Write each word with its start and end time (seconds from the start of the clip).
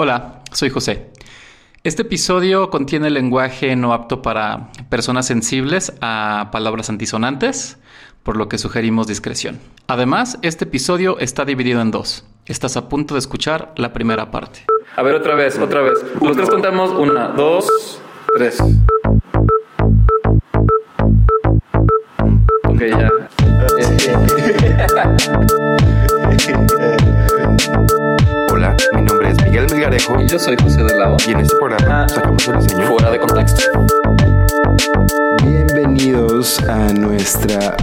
Hola, 0.00 0.42
soy 0.52 0.70
José. 0.70 1.10
Este 1.82 2.02
episodio 2.02 2.70
contiene 2.70 3.10
lenguaje 3.10 3.74
no 3.74 3.92
apto 3.92 4.22
para 4.22 4.68
personas 4.90 5.26
sensibles 5.26 5.92
a 6.00 6.50
palabras 6.52 6.88
antisonantes, 6.88 7.78
por 8.22 8.36
lo 8.36 8.48
que 8.48 8.58
sugerimos 8.58 9.08
discreción. 9.08 9.58
Además, 9.88 10.38
este 10.42 10.66
episodio 10.66 11.18
está 11.18 11.44
dividido 11.44 11.80
en 11.80 11.90
dos. 11.90 12.24
Estás 12.46 12.76
a 12.76 12.88
punto 12.88 13.14
de 13.14 13.18
escuchar 13.18 13.72
la 13.74 13.92
primera 13.92 14.30
parte. 14.30 14.60
A 14.94 15.02
ver, 15.02 15.16
otra 15.16 15.34
vez, 15.34 15.58
otra 15.58 15.82
vez. 15.82 15.94
Los 16.22 16.36
tres 16.36 16.48
contamos. 16.48 16.92
Una, 16.92 17.30
dos, 17.30 18.00
tres. 18.36 18.60
Ok, 22.68 22.82
ya. 22.88 23.10
Melgarejo 29.78 30.20
Y 30.20 30.26
yo 30.26 30.40
soy 30.40 30.56
José 30.60 30.82
del 30.82 30.98
Lado. 30.98 31.16
y 31.24 31.30
en 31.30 31.38
este 31.38 31.54
programa 31.56 32.08
sacamos 32.08 32.48
el 32.48 32.58
diseño. 32.58 32.86
Fuera 32.88 33.10
de 33.12 33.18
contexto. 33.20 33.62
Bienvenidos 35.44 36.58
a 36.68 36.92
nuestra... 36.94 37.76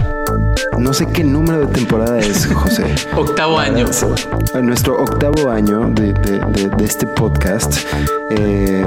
No 0.78 0.92
sé 0.92 1.06
qué 1.10 1.24
número 1.24 1.60
de 1.60 1.66
temporada 1.68 2.18
es, 2.18 2.46
José. 2.54 2.84
Octavo 3.16 3.58
año. 3.58 3.86
A 4.52 4.60
nuestro 4.60 4.98
octavo 5.00 5.50
año 5.50 5.88
de, 5.94 6.12
de- 6.12 6.38
de- 6.40 6.68
de 6.68 6.84
este 6.84 7.06
podcast. 7.06 7.78
Eh, 8.30 8.84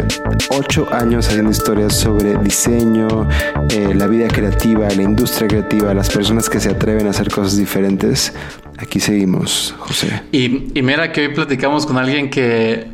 ocho 0.51 0.87
años 0.93 1.27
haciendo 1.29 1.49
historias 1.49 1.95
sobre 1.95 2.37
diseño, 2.37 3.27
eh, 3.71 3.91
la 3.95 4.05
vida 4.05 4.27
creativa, 4.27 4.87
la 4.95 5.01
industria 5.01 5.47
creativa, 5.47 5.95
las 5.95 6.11
personas 6.11 6.47
que 6.47 6.59
se 6.59 6.69
atreven 6.69 7.07
a 7.07 7.09
hacer 7.09 7.31
cosas 7.31 7.57
diferentes. 7.57 8.33
Aquí 8.77 8.99
seguimos, 8.99 9.73
José. 9.79 10.21
Y, 10.31 10.77
y 10.77 10.83
mira 10.83 11.11
que 11.11 11.21
hoy 11.21 11.33
platicamos 11.33 11.85
con 11.87 11.97
alguien 11.97 12.29
que, 12.29 12.87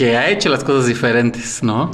que 0.00 0.16
ha 0.16 0.30
hecho 0.30 0.48
las 0.48 0.64
cosas 0.64 0.86
diferentes, 0.86 1.62
¿no? 1.62 1.90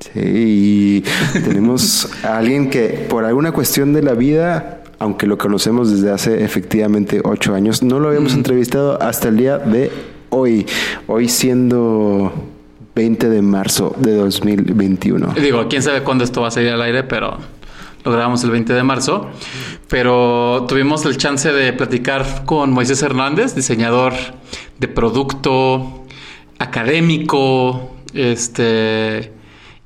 Sí, 0.00 1.04
y 1.04 1.04
tenemos 1.44 2.08
a 2.24 2.38
alguien 2.38 2.70
que 2.70 3.04
por 3.06 3.26
alguna 3.26 3.52
cuestión 3.52 3.92
de 3.92 4.02
la 4.02 4.14
vida, 4.14 4.80
aunque 4.98 5.26
lo 5.26 5.36
conocemos 5.36 5.90
desde 5.90 6.10
hace 6.10 6.42
efectivamente 6.42 7.20
ocho 7.22 7.54
años, 7.54 7.82
no 7.82 8.00
lo 8.00 8.08
habíamos 8.08 8.32
entrevistado 8.32 8.98
hasta 9.02 9.28
el 9.28 9.36
día 9.36 9.58
de 9.58 9.92
hoy, 10.30 10.64
hoy 11.06 11.28
siendo 11.28 12.32
20 12.94 13.28
de 13.28 13.42
marzo 13.42 13.94
de 13.98 14.14
2021. 14.14 15.34
Y 15.36 15.40
Digo, 15.40 15.68
quién 15.68 15.82
sabe 15.82 16.02
cuándo 16.02 16.24
esto 16.24 16.40
va 16.40 16.48
a 16.48 16.50
salir 16.50 16.70
al 16.70 16.80
aire, 16.80 17.02
pero 17.04 17.36
lo 18.04 18.10
grabamos 18.10 18.42
el 18.42 18.52
20 18.52 18.72
de 18.72 18.82
marzo. 18.82 19.28
Pero 19.88 20.64
tuvimos 20.66 21.04
el 21.04 21.18
chance 21.18 21.52
de 21.52 21.74
platicar 21.74 22.46
con 22.46 22.70
Moisés 22.70 23.02
Hernández, 23.02 23.54
diseñador 23.54 24.14
de 24.78 24.88
producto, 24.88 26.06
académico, 26.58 27.94
este, 28.14 29.32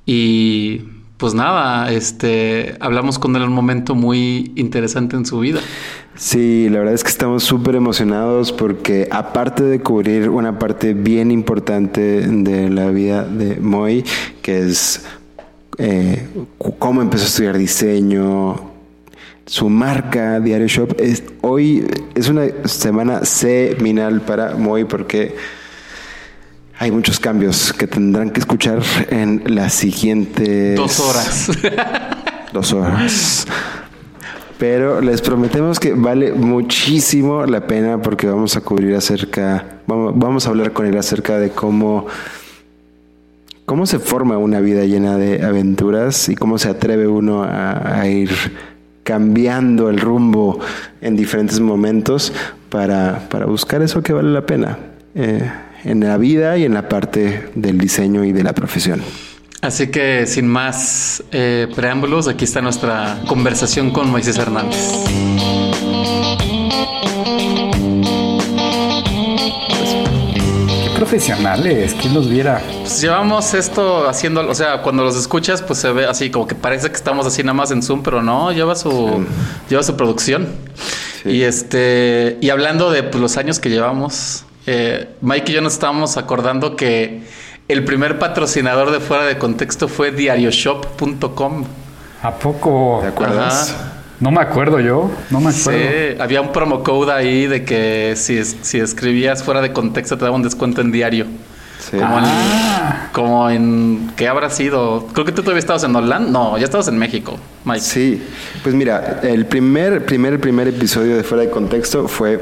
y 0.06 0.80
pues 1.16 1.34
nada, 1.34 1.92
este, 1.92 2.76
hablamos 2.80 3.18
con 3.18 3.36
él 3.36 3.42
en 3.42 3.48
un 3.48 3.54
momento 3.54 3.94
muy 3.94 4.52
interesante 4.56 5.16
en 5.16 5.24
su 5.24 5.38
vida. 5.38 5.60
Sí, 6.14 6.68
la 6.68 6.80
verdad 6.80 6.94
es 6.94 7.04
que 7.04 7.10
estamos 7.10 7.44
súper 7.44 7.74
emocionados 7.76 8.52
porque 8.52 9.08
aparte 9.10 9.62
de 9.62 9.80
cubrir 9.80 10.28
una 10.28 10.58
parte 10.58 10.94
bien 10.94 11.30
importante 11.30 12.00
de 12.26 12.68
la 12.68 12.90
vida 12.90 13.24
de 13.24 13.56
Moy, 13.60 14.04
que 14.42 14.66
es 14.66 15.06
eh, 15.78 16.26
cómo 16.78 17.00
empezó 17.00 17.24
a 17.24 17.28
estudiar 17.28 17.56
diseño, 17.56 18.72
su 19.46 19.70
marca 19.70 20.38
Diario 20.40 20.66
Shop, 20.66 20.94
es, 20.98 21.24
hoy 21.40 21.86
es 22.14 22.28
una 22.28 22.46
semana 22.64 23.24
seminal 23.24 24.20
para 24.20 24.56
Moy 24.56 24.84
porque 24.84 25.34
hay 26.82 26.90
muchos 26.90 27.20
cambios 27.20 27.72
que 27.72 27.86
tendrán 27.86 28.30
que 28.30 28.40
escuchar 28.40 28.82
en 29.08 29.44
las 29.46 29.72
siguientes 29.72 30.76
Dos 30.76 30.98
horas. 30.98 31.50
dos 32.52 32.72
horas. 32.72 33.46
Pero 34.58 35.00
les 35.00 35.22
prometemos 35.22 35.78
que 35.78 35.92
vale 35.92 36.32
muchísimo 36.32 37.46
la 37.46 37.68
pena 37.68 38.02
porque 38.02 38.26
vamos 38.26 38.56
a 38.56 38.62
cubrir 38.62 38.96
acerca, 38.96 39.78
vamos, 39.86 40.14
vamos 40.16 40.46
a 40.46 40.50
hablar 40.50 40.72
con 40.72 40.86
él 40.86 40.98
acerca 40.98 41.38
de 41.38 41.50
cómo, 41.50 42.06
cómo 43.64 43.86
se 43.86 44.00
forma 44.00 44.36
una 44.38 44.58
vida 44.58 44.84
llena 44.84 45.16
de 45.18 45.44
aventuras 45.44 46.28
y 46.28 46.34
cómo 46.34 46.58
se 46.58 46.68
atreve 46.68 47.06
uno 47.06 47.44
a, 47.44 48.00
a 48.00 48.08
ir 48.08 48.30
cambiando 49.04 49.88
el 49.88 50.00
rumbo 50.00 50.58
en 51.00 51.14
diferentes 51.14 51.60
momentos 51.60 52.32
para, 52.70 53.28
para 53.28 53.46
buscar 53.46 53.82
eso 53.82 54.02
que 54.02 54.12
vale 54.12 54.30
la 54.30 54.44
pena 54.44 54.78
eh, 55.14 55.48
en 55.84 56.00
la 56.00 56.16
vida 56.16 56.56
y 56.58 56.64
en 56.64 56.74
la 56.74 56.88
parte 56.88 57.48
del 57.54 57.78
diseño 57.78 58.24
y 58.24 58.32
de 58.32 58.42
la 58.42 58.52
profesión. 58.52 59.02
Así 59.62 59.92
que 59.92 60.26
sin 60.26 60.48
más 60.48 61.22
eh, 61.30 61.68
preámbulos, 61.74 62.26
aquí 62.26 62.44
está 62.44 62.60
nuestra 62.60 63.20
conversación 63.28 63.92
con 63.92 64.10
Moisés 64.10 64.36
Hernández. 64.36 65.04
Qué 70.82 70.90
profesionales, 70.96 71.94
¿quién 72.00 72.12
los 72.12 72.28
viera? 72.28 72.60
Pues 72.80 73.00
llevamos 73.00 73.54
esto 73.54 74.08
haciendo, 74.08 74.48
o 74.48 74.54
sea, 74.56 74.82
cuando 74.82 75.04
los 75.04 75.16
escuchas, 75.16 75.62
pues 75.62 75.78
se 75.78 75.92
ve 75.92 76.06
así 76.06 76.28
como 76.28 76.48
que 76.48 76.56
parece 76.56 76.88
que 76.88 76.96
estamos 76.96 77.24
así 77.24 77.44
nada 77.44 77.54
más 77.54 77.70
en 77.70 77.84
Zoom, 77.84 78.02
pero 78.02 78.20
no, 78.20 78.50
lleva 78.50 78.74
su, 78.74 79.24
lleva 79.70 79.84
su 79.84 79.96
producción. 79.96 80.48
Sí. 81.22 81.30
Y 81.30 81.42
este, 81.44 82.36
y 82.40 82.50
hablando 82.50 82.90
de 82.90 83.04
pues, 83.04 83.22
los 83.22 83.36
años 83.36 83.60
que 83.60 83.70
llevamos, 83.70 84.44
eh, 84.66 85.08
Mike 85.20 85.52
y 85.52 85.54
yo 85.56 85.60
nos 85.60 85.74
estábamos 85.74 86.16
acordando 86.16 86.76
que 86.76 87.22
el 87.68 87.84
primer 87.84 88.18
patrocinador 88.18 88.90
de 88.90 89.00
fuera 89.00 89.24
de 89.24 89.38
contexto 89.38 89.88
fue 89.88 90.10
diarioshop.com. 90.12 91.64
¿A 92.22 92.30
poco? 92.32 92.98
¿Te 93.02 93.08
acuerdas? 93.08 93.70
Ajá. 93.70 93.88
No 94.20 94.30
me 94.30 94.40
acuerdo 94.40 94.78
yo, 94.78 95.10
no 95.30 95.40
me 95.40 95.50
acuerdo. 95.50 95.80
Sí, 95.80 96.16
había 96.20 96.40
un 96.40 96.52
promo 96.52 96.84
code 96.84 97.12
ahí 97.12 97.48
de 97.48 97.64
que 97.64 98.14
si, 98.16 98.44
si 98.44 98.78
escribías 98.78 99.42
fuera 99.42 99.60
de 99.60 99.72
contexto 99.72 100.16
te 100.16 100.24
daba 100.24 100.36
un 100.36 100.44
descuento 100.44 100.80
en 100.80 100.92
diario. 100.92 101.26
Sí. 101.80 101.96
Como 101.96 102.18
en, 102.18 102.24
Ah. 102.24 103.08
como 103.12 103.50
en 103.50 104.12
¿qué 104.14 104.28
habrá 104.28 104.48
sido? 104.50 105.08
Creo 105.12 105.24
que 105.26 105.32
tú 105.32 105.42
todavía 105.42 105.58
estabas 105.58 105.82
en 105.82 105.96
Orlando. 105.96 106.30
No, 106.30 106.56
ya 106.58 106.64
estabas 106.64 106.86
en 106.86 106.98
México, 106.98 107.36
Mike. 107.64 107.80
Sí, 107.80 108.22
pues 108.62 108.76
mira, 108.76 109.18
el 109.24 109.44
primer, 109.46 110.04
primer, 110.06 110.38
primer 110.38 110.68
episodio 110.68 111.16
de 111.16 111.24
Fuera 111.24 111.42
de 111.42 111.50
Contexto 111.50 112.06
fue 112.06 112.40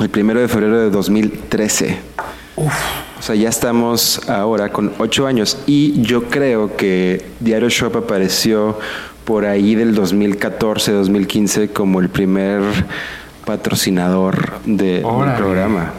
el 0.00 0.08
primero 0.10 0.40
de 0.40 0.48
febrero 0.48 0.78
de 0.80 0.90
2013. 0.90 1.98
O 2.56 3.22
sea, 3.22 3.34
ya 3.34 3.48
estamos 3.48 4.28
ahora 4.28 4.70
con 4.70 4.92
ocho 4.98 5.26
años 5.26 5.58
y 5.66 6.00
yo 6.02 6.24
creo 6.24 6.76
que 6.76 7.24
Diario 7.40 7.68
Shop 7.68 7.96
apareció 7.96 8.78
por 9.24 9.44
ahí 9.46 9.74
del 9.74 9.94
2014, 9.94 10.92
2015 10.92 11.68
como 11.70 12.00
el 12.00 12.08
primer 12.08 12.62
patrocinador 13.44 14.60
de- 14.64 15.02
del 15.02 15.34
programa. 15.36 15.92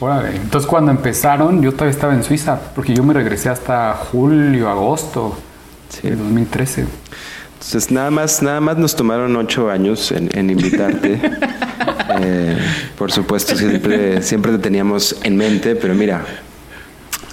Órale. 0.00 0.36
Entonces 0.36 0.68
cuando 0.68 0.90
empezaron 0.90 1.62
yo 1.62 1.72
todavía 1.72 1.92
estaba 1.92 2.14
en 2.14 2.22
Suiza, 2.22 2.58
porque 2.74 2.94
yo 2.94 3.02
me 3.02 3.14
regresé 3.14 3.48
hasta 3.48 3.94
julio, 3.94 4.68
agosto 4.68 5.36
Sí. 5.88 6.08
de 6.10 6.16
2013. 6.16 6.84
Entonces 7.54 7.90
nada 7.90 8.10
más, 8.10 8.42
nada 8.42 8.60
más 8.60 8.76
nos 8.76 8.94
tomaron 8.94 9.34
ocho 9.36 9.70
años 9.70 10.12
en, 10.12 10.28
en 10.36 10.50
invitarte. 10.50 11.20
Eh, 12.28 12.56
por 12.98 13.12
supuesto, 13.12 13.54
siempre, 13.56 14.20
siempre 14.22 14.50
te 14.52 14.58
teníamos 14.58 15.16
en 15.22 15.36
mente, 15.36 15.76
pero 15.76 15.94
mira, 15.94 16.24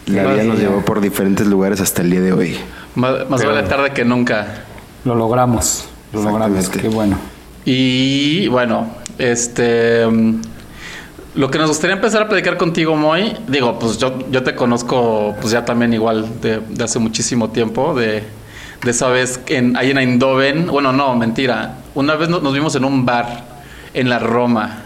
la 0.06 0.24
vida 0.26 0.44
nos 0.44 0.60
llevó 0.60 0.82
por 0.86 1.02
diferentes 1.02 1.48
lugares 1.48 1.82
hasta 1.82 2.02
el 2.04 2.12
día 2.12 2.22
de 2.22 2.32
hoy. 2.32 2.58
Más, 2.96 3.28
vale 3.28 3.64
tarde 3.64 3.92
que 3.92 4.06
nunca. 4.06 4.66
Lo 5.04 5.16
logramos, 5.16 5.86
lo 6.12 6.22
logramos, 6.22 6.70
qué 6.70 6.88
bueno. 6.90 7.18
Y 7.66 8.48
bueno, 8.50 8.88
este. 9.18 10.06
mm, 10.06 10.42
Lo 11.36 11.50
que 11.50 11.58
nos 11.58 11.70
gustaría 11.70 11.96
empezar 11.96 12.22
a 12.22 12.28
platicar 12.28 12.58
contigo, 12.58 12.96
Moy, 12.96 13.36
digo, 13.48 13.80
pues 13.80 13.98
yo, 13.98 14.20
yo 14.30 14.44
te 14.44 14.54
conozco, 14.54 15.36
pues 15.42 15.52
ya 15.52 15.66
también 15.66 15.92
igual 15.94 16.28
de, 16.42 16.60
de 16.60 16.84
hace 16.84 17.00
muchísimo 17.00 17.50
tiempo, 17.50 17.96
de, 17.96 18.22
de 18.84 18.92
esa 18.92 19.08
vez 19.08 19.40
en, 19.48 19.76
ahí 19.76 19.90
en 19.90 19.98
Eindhoven. 19.98 20.68
Bueno, 20.68 20.94
no, 20.94 21.16
mentira. 21.16 21.78
Una 21.96 22.16
vez 22.16 22.30
nos, 22.30 22.44
nos 22.44 22.54
vimos 22.54 22.76
en 22.76 22.86
un 22.86 23.06
bar 23.06 23.46
en 23.96 24.10
la 24.10 24.20
Roma. 24.20 24.83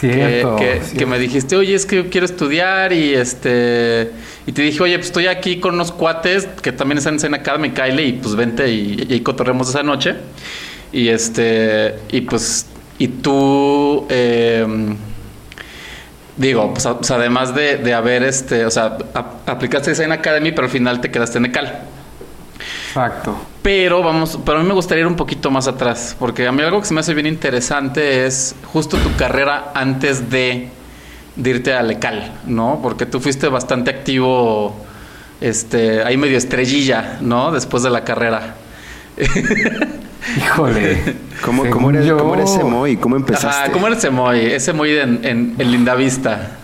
Que, 0.00 0.12
Cierto. 0.12 0.56
que- 0.56 0.80
cierto. 0.80 0.98
que 0.98 1.06
me 1.06 1.18
dijiste, 1.18 1.56
oye, 1.56 1.74
es 1.74 1.86
que 1.86 1.96
yo 1.96 2.10
quiero 2.10 2.24
estudiar 2.26 2.92
y 2.92 3.14
este 3.14 4.10
y 4.46 4.52
te 4.52 4.62
dije, 4.62 4.82
oye, 4.82 4.94
pues 4.96 5.06
estoy 5.08 5.26
aquí 5.26 5.58
con 5.60 5.74
unos 5.74 5.92
cuates 5.92 6.46
que 6.62 6.72
también 6.72 6.98
están 6.98 7.14
en 7.14 7.20
Zen 7.20 7.34
Academy, 7.34 7.70
Kyle, 7.70 8.00
y 8.00 8.12
pues 8.14 8.34
vente 8.34 8.68
y, 8.70 9.06
y 9.08 9.12
ahí 9.14 9.20
cotorremos 9.20 9.68
esa 9.68 9.82
noche. 9.82 10.14
Y 10.92 11.08
este, 11.08 11.94
y 12.10 12.22
pues, 12.22 12.66
y 12.98 13.08
tú, 13.08 14.06
eh, 14.08 14.66
digo, 16.36 16.72
pues, 16.72 16.86
a- 16.86 16.96
pues, 16.98 17.10
además 17.10 17.54
de, 17.54 17.76
de 17.76 17.94
haber 17.94 18.22
este, 18.22 18.64
o 18.64 18.70
sea, 18.70 18.96
a- 19.14 19.32
aplicaste 19.46 19.94
Zen 19.94 20.12
Academy, 20.12 20.52
pero 20.52 20.64
al 20.66 20.70
final 20.72 21.00
te 21.00 21.10
quedaste 21.10 21.38
en 21.38 21.46
Ecal. 21.46 21.80
Exacto. 23.06 23.36
Pero 23.62 24.02
vamos, 24.02 24.38
pero 24.44 24.58
a 24.58 24.62
mí 24.62 24.68
me 24.68 24.74
gustaría 24.74 25.02
ir 25.02 25.06
un 25.06 25.16
poquito 25.16 25.50
más 25.50 25.68
atrás, 25.68 26.16
porque 26.18 26.46
a 26.46 26.52
mí 26.52 26.62
algo 26.62 26.80
que 26.80 26.86
se 26.86 26.94
me 26.94 27.00
hace 27.00 27.14
bien 27.14 27.26
interesante 27.26 28.26
es 28.26 28.54
justo 28.72 28.96
tu 28.96 29.14
carrera 29.16 29.72
antes 29.74 30.30
de 30.30 30.70
de 31.38 31.50
irte 31.50 31.72
a 31.72 31.82
Lecal, 31.82 32.32
¿no? 32.46 32.80
Porque 32.82 33.06
tú 33.06 33.20
fuiste 33.20 33.48
bastante 33.48 33.90
activo, 33.90 34.76
este, 35.40 36.02
ahí 36.02 36.16
medio 36.16 36.36
estrellilla, 36.36 37.18
¿no? 37.20 37.52
Después 37.52 37.84
de 37.84 37.90
la 37.90 38.04
carrera. 38.04 38.56
Híjole. 40.36 41.16
¿Cómo, 41.44 41.70
cómo, 41.70 41.90
era, 41.90 42.02
yo, 42.02 42.18
¿Cómo 42.18 42.34
era 42.34 42.44
ese 42.44 42.64
Moy? 42.64 42.96
¿Cómo 42.96 43.16
empezaste? 43.16 43.46
Ajá, 43.46 43.72
¿cómo 43.72 43.86
era 43.86 43.96
ese 43.96 44.10
Moy? 44.10 44.40
Ese 44.46 44.72
Moy 44.72 44.98
en, 44.98 45.24
en, 45.24 45.54
en 45.56 45.70
Lindavista. 45.70 46.58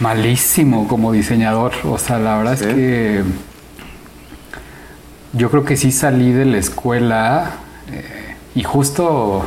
Malísimo 0.00 0.88
como 0.88 1.12
diseñador. 1.12 1.72
O 1.84 1.98
sea, 1.98 2.18
la 2.18 2.38
verdad 2.38 2.56
¿Sí? 2.56 2.64
es 2.64 2.74
que 2.74 3.22
yo 5.36 5.50
creo 5.50 5.64
que 5.64 5.76
sí 5.76 5.92
salí 5.92 6.32
de 6.32 6.44
la 6.44 6.58
escuela 6.58 7.52
eh, 7.92 8.34
y 8.54 8.62
justo 8.62 9.44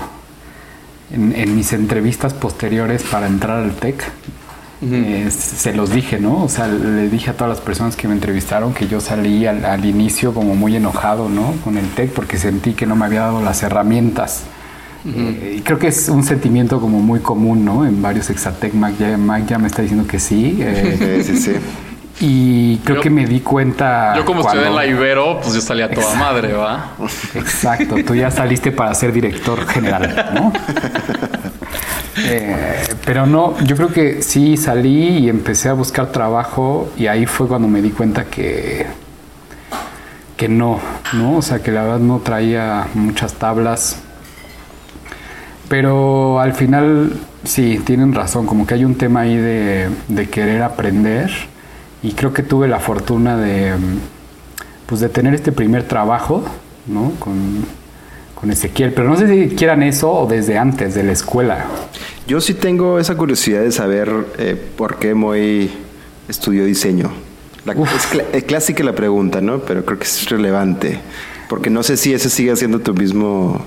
en, 1.12 1.34
en 1.36 1.56
mis 1.56 1.74
entrevistas 1.74 2.34
posteriores 2.34 3.04
para 3.04 3.28
entrar 3.28 3.63
al 3.63 3.72
TEC, 3.72 4.04
eh, 4.80 5.30
se 5.31 5.74
los 5.74 5.89
dije, 5.89 6.19
¿no? 6.19 6.44
O 6.44 6.50
sea, 6.50 6.68
le 6.68 7.10
dije 7.10 7.31
a 7.31 7.34
todas 7.34 7.50
las 7.50 7.62
personas 7.62 7.95
que 7.95 8.07
me 8.07 8.13
entrevistaron 8.13 8.74
que 8.74 8.88
yo 8.88 9.01
salí 9.01 9.48
al, 9.48 9.66
al 9.66 9.86
inicio 9.86 10.34
como 10.34 10.56
muy 10.56 10.75
enojado, 10.75 11.30
¿no? 11.30 11.54
Con 11.63 11.78
el 11.78 11.88
TEC 11.89 12.12
porque 12.12 12.38
sentí 12.38 12.74
que 12.74 12.86
no 12.86 12.95
me 12.95 13.06
había 13.06 13.22
dado 13.22 13.42
las 13.42 13.63
herramientas. 13.63 14.44
Eh, 15.06 15.56
y 15.60 15.62
creo 15.62 15.80
que 15.80 15.88
es 15.88 16.10
un 16.10 16.24
sentimiento 16.24 16.81
como 16.81 17.00
muy 17.00 17.22
común, 17.22 17.63
¿no? 17.63 17.86
En 17.88 18.01
varios 18.01 18.30
Exatec, 18.30 18.74
Mac 18.74 18.94
ya, 19.00 19.18
Mac 19.18 19.45
ya 19.48 19.57
me 19.57 19.68
está 19.68 19.81
diciendo 19.81 20.06
que 20.06 20.19
sí. 20.19 20.60
Sí, 21.00 21.24
sí, 21.24 21.38
sí. 21.38 21.51
y 22.19 22.77
creo 22.77 22.97
Yo- 22.97 23.01
que 23.01 23.09
me 23.09 23.25
di 23.25 23.41
cuenta. 23.41 24.13
Yo 24.15 24.25
como 24.25 24.41
cuando- 24.41 24.61
estudié 24.63 24.69
en 24.69 24.75
la 24.75 24.85
Ibero, 24.87 25.39
pues 25.41 25.53
yo 25.53 25.61
salía 25.61 25.85
a 25.85 25.89
toda 25.89 26.15
madre, 26.15 26.53
¿va? 26.53 26.91
Exacto, 27.35 27.95
tú 28.05 28.15
ya 28.15 28.31
saliste 28.31 28.71
para 28.71 28.93
ser 28.95 29.11
director 29.11 29.65
general, 29.67 30.31
¿no? 30.33 30.51
Eh, 32.19 32.81
pero 33.05 33.27
no, 33.27 33.55
yo 33.63 33.75
creo 33.75 33.89
que 33.89 34.23
sí 34.23 34.57
salí 34.57 35.19
y 35.19 35.29
empecé 35.29 35.69
a 35.69 35.73
buscar 35.73 36.07
trabajo 36.11 36.89
y 36.97 37.05
ahí 37.05 37.27
fue 37.27 37.47
cuando 37.47 37.67
me 37.67 37.79
di 37.79 37.91
cuenta 37.91 38.25
que 38.25 38.87
que 40.35 40.47
no, 40.49 40.79
¿no? 41.13 41.37
O 41.37 41.41
sea, 41.43 41.59
que 41.61 41.71
la 41.71 41.83
verdad 41.83 41.99
no 41.99 42.17
traía 42.19 42.87
muchas 42.95 43.33
tablas. 43.33 43.99
Pero 45.69 46.39
al 46.39 46.53
final 46.53 47.13
sí, 47.43 47.79
tienen 47.85 48.13
razón, 48.13 48.45
como 48.47 48.65
que 48.65 48.73
hay 48.75 48.85
un 48.85 48.95
tema 48.95 49.21
ahí 49.21 49.35
de, 49.35 49.89
de 50.07 50.29
querer 50.29 50.63
aprender 50.63 51.29
y 52.07 52.13
creo 52.13 52.33
que 52.33 52.44
tuve 52.44 52.68
la 52.68 52.80
fortuna 52.80 53.38
de 53.38 53.74
pues 54.86 55.01
de 55.01 55.09
tener 55.09 55.33
este 55.33 55.51
primer 55.51 55.83
trabajo, 55.83 56.44
¿no? 56.88 57.12
Con, 57.19 57.65
con 58.36 58.51
Ezequiel, 58.51 58.94
pero 58.94 59.09
no 59.09 59.18
sé 59.18 59.27
si 59.27 59.56
quieran 59.56 59.83
eso 59.83 60.12
o 60.12 60.27
desde 60.27 60.57
antes 60.57 60.95
de 60.95 61.04
la 61.04 61.12
escuela. 61.12 61.65
Yo 62.27 62.39
sí 62.39 62.54
tengo 62.54 62.98
esa 63.00 63.15
curiosidad 63.15 63.62
de 63.62 63.71
saber 63.71 64.09
eh, 64.38 64.56
por 64.77 64.98
qué 64.98 65.13
Moy 65.13 65.69
estudió 66.30 66.63
diseño. 66.63 67.12
La- 67.65 67.74
es, 67.74 68.07
es 68.33 68.44
clásica 68.45 68.83
la 68.83 68.94
pregunta, 68.95 69.42
¿no? 69.42 69.60
Pero 69.60 69.83
creo 69.83 70.00
que 70.00 70.06
es 70.06 70.30
relevante. 70.30 71.00
Porque 71.50 71.69
no 71.69 71.83
sé 71.83 71.98
si 71.98 72.13
ese 72.13 72.30
sigue 72.30 72.56
siendo 72.56 72.80
tu 72.80 72.94
mismo... 72.94 73.62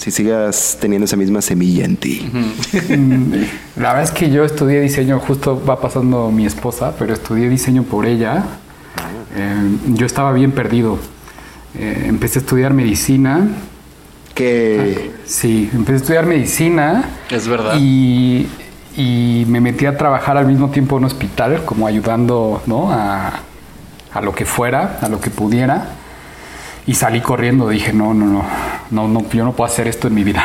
Si 0.00 0.10
sigas 0.10 0.78
teniendo 0.80 1.04
esa 1.04 1.16
misma 1.16 1.42
semilla 1.42 1.84
en 1.84 1.96
ti. 1.98 2.26
Mm, 2.88 3.34
La 3.76 3.88
verdad 3.92 4.04
es 4.04 4.10
que 4.12 4.30
yo 4.30 4.44
estudié 4.46 4.80
diseño, 4.80 5.18
justo 5.20 5.62
va 5.62 5.78
pasando 5.78 6.30
mi 6.30 6.46
esposa, 6.46 6.94
pero 6.98 7.12
estudié 7.12 7.50
diseño 7.50 7.82
por 7.82 8.06
ella. 8.06 8.44
Eh, 9.36 9.76
yo 9.88 10.06
estaba 10.06 10.32
bien 10.32 10.52
perdido. 10.52 10.96
Eh, 11.78 12.04
empecé 12.06 12.38
a 12.38 12.42
estudiar 12.42 12.72
medicina. 12.72 13.46
Que... 14.34 15.10
Sí, 15.26 15.68
empecé 15.74 15.92
a 15.92 15.96
estudiar 15.96 16.24
medicina. 16.24 17.04
Es 17.30 17.46
verdad. 17.46 17.74
Y, 17.78 18.46
y 18.96 19.44
me 19.48 19.60
metí 19.60 19.84
a 19.84 19.98
trabajar 19.98 20.38
al 20.38 20.46
mismo 20.46 20.70
tiempo 20.70 20.96
en 20.96 21.04
un 21.04 21.10
hospital, 21.10 21.62
como 21.66 21.86
ayudando 21.86 22.62
¿no? 22.66 22.90
a, 22.90 23.40
a 24.14 24.20
lo 24.22 24.34
que 24.34 24.46
fuera, 24.46 24.98
a 25.02 25.10
lo 25.10 25.20
que 25.20 25.28
pudiera. 25.28 25.96
Y 26.86 26.94
salí 26.94 27.20
corriendo, 27.20 27.68
dije, 27.68 27.92
no, 27.92 28.14
no, 28.14 28.26
no, 28.26 28.42
no, 28.90 29.06
no, 29.08 29.30
yo 29.30 29.44
no 29.44 29.52
puedo 29.52 29.70
hacer 29.70 29.86
esto 29.86 30.08
en 30.08 30.14
mi 30.14 30.24
vida. 30.24 30.44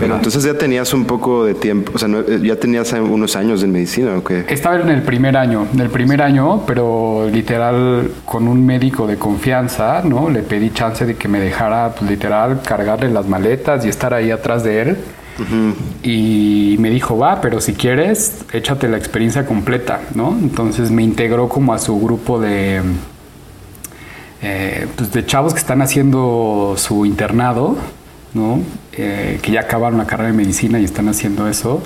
Pero 0.00 0.16
entonces 0.16 0.42
ya 0.42 0.54
tenías 0.54 0.92
un 0.92 1.04
poco 1.04 1.44
de 1.44 1.54
tiempo, 1.54 1.92
o 1.94 1.98
sea, 1.98 2.08
no- 2.08 2.20
eh, 2.20 2.40
ya 2.42 2.56
tenías 2.56 2.92
unos 2.92 3.36
años 3.36 3.62
en 3.62 3.70
medicina, 3.70 4.16
¿o 4.16 4.24
qué? 4.24 4.44
Estaba 4.48 4.80
en 4.80 4.88
el 4.88 5.02
primer 5.02 5.36
año, 5.36 5.66
en 5.72 5.78
el 5.80 5.88
primer 5.90 6.22
año, 6.22 6.62
pero 6.66 7.28
literal 7.32 8.10
con 8.24 8.48
un 8.48 8.66
médico 8.66 9.06
de 9.06 9.16
confianza, 9.16 10.02
¿no? 10.04 10.28
Le 10.28 10.40
pedí 10.42 10.70
chance 10.70 11.06
de 11.06 11.14
que 11.14 11.28
me 11.28 11.38
dejara, 11.38 11.94
pues, 11.96 12.10
literal, 12.10 12.60
cargarle 12.66 13.10
las 13.10 13.28
maletas 13.28 13.84
y 13.84 13.88
estar 13.88 14.12
ahí 14.12 14.30
atrás 14.32 14.64
de 14.64 14.80
él. 14.82 14.96
Y 16.02 16.76
me 16.78 16.90
dijo, 16.90 17.16
va, 17.18 17.40
pero 17.40 17.60
si 17.60 17.74
quieres, 17.74 18.40
échate 18.52 18.88
la 18.88 18.96
experiencia 18.96 19.46
completa, 19.46 20.00
¿no? 20.14 20.36
Entonces 20.40 20.90
me 20.90 21.02
integró 21.02 21.48
como 21.48 21.72
a 21.72 21.78
su 21.78 21.98
grupo 22.00 22.40
de, 22.40 22.80
eh, 24.42 24.86
pues 24.96 25.12
de 25.12 25.24
chavos 25.26 25.52
que 25.52 25.60
están 25.60 25.82
haciendo 25.82 26.74
su 26.76 27.04
internado, 27.04 27.76
¿no? 28.34 28.60
Eh, 28.92 29.38
que 29.42 29.52
ya 29.52 29.60
acabaron 29.60 29.98
la 29.98 30.06
carrera 30.06 30.30
de 30.30 30.36
medicina 30.36 30.78
y 30.78 30.84
están 30.84 31.08
haciendo 31.08 31.48
eso. 31.48 31.82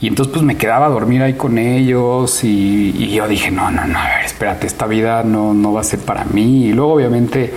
Y 0.00 0.08
entonces 0.08 0.32
pues 0.32 0.44
me 0.44 0.56
quedaba 0.56 0.86
a 0.86 0.88
dormir 0.90 1.22
ahí 1.22 1.34
con 1.34 1.56
ellos 1.56 2.44
y, 2.44 2.94
y 2.98 3.14
yo 3.14 3.26
dije, 3.26 3.50
no, 3.50 3.70
no, 3.70 3.86
no, 3.86 3.98
a 3.98 4.08
ver, 4.08 4.24
espérate, 4.24 4.66
esta 4.66 4.86
vida 4.86 5.22
no, 5.22 5.54
no 5.54 5.72
va 5.72 5.80
a 5.80 5.84
ser 5.84 6.00
para 6.00 6.24
mí. 6.24 6.66
Y 6.66 6.72
luego 6.72 6.94
obviamente 6.94 7.52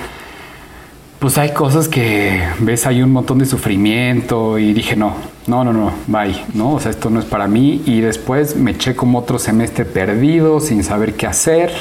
pues 1.20 1.38
hay 1.40 1.52
cosas 1.52 1.88
que 1.88 2.44
ves 2.60 2.86
ahí 2.86 3.02
un 3.02 3.12
montón 3.12 3.40
de 3.40 3.46
sufrimiento 3.46 4.60
y 4.60 4.74
dije, 4.74 4.96
no, 4.96 5.16
no, 5.48 5.64
no, 5.64 5.74
no, 5.74 5.92
bye, 6.06 6.36
¿no? 6.54 6.74
O 6.74 6.80
sea, 6.80 6.92
esto 6.92 7.10
no 7.10 7.20
es 7.20 7.26
para 7.26 7.48
mí. 7.48 7.82
Y 7.86 8.02
después 8.02 8.56
me 8.56 8.72
eché 8.72 8.96
como 8.96 9.20
otro 9.20 9.40
semestre 9.40 9.84
perdido, 9.86 10.60
sin 10.60 10.84
saber 10.84 11.16
qué 11.16 11.26
hacer. 11.26 11.72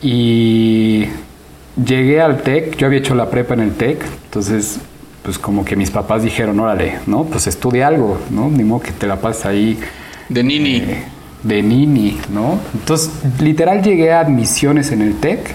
Y 0.00 1.06
llegué 1.84 2.20
al 2.20 2.42
TEC, 2.42 2.76
yo 2.76 2.86
había 2.86 2.98
hecho 2.98 3.14
la 3.14 3.28
prepa 3.30 3.54
en 3.54 3.60
el 3.60 3.74
TEC, 3.74 4.02
entonces 4.24 4.78
pues 5.22 5.38
como 5.38 5.64
que 5.64 5.76
mis 5.76 5.90
papás 5.90 6.22
dijeron, 6.22 6.58
órale, 6.60 6.98
¿no? 7.06 7.24
Pues 7.24 7.46
estudia 7.46 7.86
algo, 7.88 8.18
¿no? 8.30 8.48
Ni 8.48 8.64
modo 8.64 8.80
que 8.80 8.92
te 8.92 9.06
la 9.06 9.16
pases 9.16 9.44
ahí 9.46 9.78
De 10.28 10.42
Nini. 10.42 10.76
eh, 10.76 11.04
de 11.42 11.62
Nini, 11.62 12.18
¿no? 12.32 12.58
Entonces, 12.74 13.10
literal 13.40 13.82
llegué 13.82 14.12
a 14.12 14.20
admisiones 14.20 14.92
en 14.92 15.02
el 15.02 15.14
TEC 15.20 15.54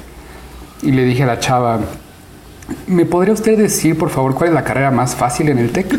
y 0.83 0.91
le 0.91 1.03
dije 1.03 1.23
a 1.23 1.25
la 1.25 1.39
chava, 1.39 1.79
¿me 2.87 3.05
podría 3.05 3.33
usted 3.33 3.57
decir, 3.57 3.97
por 3.97 4.09
favor, 4.11 4.35
cuál 4.35 4.49
es 4.49 4.55
la 4.55 4.63
carrera 4.63 4.91
más 4.91 5.15
fácil 5.15 5.49
en 5.49 5.57
el 5.59 5.71
TEC? 5.71 5.87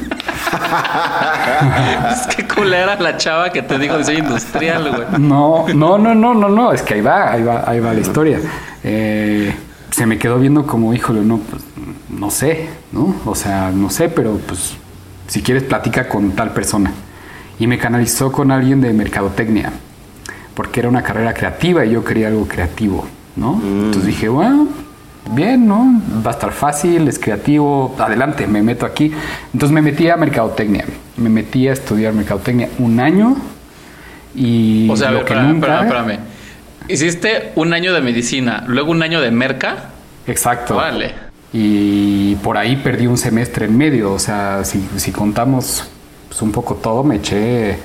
Es 2.12 2.26
que 2.34 2.46
culera 2.46 2.96
la 3.00 3.16
chava 3.16 3.50
que 3.50 3.62
te 3.62 3.78
dijo 3.78 3.96
diseño 3.98 4.18
industrial, 4.20 4.90
güey. 4.90 5.20
No, 5.20 5.66
no, 5.74 5.98
no, 5.98 6.14
no, 6.14 6.34
no, 6.34 6.48
no, 6.48 6.72
es 6.72 6.82
que 6.82 6.94
ahí 6.94 7.00
va, 7.00 7.32
ahí 7.32 7.42
va, 7.42 7.64
ahí 7.66 7.80
va 7.80 7.92
la 7.94 8.00
historia. 8.00 8.38
Eh, 8.84 9.54
se 9.96 10.04
me 10.04 10.18
quedó 10.18 10.38
viendo 10.38 10.66
como, 10.66 10.92
híjole, 10.92 11.22
no, 11.22 11.38
pues, 11.38 11.62
no 12.10 12.30
sé, 12.30 12.68
¿no? 12.92 13.14
O 13.24 13.34
sea, 13.34 13.70
no 13.70 13.88
sé, 13.88 14.10
pero 14.10 14.38
pues 14.46 14.74
si 15.26 15.40
quieres 15.40 15.62
platica 15.62 16.06
con 16.06 16.32
tal 16.32 16.52
persona. 16.52 16.92
Y 17.58 17.66
me 17.66 17.78
canalizó 17.78 18.30
con 18.30 18.50
alguien 18.50 18.82
de 18.82 18.92
mercadotecnia, 18.92 19.72
porque 20.52 20.80
era 20.80 20.90
una 20.90 21.02
carrera 21.02 21.32
creativa 21.32 21.86
y 21.86 21.92
yo 21.92 22.04
quería 22.04 22.28
algo 22.28 22.46
creativo, 22.46 23.06
¿no? 23.36 23.58
Entonces 23.64 24.04
dije, 24.04 24.28
bueno, 24.28 24.68
bien, 25.30 25.66
¿no? 25.66 26.02
Va 26.22 26.32
a 26.32 26.34
estar 26.34 26.52
fácil, 26.52 27.08
es 27.08 27.18
creativo, 27.18 27.96
adelante, 27.98 28.46
me 28.46 28.62
meto 28.62 28.84
aquí. 28.84 29.10
Entonces 29.54 29.72
me 29.72 29.80
metí 29.80 30.10
a 30.10 30.18
mercadotecnia, 30.18 30.84
me 31.16 31.30
metí 31.30 31.68
a 31.68 31.72
estudiar 31.72 32.12
mercadotecnia 32.12 32.68
un 32.80 33.00
año 33.00 33.34
y 34.34 34.90
O 34.90 34.96
sea, 34.98 35.08
a 35.08 35.12
lo 35.12 35.18
ver, 35.20 35.26
que 35.26 35.34
nunca... 35.36 36.18
Hiciste 36.88 37.52
un 37.56 37.72
año 37.72 37.92
de 37.92 38.00
medicina, 38.00 38.64
luego 38.66 38.90
un 38.90 39.02
año 39.02 39.20
de 39.20 39.30
merca. 39.30 39.90
Exacto. 40.26 40.76
Vale. 40.76 41.14
Y 41.52 42.34
por 42.36 42.56
ahí 42.56 42.76
perdí 42.76 43.06
un 43.06 43.18
semestre 43.18 43.66
en 43.66 43.76
medio. 43.76 44.12
O 44.12 44.18
sea, 44.18 44.64
si, 44.64 44.86
si 44.96 45.10
contamos 45.12 45.84
pues, 46.28 46.42
un 46.42 46.52
poco 46.52 46.74
todo, 46.76 47.02
me 47.02 47.16
eché, 47.16 47.78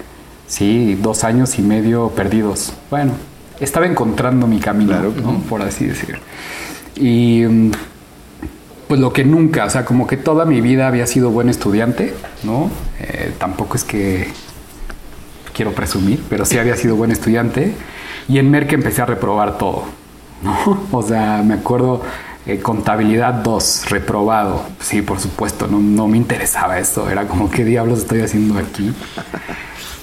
sí, 0.48 0.98
dos 1.02 1.24
años 1.24 1.58
y 1.58 1.62
medio 1.62 2.10
perdidos. 2.10 2.74
Bueno, 2.90 3.14
estaba 3.60 3.86
encontrando 3.86 4.48
mi 4.48 4.60
camino, 4.60 4.92
Claro. 4.92 5.14
¿no? 5.22 5.40
por 5.50 5.62
así 5.62 5.86
decirlo. 5.86 6.20
Y 6.96 7.44
mm, 7.48 7.72
pues 8.88 9.00
lo 9.00 9.14
que 9.14 9.24
nunca, 9.24 9.66
o 9.66 9.70
sea, 9.70 9.86
como 9.86 10.06
que 10.06 10.18
toda 10.18 10.46
mi 10.46 10.62
vida 10.62 10.88
había 10.88 11.08
sido 11.08 11.30
buen 11.32 11.48
estudiante, 11.50 12.14
¿no? 12.44 12.70
Eh, 13.00 13.32
tampoco 13.38 13.76
es 13.78 13.84
que 13.84 14.28
quiero 15.54 15.72
presumir, 15.72 16.22
pero 16.30 16.46
sí 16.46 16.58
había 16.58 16.76
sido 16.76 16.96
buen 16.96 17.12
estudiante. 17.12 17.74
Y 18.28 18.38
en 18.40 18.50
Merck 18.52 18.72
empecé 18.74 19.02
a 19.02 19.06
reprobar 19.06 19.58
todo, 19.58 19.84
¿no? 20.44 20.80
O 20.92 21.02
sea, 21.02 21.42
me 21.46 21.56
acuerdo, 21.56 22.02
eh, 22.46 22.60
contabilidad 22.60 23.34
2, 23.36 23.90
reprobado. 23.90 24.64
Sí, 24.80 25.02
por 25.02 25.20
supuesto, 25.20 25.68
no, 25.68 25.80
no 25.80 26.08
me 26.08 26.18
interesaba 26.18 26.80
esto. 26.80 27.10
Era 27.10 27.28
como, 27.28 27.50
¿qué 27.50 27.64
diablos 27.66 28.00
estoy 28.00 28.22
haciendo 28.22 28.58
aquí? 28.58 28.94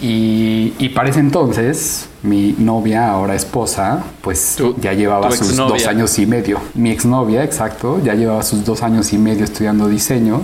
Y, 0.00 0.74
y 0.78 0.90
para 0.90 1.08
ese 1.08 1.18
entonces, 1.18 2.08
mi 2.22 2.54
novia, 2.58 3.10
ahora 3.10 3.34
esposa, 3.34 4.04
pues 4.20 4.54
Tu- 4.56 4.76
ya 4.80 4.92
llevaba 4.92 5.30
sus 5.32 5.48
exnovia. 5.48 5.72
dos 5.74 5.86
años 5.88 6.18
y 6.20 6.26
medio. 6.26 6.60
Mi 6.74 6.90
exnovia, 6.92 7.42
exacto, 7.42 8.00
ya 8.04 8.14
llevaba 8.14 8.42
sus 8.44 8.64
dos 8.64 8.82
años 8.82 9.12
y 9.12 9.18
medio 9.18 9.44
estudiando 9.44 9.88
diseño. 9.88 10.42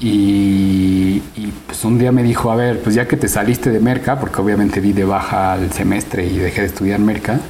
Y, 0.00 1.22
y, 1.36 1.52
pues 1.66 1.84
un 1.84 1.98
día 1.98 2.10
me 2.10 2.22
dijo, 2.22 2.50
a 2.50 2.56
ver, 2.56 2.80
pues 2.82 2.94
ya 2.94 3.06
que 3.06 3.16
te 3.16 3.28
saliste 3.28 3.70
de 3.70 3.80
Merca, 3.80 4.18
porque 4.18 4.40
obviamente 4.40 4.80
vi 4.80 4.92
de 4.92 5.04
baja 5.04 5.54
el 5.56 5.70
semestre 5.72 6.26
y 6.26 6.36
dejé 6.36 6.62
de 6.62 6.66
estudiar 6.66 6.98
Merca, 6.98 7.40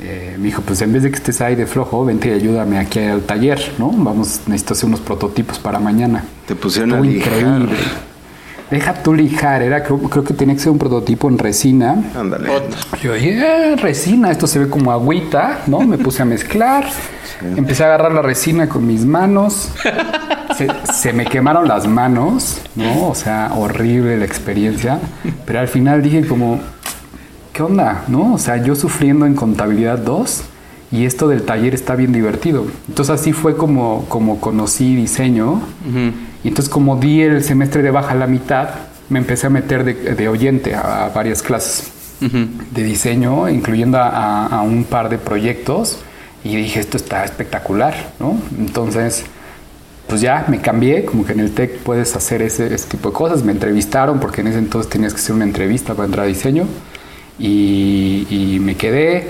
eh, 0.00 0.34
me 0.38 0.46
dijo, 0.46 0.62
pues 0.62 0.82
en 0.82 0.92
vez 0.92 1.04
de 1.04 1.10
que 1.10 1.16
estés 1.16 1.40
ahí 1.40 1.54
de 1.54 1.66
flojo, 1.66 2.04
vente 2.04 2.28
y 2.28 2.32
ayúdame 2.32 2.78
aquí 2.78 2.98
al 2.98 3.22
taller, 3.22 3.60
¿no? 3.78 3.90
Vamos, 3.92 4.42
necesito 4.46 4.74
hacer 4.74 4.86
unos 4.86 5.00
prototipos 5.00 5.58
para 5.58 5.78
mañana. 5.78 6.24
Te 6.46 6.54
pusieron 6.54 6.90
Estuvo 6.90 7.04
increíble. 7.04 7.72
Deja 8.70 8.94
tú 8.94 9.14
lijar, 9.14 9.62
era, 9.62 9.82
creo, 9.84 9.98
creo 10.00 10.24
que 10.24 10.34
tenía 10.34 10.54
que 10.56 10.60
ser 10.60 10.72
un 10.72 10.78
prototipo 10.78 11.28
en 11.28 11.38
resina. 11.38 12.02
Ándale. 12.18 12.48
Yo 13.00 13.12
dije, 13.14 13.40
"Ah, 13.46 13.76
resina, 13.76 14.30
esto 14.32 14.46
se 14.48 14.58
ve 14.58 14.68
como 14.68 14.90
agüita, 14.90 15.60
¿no? 15.68 15.80
Me 15.82 15.98
puse 15.98 16.22
a 16.22 16.24
mezclar, 16.24 16.84
empecé 17.56 17.84
a 17.84 17.86
agarrar 17.86 18.12
la 18.12 18.22
resina 18.22 18.68
con 18.68 18.84
mis 18.84 19.04
manos, 19.04 19.70
se, 20.56 20.66
se 20.92 21.12
me 21.12 21.26
quemaron 21.26 21.68
las 21.68 21.86
manos, 21.86 22.60
¿no? 22.74 23.08
O 23.08 23.14
sea, 23.14 23.52
horrible 23.56 24.16
la 24.18 24.24
experiencia, 24.24 24.98
pero 25.44 25.60
al 25.60 25.68
final 25.68 26.02
dije 26.02 26.26
como, 26.26 26.58
¿qué 27.52 27.62
onda? 27.62 28.02
¿No? 28.08 28.34
O 28.34 28.38
sea, 28.38 28.56
yo 28.56 28.74
sufriendo 28.74 29.26
en 29.26 29.34
contabilidad 29.34 29.98
2 29.98 30.42
y 30.90 31.04
esto 31.04 31.28
del 31.28 31.42
taller 31.42 31.72
está 31.74 31.94
bien 31.94 32.12
divertido. 32.12 32.64
Entonces 32.88 33.14
así 33.20 33.32
fue 33.32 33.56
como, 33.56 34.06
como 34.08 34.40
conocí 34.40 34.96
diseño. 34.96 35.60
Y 36.46 36.50
entonces 36.50 36.72
como 36.72 36.94
di 36.94 37.22
el 37.22 37.42
semestre 37.42 37.82
de 37.82 37.90
baja 37.90 38.12
a 38.12 38.14
la 38.14 38.28
mitad, 38.28 38.68
me 39.08 39.18
empecé 39.18 39.48
a 39.48 39.50
meter 39.50 39.82
de, 39.82 39.94
de 40.14 40.28
oyente 40.28 40.76
a, 40.76 41.06
a 41.06 41.08
varias 41.08 41.42
clases 41.42 41.90
de 42.20 42.82
diseño, 42.84 43.48
incluyendo 43.48 43.98
a, 43.98 44.06
a- 44.10 44.46
a 44.46 44.62
un 44.62 44.84
par 44.84 45.08
de 45.08 45.18
proyectos. 45.18 45.98
Y 46.44 46.54
dije, 46.54 46.78
esto 46.78 46.96
está 46.98 47.24
espectacular, 47.24 48.12
¿no? 48.20 48.38
Entonces, 48.60 49.24
pues 50.06 50.20
ya 50.20 50.44
me 50.46 50.60
cambié, 50.60 51.04
como 51.04 51.24
que 51.26 51.32
en 51.32 51.40
el 51.40 51.50
TEC 51.50 51.78
puedes 51.78 52.14
hacer 52.14 52.42
ese, 52.42 52.72
ese 52.72 52.86
tipo 52.90 53.08
de 53.08 53.14
cosas. 53.16 53.42
Me 53.42 53.50
entrevistaron, 53.50 54.20
porque 54.20 54.42
en 54.42 54.46
ese 54.46 54.58
entonces 54.58 54.88
tenías 54.88 55.12
que 55.14 55.18
hacer 55.20 55.34
una 55.34 55.44
entrevista 55.44 55.94
para 55.94 56.06
entrar 56.06 56.26
a 56.26 56.28
diseño. 56.28 56.66
Y, 57.40 58.26
y 58.30 58.58
me 58.60 58.76
quedé. 58.76 59.28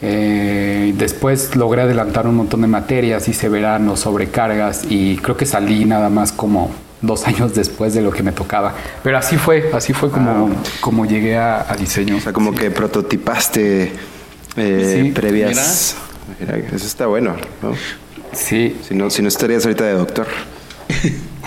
Eh, 0.00 0.94
después 0.96 1.56
logré 1.56 1.82
adelantar 1.82 2.26
un 2.26 2.36
montón 2.36 2.60
de 2.62 2.68
materias, 2.68 3.28
hice 3.28 3.48
verano, 3.48 3.96
sobrecargas 3.96 4.84
y 4.88 5.16
creo 5.16 5.36
que 5.36 5.44
salí 5.46 5.84
nada 5.84 6.08
más 6.08 6.30
como 6.32 6.70
dos 7.00 7.26
años 7.26 7.54
después 7.54 7.94
de 7.94 8.02
lo 8.02 8.10
que 8.10 8.22
me 8.22 8.32
tocaba. 8.32 8.74
Pero 9.02 9.18
así 9.18 9.36
fue, 9.36 9.70
así 9.74 9.92
fue 9.92 10.10
como, 10.10 10.50
como 10.80 11.04
llegué 11.06 11.36
a, 11.36 11.70
a 11.70 11.76
diseño. 11.76 12.16
O 12.16 12.20
sea, 12.20 12.32
como 12.32 12.54
que 12.54 12.70
prototipaste 12.70 13.92
eh, 14.56 15.00
Sí, 15.04 15.10
previas. 15.10 15.96
Mira, 16.40 16.56
eso 16.58 16.86
está 16.86 17.06
bueno, 17.06 17.34
¿no? 17.62 17.72
Sí, 18.32 18.76
Si 18.86 18.94
no, 18.94 19.08
si 19.10 19.22
no 19.22 19.28
estarías 19.28 19.64
ahorita 19.64 19.84
de 19.84 19.92
doctor. 19.94 20.26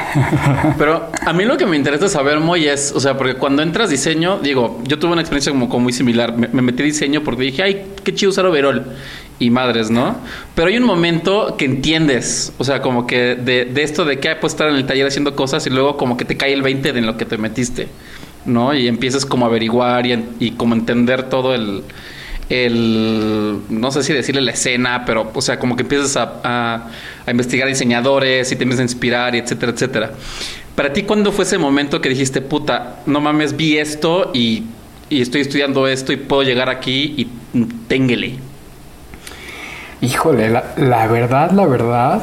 Pero 0.77 1.10
a 1.25 1.34
mí 1.34 1.46
lo 1.46 1.58
que 1.58 1.65
me 1.65 1.75
interesa 1.75 2.08
saber, 2.10 2.39
Moy, 2.39 2.67
es, 2.67 2.93
o 2.96 3.00
sea, 3.00 3.17
porque 3.17 3.36
cuando 3.36 3.62
entras 3.62 3.89
diseño, 3.89 4.39
digo, 4.39 4.81
yo 4.86 5.00
tuve 5.00 5.12
una 5.12 5.22
experiencia 5.22 5.51
como, 5.51 5.79
muy 5.79 5.93
similar. 5.93 6.36
Me, 6.38 6.48
me 6.48 6.62
metí 6.62 6.84
diseño 6.84 7.24
porque 7.24 7.43
dije, 7.43 7.63
ay, 7.63 7.86
qué 8.03 8.13
chido 8.13 8.29
usar 8.29 8.46
overall. 8.46 8.86
Y 9.39 9.50
madres, 9.50 9.89
¿no? 9.89 10.17
Pero 10.53 10.67
hay 10.67 10.77
un 10.77 10.84
momento 10.84 11.55
que 11.58 11.65
entiendes, 11.65 12.53
o 12.60 12.63
sea, 12.63 12.81
como 12.81 13.08
que 13.08 13.36
de, 13.36 13.65
de 13.65 13.84
esto 13.84 14.05
de 14.05 14.20
que 14.20 14.29
hay 14.29 14.36
puedes 14.36 14.53
estar 14.53 14.70
en 14.70 14.75
el 14.75 14.86
taller 14.86 15.08
haciendo 15.08 15.36
cosas 15.36 15.65
y 15.65 15.72
luego 15.72 15.98
como 15.98 16.15
que 16.15 16.25
te 16.25 16.38
cae 16.38 16.53
el 16.53 16.62
20 16.62 16.93
de 16.93 17.00
en 17.00 17.08
lo 17.08 17.17
que 17.17 17.25
te 17.25 17.39
metiste, 17.39 17.88
¿no? 18.46 18.74
Y 18.75 18.88
empiezas 18.88 19.25
como 19.25 19.46
a 19.46 19.50
averiguar 19.50 20.05
y, 20.05 20.25
y 20.39 20.51
como 20.51 20.75
entender 20.75 21.24
todo 21.24 21.55
el, 21.55 21.84
el, 22.51 23.62
no 23.70 23.91
sé 23.91 24.03
si 24.03 24.13
decirle 24.13 24.41
la 24.41 24.51
escena, 24.51 25.03
pero, 25.05 25.31
o 25.34 25.41
sea, 25.41 25.58
como 25.58 25.75
que 25.75 25.84
empiezas 25.84 26.17
a, 26.17 26.34
a- 26.43 27.31
investigar 27.31 27.67
diseñadores 27.67 28.51
y 28.51 28.55
te 28.55 28.63
empiezas 28.63 28.81
a 28.81 28.84
inspirar 28.84 29.36
y 29.36 29.39
etcétera, 29.39 29.72
etcétera. 29.72 30.12
Para 30.75 30.91
ti, 30.93 31.03
¿cuándo 31.03 31.31
fue 31.31 31.46
ese 31.46 31.58
momento 31.58 32.01
que 32.01 32.10
dijiste, 32.10 32.41
puta, 32.41 32.98
no 33.05 33.22
mames, 33.22 33.55
vi 33.55 33.77
esto 33.77 34.31
y, 34.34 34.63
y 35.10 35.22
estoy 35.22 35.41
estudiando 35.41 35.88
esto 35.88 36.13
y 36.13 36.17
puedo 36.17 36.43
llegar 36.43 36.70
aquí 36.70 37.13
y 37.17 37.27
ténguele? 37.88 38.36
Híjole, 40.01 40.50
la, 40.50 40.74
la 40.77 41.08
verdad, 41.08 41.51
la 41.51 41.65
verdad, 41.67 42.22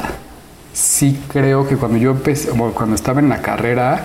sí 0.73 1.17
creo 1.31 1.67
que 1.67 1.77
cuando 1.77 1.97
yo 1.97 2.11
empecé, 2.11 2.49
cuando 2.49 2.95
estaba 2.95 3.19
en 3.21 3.29
la 3.29 3.41
carrera, 3.41 4.03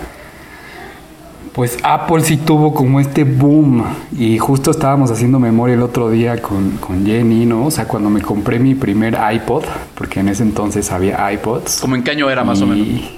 pues 1.55 1.77
Apple 1.83 2.21
sí 2.21 2.35
tuvo 2.35 2.73
como 2.73 2.99
este 2.99 3.23
boom. 3.23 3.85
Y 4.17 4.37
justo 4.37 4.71
estábamos 4.71 5.09
haciendo 5.09 5.39
memoria 5.39 5.75
el 5.75 5.83
otro 5.83 6.09
día 6.09 6.41
con, 6.41 6.71
con 6.71 7.05
Jenny, 7.05 7.45
¿no? 7.45 7.67
O 7.67 7.71
sea, 7.71 7.87
cuando 7.87 8.09
me 8.09 8.21
compré 8.21 8.59
mi 8.59 8.75
primer 8.75 9.17
iPod, 9.33 9.63
porque 9.95 10.19
en 10.19 10.27
ese 10.27 10.43
entonces 10.43 10.91
había 10.91 11.31
iPods. 11.31 11.79
¿Como 11.79 11.95
en 11.95 12.03
qué 12.03 12.11
año 12.11 12.29
era 12.29 12.43
más 12.43 12.61
o 12.61 12.67
menos? 12.67 12.85
Y 12.85 13.09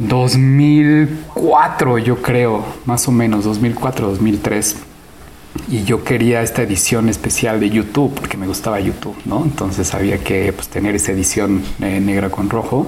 2004, 0.00 1.98
yo 1.98 2.20
creo, 2.20 2.62
más 2.84 3.08
o 3.08 3.12
menos, 3.12 3.44
2004, 3.44 4.08
2003. 4.08 4.76
Y 5.70 5.84
yo 5.84 6.04
quería 6.04 6.42
esta 6.42 6.60
edición 6.62 7.08
especial 7.08 7.58
de 7.58 7.70
YouTube, 7.70 8.12
porque 8.12 8.36
me 8.36 8.46
gustaba 8.46 8.78
YouTube, 8.80 9.16
¿no? 9.24 9.44
Entonces 9.44 9.94
había 9.94 10.18
que 10.18 10.52
pues, 10.52 10.68
tener 10.68 10.94
esa 10.94 11.12
edición 11.12 11.62
eh, 11.80 12.00
negra 12.00 12.28
con 12.28 12.50
rojo. 12.50 12.86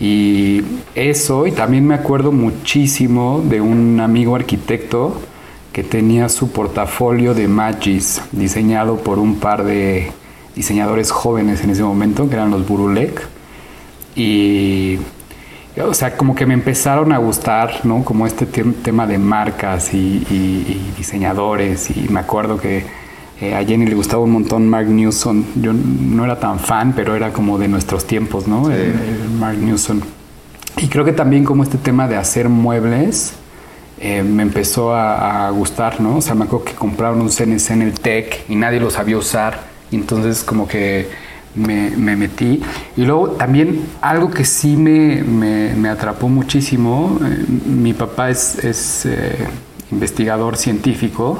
Y 0.00 0.62
eso, 0.94 1.46
y 1.46 1.52
también 1.52 1.86
me 1.86 1.94
acuerdo 1.94 2.32
muchísimo 2.32 3.42
de 3.48 3.60
un 3.60 4.00
amigo 4.00 4.34
arquitecto 4.36 5.20
que 5.72 5.82
tenía 5.82 6.28
su 6.28 6.50
portafolio 6.52 7.34
de 7.34 7.48
Magis, 7.48 8.20
diseñado 8.32 8.96
por 8.98 9.18
un 9.18 9.36
par 9.36 9.64
de 9.64 10.12
diseñadores 10.54 11.10
jóvenes 11.10 11.62
en 11.64 11.70
ese 11.70 11.82
momento, 11.82 12.28
que 12.28 12.34
eran 12.34 12.50
los 12.50 12.66
Burulek. 12.66 13.22
Y, 14.16 14.98
o 15.82 15.94
sea, 15.94 16.16
como 16.16 16.34
que 16.34 16.46
me 16.46 16.54
empezaron 16.54 17.12
a 17.12 17.18
gustar, 17.18 17.80
¿no? 17.84 18.04
Como 18.04 18.26
este 18.26 18.46
tem- 18.46 18.74
tema 18.82 19.06
de 19.06 19.18
marcas 19.18 19.92
y 19.94 20.92
diseñadores. 20.96 21.90
Y 21.96 22.08
me 22.08 22.20
acuerdo 22.20 22.56
que 22.58 22.84
eh, 23.48 23.54
a 23.54 23.64
Jenny 23.64 23.86
le 23.86 23.94
gustaba 23.94 24.22
un 24.22 24.30
montón 24.32 24.68
Mark 24.68 24.88
Newson. 24.88 25.44
Yo 25.56 25.72
no 25.72 26.24
era 26.24 26.38
tan 26.38 26.58
fan, 26.58 26.92
pero 26.94 27.14
era 27.16 27.32
como 27.32 27.58
de 27.58 27.68
nuestros 27.68 28.06
tiempos, 28.06 28.46
¿no? 28.46 28.70
El- 28.70 28.80
el 28.80 29.30
Mark 29.38 29.58
Newson. 29.58 30.02
Y 30.78 30.88
creo 30.88 31.04
que 31.04 31.12
también 31.12 31.44
como 31.44 31.62
este 31.62 31.78
tema 31.78 32.08
de 32.08 32.16
hacer 32.16 32.48
muebles 32.48 33.34
eh, 34.00 34.22
me 34.22 34.42
empezó 34.42 34.92
a, 34.94 35.46
a 35.46 35.50
gustar, 35.50 36.00
¿no? 36.00 36.16
O 36.16 36.20
sea, 36.20 36.34
me 36.34 36.44
acuerdo 36.44 36.64
que 36.64 36.72
compraron 36.74 37.20
un 37.20 37.30
CNC 37.30 37.70
en 37.70 37.82
el 37.82 37.92
TEC 37.92 38.44
y 38.48 38.56
nadie 38.56 38.80
lo 38.80 38.90
sabía 38.90 39.16
usar. 39.16 39.60
Y 39.90 39.96
entonces 39.96 40.42
como 40.42 40.66
que 40.66 41.08
me, 41.54 41.90
me 41.90 42.16
metí. 42.16 42.60
Y 42.96 43.02
luego 43.04 43.28
también 43.30 43.82
algo 44.00 44.30
que 44.30 44.44
sí 44.44 44.76
me, 44.76 45.22
me- 45.22 45.74
me 45.74 45.88
atrapó 45.88 46.28
muchísimo, 46.28 47.18
eh, 47.24 47.44
mi 47.66 47.92
papá 47.94 48.30
es, 48.30 48.58
es, 48.64 49.06
eh, 49.06 49.36
investigador 49.92 50.56
científico 50.56 51.38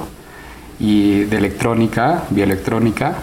y 0.79 1.25
de 1.25 1.37
electrónica, 1.37 2.25
bioelectrónica. 2.31 3.15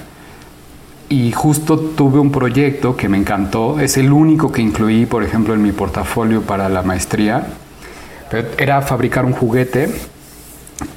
Y 1.09 1.31
justo 1.33 1.77
tuve 1.77 2.19
un 2.19 2.31
proyecto 2.31 2.95
que 2.95 3.09
me 3.09 3.17
encantó. 3.17 3.79
Es 3.79 3.97
el 3.97 4.13
único 4.13 4.51
que 4.51 4.61
incluí, 4.61 5.05
por 5.05 5.23
ejemplo, 5.23 5.53
en 5.53 5.61
mi 5.61 5.71
portafolio 5.71 6.41
para 6.41 6.69
la 6.69 6.83
maestría. 6.83 7.47
Era 8.57 8.81
fabricar 8.81 9.25
un 9.25 9.33
juguete 9.33 9.93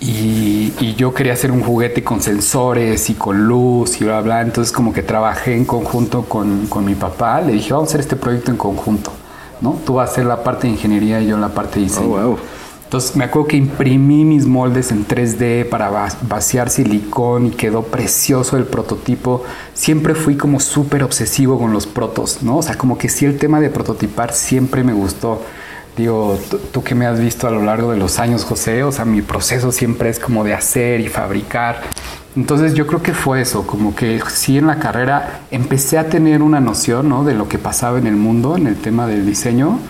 y, 0.00 0.73
y 0.78 0.94
yo 0.96 1.12
quería 1.12 1.32
hacer 1.32 1.50
un 1.50 1.62
juguete 1.62 2.04
con 2.04 2.23
sensores 2.23 3.11
y 3.11 3.14
con 3.14 3.46
luz 3.46 4.00
y 4.00 4.04
bla, 4.04 4.20
bla. 4.20 4.40
Entonces 4.42 4.73
como 4.73 4.92
que 4.92 5.02
trabajé 5.02 5.56
en 5.56 5.64
conjunto 5.64 6.23
con, 6.26 6.66
con 6.66 6.84
mi 6.84 6.94
papá. 6.94 7.40
Le 7.40 7.54
dije, 7.54 7.73
vamos 7.73 7.88
a 7.88 7.90
hacer 7.90 8.00
este 8.00 8.14
proyecto 8.14 8.52
en 8.52 8.56
conjunto. 8.56 9.12
¿no? 9.61 9.78
Tú 9.84 9.94
vas 9.94 10.11
a 10.11 10.12
hacer 10.12 10.26
la 10.26 10.44
parte 10.44 10.66
de 10.66 10.75
ingeniería 10.75 11.20
y 11.20 11.26
yo 11.26 11.37
la 11.37 11.49
parte 11.49 11.80
de 11.80 11.87
diseño. 11.87 12.06
Oh, 12.06 12.26
wow. 12.26 12.38
Entonces 12.94 13.16
me 13.16 13.24
acuerdo 13.24 13.48
que 13.48 13.56
imprimí 13.56 14.24
mis 14.24 14.46
moldes 14.46 14.92
en 14.92 15.04
3D 15.04 15.68
para 15.68 15.90
va- 15.90 16.16
vaciar 16.28 16.70
silicón 16.70 17.46
y 17.46 17.50
quedó 17.50 17.82
precioso 17.82 18.56
el 18.56 18.66
prototipo. 18.66 19.42
Siempre 19.72 20.14
fui 20.14 20.36
como 20.36 20.60
súper 20.60 21.02
obsesivo 21.02 21.58
con 21.58 21.72
los 21.72 21.88
protos, 21.88 22.44
¿no? 22.44 22.58
O 22.58 22.62
sea, 22.62 22.78
como 22.78 22.96
que 22.96 23.08
sí 23.08 23.24
el 23.24 23.36
tema 23.36 23.58
de 23.58 23.68
prototipar 23.68 24.32
siempre 24.32 24.84
me 24.84 24.92
gustó. 24.92 25.42
Digo, 25.96 26.38
tú 26.70 26.84
que 26.84 26.94
me 26.94 27.04
has 27.06 27.18
visto 27.18 27.48
a 27.48 27.50
lo 27.50 27.64
largo 27.64 27.90
de 27.90 27.96
los 27.96 28.20
años, 28.20 28.44
José, 28.44 28.84
o 28.84 28.92
sea, 28.92 29.04
mi 29.04 29.22
proceso 29.22 29.72
siempre 29.72 30.08
es 30.08 30.20
como 30.20 30.44
de 30.44 30.54
hacer 30.54 31.00
y 31.00 31.08
fabricar. 31.08 31.82
Entonces 32.36 32.74
yo 32.74 32.86
creo 32.86 33.02
que 33.02 33.12
fue 33.12 33.40
eso, 33.40 33.66
como 33.66 33.96
que 33.96 34.20
sí 34.32 34.56
en 34.56 34.68
la 34.68 34.78
carrera 34.78 35.40
empecé 35.50 35.98
a 35.98 36.08
tener 36.08 36.42
una 36.42 36.60
noción, 36.60 37.08
¿no? 37.08 37.24
De 37.24 37.34
lo 37.34 37.48
que 37.48 37.58
pasaba 37.58 37.98
en 37.98 38.06
el 38.06 38.14
mundo, 38.14 38.56
en 38.56 38.68
el 38.68 38.76
tema 38.76 39.08
del 39.08 39.26
diseño. 39.26 39.80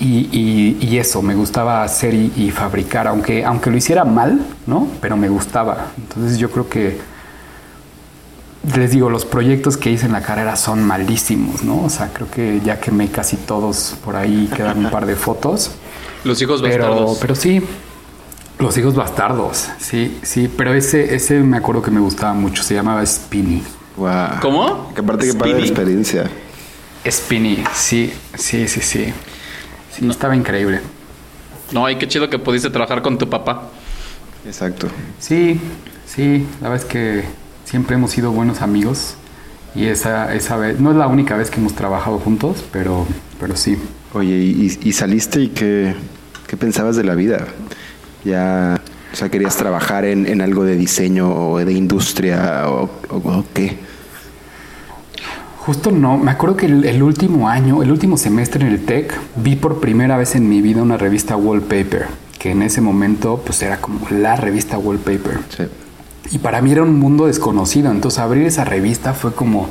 Y, 0.00 0.28
y- 0.32 0.78
y 0.80 0.98
eso, 0.98 1.22
me 1.22 1.34
gustaba 1.34 1.82
hacer 1.84 2.14
y, 2.14 2.32
y 2.36 2.50
fabricar, 2.50 3.06
aunque, 3.06 3.44
aunque 3.44 3.70
lo 3.70 3.76
hiciera 3.76 4.04
mal, 4.04 4.40
¿no? 4.66 4.88
Pero 5.00 5.16
me 5.16 5.28
gustaba. 5.28 5.92
Entonces 5.96 6.38
yo 6.38 6.50
creo 6.50 6.68
que, 6.68 6.98
les 8.76 8.90
digo, 8.90 9.10
los 9.10 9.24
proyectos 9.24 9.76
que 9.76 9.90
hice 9.90 10.06
en 10.06 10.12
la 10.12 10.22
carrera 10.22 10.56
son 10.56 10.82
malísimos, 10.82 11.62
¿no? 11.62 11.82
O 11.84 11.90
sea, 11.90 12.08
creo 12.12 12.30
que 12.30 12.60
ya 12.64 12.80
quemé 12.80 13.08
casi 13.08 13.36
todos 13.36 13.94
por 14.04 14.16
ahí, 14.16 14.48
quedan 14.56 14.78
un 14.84 14.90
par 14.90 15.06
de 15.06 15.16
fotos. 15.16 15.70
Los 16.24 16.40
hijos 16.40 16.62
Pero, 16.62 16.84
bastardos. 16.88 17.18
pero 17.20 17.34
sí, 17.34 17.62
los 18.58 18.78
hijos 18.78 18.94
bastardos, 18.94 19.68
sí, 19.78 20.18
sí. 20.22 20.48
Pero 20.56 20.72
ese, 20.72 21.14
ese 21.14 21.40
me 21.40 21.58
acuerdo 21.58 21.82
que 21.82 21.90
me 21.90 22.00
gustaba 22.00 22.32
mucho, 22.32 22.62
se 22.62 22.72
llamaba 22.74 23.04
Spinny. 23.04 23.62
Wow. 23.98 24.40
¿Cómo? 24.40 24.94
Que 24.94 25.02
aparte 25.02 25.26
que 25.26 25.34
padre 25.34 25.52
Speedy. 25.52 25.68
experiencia. 25.68 26.30
Spinny, 27.06 27.62
sí, 27.74 28.10
sí, 28.38 28.66
sí, 28.68 28.80
sí. 28.80 29.12
Sí, 29.96 30.08
estaba 30.08 30.34
increíble. 30.36 30.80
No, 31.72 31.88
y 31.88 31.96
qué 31.96 32.06
chido 32.08 32.28
que 32.28 32.38
pudiste 32.38 32.70
trabajar 32.70 33.02
con 33.02 33.18
tu 33.18 33.28
papá. 33.28 33.70
Exacto. 34.46 34.88
Sí, 35.18 35.60
sí, 36.06 36.46
la 36.60 36.68
verdad 36.68 36.84
es 36.86 36.90
que 36.92 37.24
siempre 37.64 37.96
hemos 37.96 38.10
sido 38.10 38.30
buenos 38.32 38.60
amigos 38.62 39.14
y 39.74 39.86
esa, 39.86 40.34
esa 40.34 40.56
vez, 40.56 40.78
no 40.80 40.90
es 40.90 40.96
la 40.96 41.06
única 41.06 41.36
vez 41.36 41.50
que 41.50 41.58
hemos 41.60 41.74
trabajado 41.74 42.18
juntos, 42.18 42.64
pero, 42.70 43.06
pero 43.40 43.56
sí. 43.56 43.76
Oye, 44.12 44.36
¿y, 44.36 44.78
y 44.82 44.92
saliste 44.92 45.40
y 45.40 45.48
qué, 45.48 45.94
qué 46.46 46.56
pensabas 46.56 46.96
de 46.96 47.04
la 47.04 47.14
vida? 47.14 47.46
Ya, 48.24 48.80
o 49.12 49.16
sea, 49.16 49.28
¿querías 49.30 49.56
trabajar 49.56 50.04
en, 50.04 50.26
en 50.26 50.40
algo 50.40 50.64
de 50.64 50.76
diseño 50.76 51.32
o 51.34 51.58
de 51.64 51.72
industria 51.72 52.68
o, 52.68 52.90
o- 53.08 53.16
o 53.16 53.44
qué? 53.54 53.76
Justo 55.64 55.90
no, 55.90 56.18
me 56.18 56.30
acuerdo 56.30 56.56
que 56.56 56.66
el, 56.66 56.84
el 56.84 57.02
último 57.02 57.48
año, 57.48 57.82
el 57.82 57.90
último 57.90 58.18
semestre 58.18 58.66
en 58.66 58.72
el 58.72 58.84
TEC, 58.84 59.18
vi 59.36 59.56
por 59.56 59.80
primera 59.80 60.18
vez 60.18 60.34
en 60.34 60.46
mi 60.46 60.60
vida 60.60 60.82
una 60.82 60.98
revista 60.98 61.36
Wallpaper, 61.36 62.06
que 62.38 62.50
en 62.50 62.60
ese 62.60 62.82
momento 62.82 63.42
pues 63.44 63.62
era 63.62 63.78
como 63.78 64.06
la 64.10 64.36
revista 64.36 64.76
Wallpaper. 64.76 65.38
Sí. 65.48 65.64
Y 66.32 66.38
para 66.38 66.60
mí 66.60 66.72
era 66.72 66.82
un 66.82 66.98
mundo 66.98 67.26
desconocido. 67.26 67.90
Entonces 67.90 68.20
abrir 68.20 68.46
esa 68.46 68.64
revista 68.64 69.14
fue 69.14 69.32
como, 69.34 69.68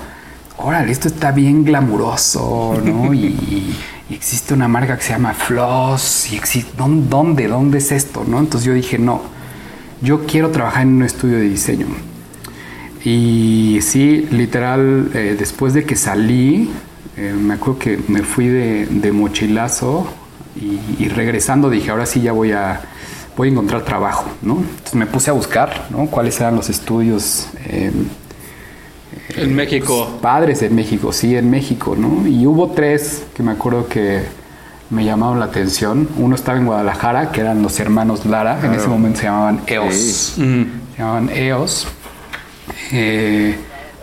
órale, 0.57 0.91
esto 0.91 1.07
está 1.07 1.31
bien 1.31 1.63
glamuroso, 1.63 2.81
¿no? 2.83 3.13
y, 3.13 3.75
y 4.09 4.15
existe 4.15 4.55
una 4.55 4.67
marca 4.67 4.97
que 4.97 5.03
se 5.03 5.12
llama 5.12 5.35
Floss. 5.35 6.31
Y 6.31 6.38
existe, 6.38 6.71
¿dónde, 6.75 7.07
¿Dónde? 7.07 7.47
¿Dónde 7.47 7.77
es 7.77 7.91
esto? 7.91 8.23
¿no? 8.27 8.39
Entonces 8.39 8.65
yo 8.65 8.73
dije, 8.73 8.97
no, 8.97 9.21
yo 10.01 10.25
quiero 10.25 10.50
trabajar 10.50 10.81
en 10.81 10.95
un 10.95 11.03
estudio 11.03 11.38
de 11.38 11.43
diseño. 11.43 11.85
Y 13.05 13.79
sí, 13.81 14.27
literal, 14.31 15.10
eh, 15.13 15.36
después 15.38 15.74
de 15.74 15.83
que 15.86 15.95
salí, 15.95 16.72
eh, 17.17 17.36
me 17.38 17.55
acuerdo 17.55 17.79
que 17.79 18.00
me 18.07 18.24
fui 18.24 18.48
de, 18.48 18.86
de 18.86 19.12
mochilazo 19.12 20.07
y, 20.55 21.03
y 21.03 21.07
regresando 21.10 21.69
dije, 21.69 21.91
ahora 21.91 22.05
sí 22.05 22.22
ya 22.22 22.31
voy 22.31 22.53
a, 22.53 22.81
voy 23.36 23.50
a 23.50 23.51
encontrar 23.51 23.81
trabajo, 23.83 24.25
¿no? 24.41 24.57
Entonces 24.57 24.95
me 24.95 25.05
puse 25.05 25.29
a 25.29 25.33
buscar, 25.33 25.88
¿no? 25.89 26.05
Cuáles 26.07 26.39
eran 26.39 26.55
los 26.55 26.69
estudios 26.69 27.48
eh, 27.65 27.91
En 29.36 29.55
México. 29.55 30.19
padres 30.22 30.62
en 30.62 30.74
México, 30.75 31.12
sí, 31.12 31.36
en 31.36 31.50
México, 31.50 31.95
¿no? 31.98 32.25
Y 32.27 32.45
hubo 32.45 32.72
tres 32.72 33.24
que 33.36 33.43
me 33.43 33.51
acuerdo 33.51 33.88
que 33.88 34.22
me 34.89 35.03
llamaron 35.03 35.39
la 35.39 35.45
atención. 35.45 36.07
Uno 36.17 36.36
estaba 36.36 36.57
en 36.57 36.65
Guadalajara, 36.67 37.31
que 37.31 37.41
eran 37.41 37.62
los 37.63 37.79
hermanos 37.79 38.25
Lara, 38.25 38.60
en 38.63 38.74
ese 38.74 38.88
momento 38.88 39.19
se 39.19 39.25
llamaban 39.25 39.62
EOS. 39.67 40.36
Mm. 40.38 40.63
Se 40.95 40.98
llamaban 41.00 41.29
EOS. 41.29 41.88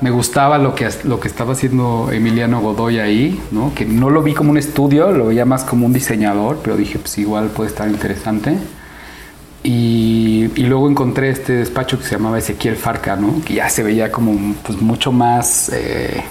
Me 0.01 0.11
gustaba 0.11 0.57
lo 0.57 0.75
que, 0.75 0.89
lo 1.05 1.21
que 1.21 1.29
estaba 1.29 1.53
haciendo 1.53 2.11
Emiliano 2.11 2.63
Godoy 2.63 2.99
ahí, 3.01 3.39
¿no? 3.51 3.75
Que 3.75 3.85
no 3.85 4.09
lo 4.09 4.23
vi 4.23 4.33
como 4.33 4.51
un 4.51 4.57
estudio, 4.57 5.11
lo 5.13 5.27
veía 5.27 5.45
más 5.45 5.63
como 5.63 5.85
un 5.85 5.93
diseñador, 5.93 6.61
pero 6.63 6.77
dije, 6.79 6.99
pues 6.99 7.19
igual 7.19 7.49
puede 7.49 7.69
estar 7.69 7.87
interesante. 7.87 8.57
Y, 9.63 10.49
y 10.57 10.63
luego 10.65 10.89
encontré 10.89 11.29
este 11.29 11.53
despacho 11.53 11.99
que 11.99 12.05
se 12.05 12.13
llamaba 12.13 12.39
Ezequiel 12.39 12.77
Farca, 12.77 13.17
¿no? 13.17 13.43
Que 13.45 13.55
ya 13.55 13.69
se 13.69 13.83
veía 13.83 14.11
como 14.11 14.55
pues, 14.65 14.81
mucho 14.81 15.13
más 15.13 15.71
eh, 15.75 16.23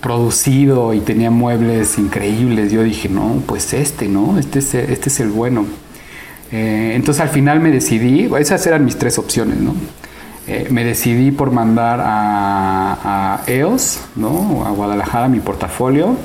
producido 0.00 0.94
y 0.94 1.00
tenía 1.00 1.32
muebles 1.32 1.98
increíbles. 1.98 2.70
Yo 2.70 2.84
dije, 2.84 3.08
no, 3.08 3.42
pues 3.46 3.74
este, 3.74 4.06
¿no? 4.06 4.38
Este 4.38 4.60
es, 4.60 4.74
este 4.74 5.08
es 5.08 5.18
el 5.18 5.30
bueno. 5.30 5.66
Eh, 6.52 6.92
entonces 6.94 7.20
al 7.20 7.30
final 7.30 7.58
me 7.58 7.72
decidí, 7.72 8.30
esas 8.38 8.64
eran 8.68 8.84
mis 8.84 8.96
tres 8.96 9.18
opciones, 9.18 9.58
¿no? 9.58 9.74
Eh, 10.52 10.66
me 10.68 10.82
decidí 10.84 11.30
por 11.30 11.52
mandar 11.52 12.00
a, 12.02 12.98
a 13.04 13.42
EOS, 13.46 14.00
¿no? 14.16 14.64
A 14.66 14.70
Guadalajara 14.70 15.28
mi 15.28 15.38
portafolio 15.38 16.16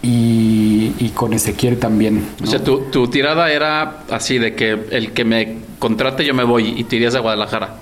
y, 0.00 0.94
y 0.98 1.10
con 1.10 1.34
Ezequiel 1.34 1.78
también. 1.78 2.24
O 2.42 2.46
sea, 2.46 2.64
tu, 2.64 2.84
tu 2.90 3.08
tirada 3.08 3.52
era 3.52 4.04
así 4.10 4.38
de 4.38 4.54
que 4.54 4.70
el 4.90 5.12
que 5.12 5.26
me 5.26 5.58
contrate 5.78 6.24
yo 6.24 6.32
me 6.32 6.44
voy 6.44 6.72
y 6.74 6.84
te 6.84 6.96
irías 6.96 7.14
a 7.16 7.20
Guadalajara. 7.20 7.74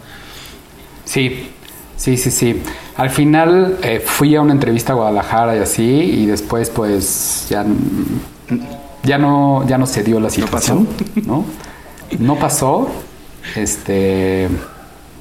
Sí, 1.05 1.49
sí, 1.97 2.17
sí, 2.17 2.33
sí. 2.33 2.61
Al 2.97 3.11
final 3.11 3.79
eh, 3.85 4.03
fui 4.05 4.35
a 4.35 4.41
una 4.41 4.55
entrevista 4.55 4.95
a 4.95 4.97
Guadalajara 4.97 5.57
y 5.57 5.61
así, 5.61 5.85
y 5.85 6.27
después 6.27 6.71
pues 6.71 7.47
ya, 7.49 7.65
ya 9.05 9.17
no, 9.17 9.65
ya 9.69 9.79
no 9.79 9.87
se 9.87 10.03
dio 10.03 10.19
la 10.19 10.31
situación. 10.31 10.89
¿No 11.25 11.45
No 12.19 12.35
pasó. 12.35 12.91
Este, 13.55 14.49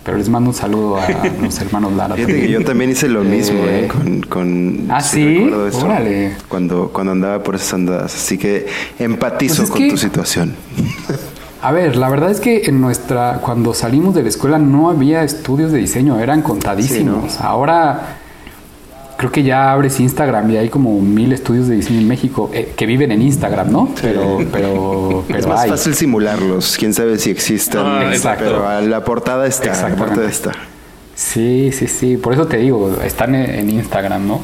pero 0.08 0.18
les 0.18 0.30
mando 0.30 0.52
un 0.52 0.56
saludo 0.56 0.96
a 0.96 1.06
los 1.42 1.60
hermanos 1.60 1.92
Lara. 1.92 2.16
Fíjate 2.16 2.40
que 2.40 2.50
yo 2.50 2.64
también 2.64 2.90
hice 2.92 3.10
lo 3.10 3.26
mismo, 3.26 3.60
Eh, 3.66 3.84
¿eh? 3.84 3.88
Con, 3.90 4.22
con- 4.22 4.88
¿Ah, 4.90 5.02
sí? 5.02 5.52
Órale. 5.84 6.32
Cuando, 6.48 6.90
cuando 6.94 7.12
andaba 7.12 7.44
por 7.44 7.56
esas 7.56 7.74
andadas. 7.74 8.16
Así 8.16 8.38
que 8.38 8.68
empatizo 9.00 9.58
Pues 9.58 9.66
es 9.66 9.70
con 9.72 9.82
que- 9.82 9.90
tu 9.90 9.98
situación. 9.98 10.56
A 11.62 11.72
ver, 11.74 11.98
la 11.98 12.08
verdad 12.08 12.32
es 12.32 12.40
que 12.40 12.62
en 12.68 12.80
nuestra, 12.80 13.40
cuando 13.44 13.74
salimos 13.74 14.16
de 14.16 14.24
la 14.24 14.30
escuela 14.30 14.60
no 14.60 14.90
había 14.90 15.24
estudios 15.24 15.72
de 15.74 15.80
diseño, 15.80 16.18
eran 16.20 16.42
contadísimos. 16.42 17.34
Sí, 17.34 17.38
Ahora 17.42 18.20
creo 19.18 19.32
que 19.32 19.44
ya 19.44 19.72
abres 19.72 20.00
Instagram 20.00 20.50
y 20.52 20.58
hay 20.58 20.70
como 20.70 21.00
mil 21.02 21.34
estudios 21.34 21.68
de 21.68 21.76
diseño 21.76 22.00
en 22.00 22.08
México 22.08 22.50
eh, 22.54 22.74
que 22.76 22.86
viven 22.86 23.12
en 23.12 23.22
Instagram, 23.22 23.72
¿no? 23.72 23.90
Pero, 24.02 24.38
pero, 24.52 25.24
pero 25.28 25.40
es 25.40 25.48
más 25.48 25.62
hay. 25.62 25.70
fácil 25.72 25.96
simularlos. 25.96 26.78
Quién 26.78 26.94
sabe 26.94 27.18
si 27.18 27.32
existan. 27.32 27.86
Ah, 27.86 28.10
exacto. 28.14 28.46
Pero 28.46 28.82
la 28.88 29.04
portada 29.04 29.48
está. 29.48 29.66
La 29.66 29.72
Exactamente. 29.72 30.06
portada 30.06 30.30
está. 30.30 30.52
Sí, 31.16 31.72
sí, 31.74 31.88
sí. 31.88 32.18
Por 32.18 32.34
eso 32.34 32.46
te 32.48 32.58
digo, 32.58 32.96
están 33.04 33.34
en, 33.36 33.50
en 33.50 33.70
Instagram, 33.72 34.28
¿no? 34.28 34.42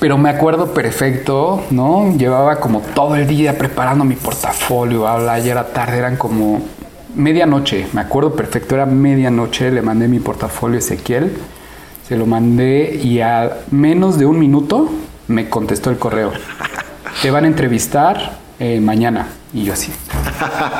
Pero 0.00 0.16
me 0.16 0.30
acuerdo 0.30 0.72
perfecto, 0.72 1.64
¿no? 1.70 2.14
Llevaba 2.16 2.60
como 2.60 2.80
todo 2.80 3.16
el 3.16 3.26
día 3.26 3.58
preparando 3.58 4.04
mi 4.04 4.14
portafolio, 4.14 5.08
habla, 5.08 5.38
ya 5.40 5.52
era 5.52 5.66
tarde, 5.72 5.98
eran 5.98 6.16
como 6.16 6.62
medianoche, 7.16 7.86
me 7.94 8.00
acuerdo 8.02 8.34
perfecto, 8.36 8.76
era 8.76 8.86
medianoche, 8.86 9.70
le 9.72 9.82
mandé 9.82 10.06
mi 10.06 10.20
portafolio 10.20 10.76
a 10.76 10.78
Ezequiel, 10.78 11.32
se 12.08 12.16
lo 12.16 12.26
mandé 12.26 12.98
y 13.02 13.20
a 13.20 13.58
menos 13.70 14.18
de 14.18 14.26
un 14.26 14.38
minuto 14.38 14.90
me 15.28 15.48
contestó 15.48 15.90
el 15.90 15.98
correo. 15.98 16.32
Te 17.22 17.30
van 17.30 17.44
a 17.44 17.48
entrevistar 17.48 18.38
eh, 18.58 18.80
mañana. 18.80 19.28
Y 19.52 19.64
yo 19.64 19.72
así. 19.72 19.90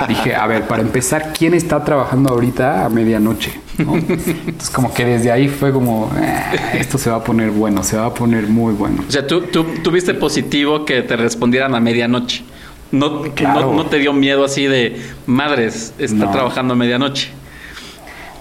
Dije, 0.08 0.34
a 0.34 0.46
ver, 0.46 0.66
para 0.66 0.82
empezar, 0.82 1.32
¿quién 1.36 1.54
está 1.54 1.82
trabajando 1.84 2.34
ahorita 2.34 2.84
a 2.84 2.88
medianoche? 2.90 3.52
¿No? 3.78 3.94
Entonces 3.96 4.68
como 4.70 4.92
que 4.92 5.04
desde 5.06 5.30
ahí 5.32 5.48
fue 5.48 5.72
como, 5.72 6.10
"Eh, 6.20 6.36
esto 6.74 6.98
se 6.98 7.08
va 7.08 7.16
a 7.16 7.24
poner 7.24 7.50
bueno, 7.50 7.82
se 7.82 7.96
va 7.96 8.06
a 8.06 8.14
poner 8.14 8.46
muy 8.46 8.74
bueno. 8.74 9.02
O 9.08 9.10
sea, 9.10 9.26
tú, 9.26 9.42
tú 9.42 9.64
tuviste 9.82 10.12
positivo 10.14 10.84
que 10.84 11.00
te 11.02 11.16
respondieran 11.16 11.74
a 11.74 11.80
medianoche. 11.80 12.42
No, 12.90 13.22
Claro. 13.34 13.60
no, 13.60 13.74
no 13.74 13.86
te 13.86 13.98
dio 13.98 14.12
miedo 14.12 14.44
así 14.44 14.64
de 14.66 15.00
madres, 15.26 15.94
está 15.98 16.26
No. 16.26 16.30
trabajando 16.30 16.74
a 16.74 16.76
medianoche. 16.76 17.30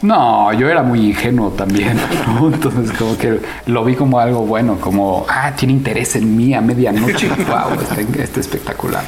No, 0.02 0.54
yo 0.54 0.70
era 0.70 0.84
muy 0.84 1.08
ingenuo 1.08 1.50
también, 1.52 2.00
¿no? 2.28 2.48
Entonces 2.48 2.96
como 2.98 3.18
que 3.18 3.42
lo 3.66 3.84
vi 3.84 3.96
como 3.96 4.20
algo 4.20 4.42
bueno, 4.46 4.78
como, 4.80 5.26
ah, 5.28 5.52
tiene 5.56 5.74
interés 5.74 6.16
en 6.16 6.36
mí 6.36 6.54
a 6.54 6.62
medianoche, 6.62 7.30
wow, 7.48 7.80
está, 7.80 8.02
está 8.22 8.40
espectacular. 8.40 9.04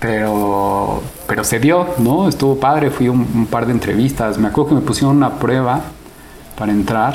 Pero, 0.00 1.02
pero 1.26 1.44
se 1.44 1.58
dio, 1.58 1.94
¿no? 1.98 2.28
Estuvo 2.28 2.58
padre, 2.58 2.90
fui 2.90 3.08
un, 3.08 3.26
un 3.34 3.46
par 3.46 3.66
de 3.66 3.72
entrevistas, 3.72 4.38
me 4.38 4.48
acuerdo 4.48 4.70
que 4.70 4.74
me 4.76 4.80
pusieron 4.80 5.16
una 5.16 5.34
prueba 5.38 5.80
para 6.56 6.72
entrar, 6.72 7.14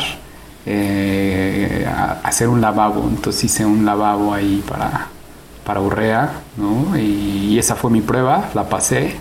eh, 0.65 1.85
a, 1.87 2.19
a 2.23 2.27
hacer 2.27 2.47
un 2.47 2.61
lavabo, 2.61 3.05
entonces 3.09 3.43
hice 3.45 3.65
un 3.65 3.85
lavabo 3.85 4.33
ahí 4.33 4.63
para, 4.67 5.07
para 5.65 5.81
Urrea, 5.81 6.31
¿no? 6.57 6.97
Y, 6.97 7.51
y 7.51 7.59
esa 7.59 7.75
fue 7.75 7.91
mi 7.91 8.01
prueba, 8.01 8.49
la 8.53 8.69
pasé 8.69 9.15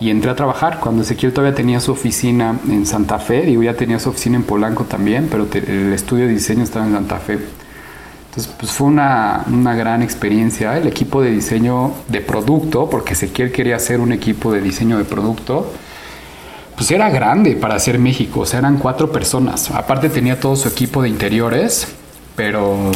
y 0.00 0.10
entré 0.10 0.30
a 0.30 0.36
trabajar 0.36 0.78
cuando 0.80 1.02
Ezequiel 1.02 1.32
todavía 1.32 1.56
tenía 1.56 1.80
su 1.80 1.92
oficina 1.92 2.58
en 2.68 2.86
Santa 2.86 3.18
Fe, 3.18 3.42
digo, 3.42 3.62
ya 3.62 3.74
tenía 3.74 3.98
su 3.98 4.10
oficina 4.10 4.36
en 4.36 4.44
Polanco 4.44 4.84
también, 4.84 5.28
pero 5.30 5.46
te- 5.46 5.58
el 5.58 5.92
estudio 5.92 6.26
de 6.26 6.32
diseño 6.34 6.62
estaba 6.62 6.86
en 6.86 6.92
Santa 6.92 7.18
Fe. 7.18 7.38
Entonces, 8.30 8.52
pues 8.58 8.70
fue 8.70 8.86
una, 8.86 9.42
una 9.50 9.74
gran 9.74 10.02
experiencia. 10.02 10.76
El 10.78 10.86
equipo 10.86 11.20
de 11.22 11.32
diseño 11.32 11.92
de 12.08 12.20
producto, 12.20 12.88
porque 12.88 13.14
Ezequiel 13.14 13.50
quería 13.50 13.74
hacer 13.76 13.98
un 14.00 14.12
equipo 14.12 14.52
de 14.52 14.60
diseño 14.60 14.98
de 14.98 15.04
producto, 15.04 15.72
pues 16.76 16.90
era 16.92 17.10
grande 17.10 17.56
para 17.56 17.74
hacer 17.74 17.98
México, 17.98 18.40
o 18.40 18.46
sea, 18.46 18.60
eran 18.60 18.78
cuatro 18.78 19.10
personas. 19.10 19.70
Aparte 19.72 20.08
tenía 20.10 20.38
todo 20.38 20.54
su 20.54 20.68
equipo 20.68 21.02
de 21.02 21.08
interiores, 21.08 21.88
pero 22.36 22.92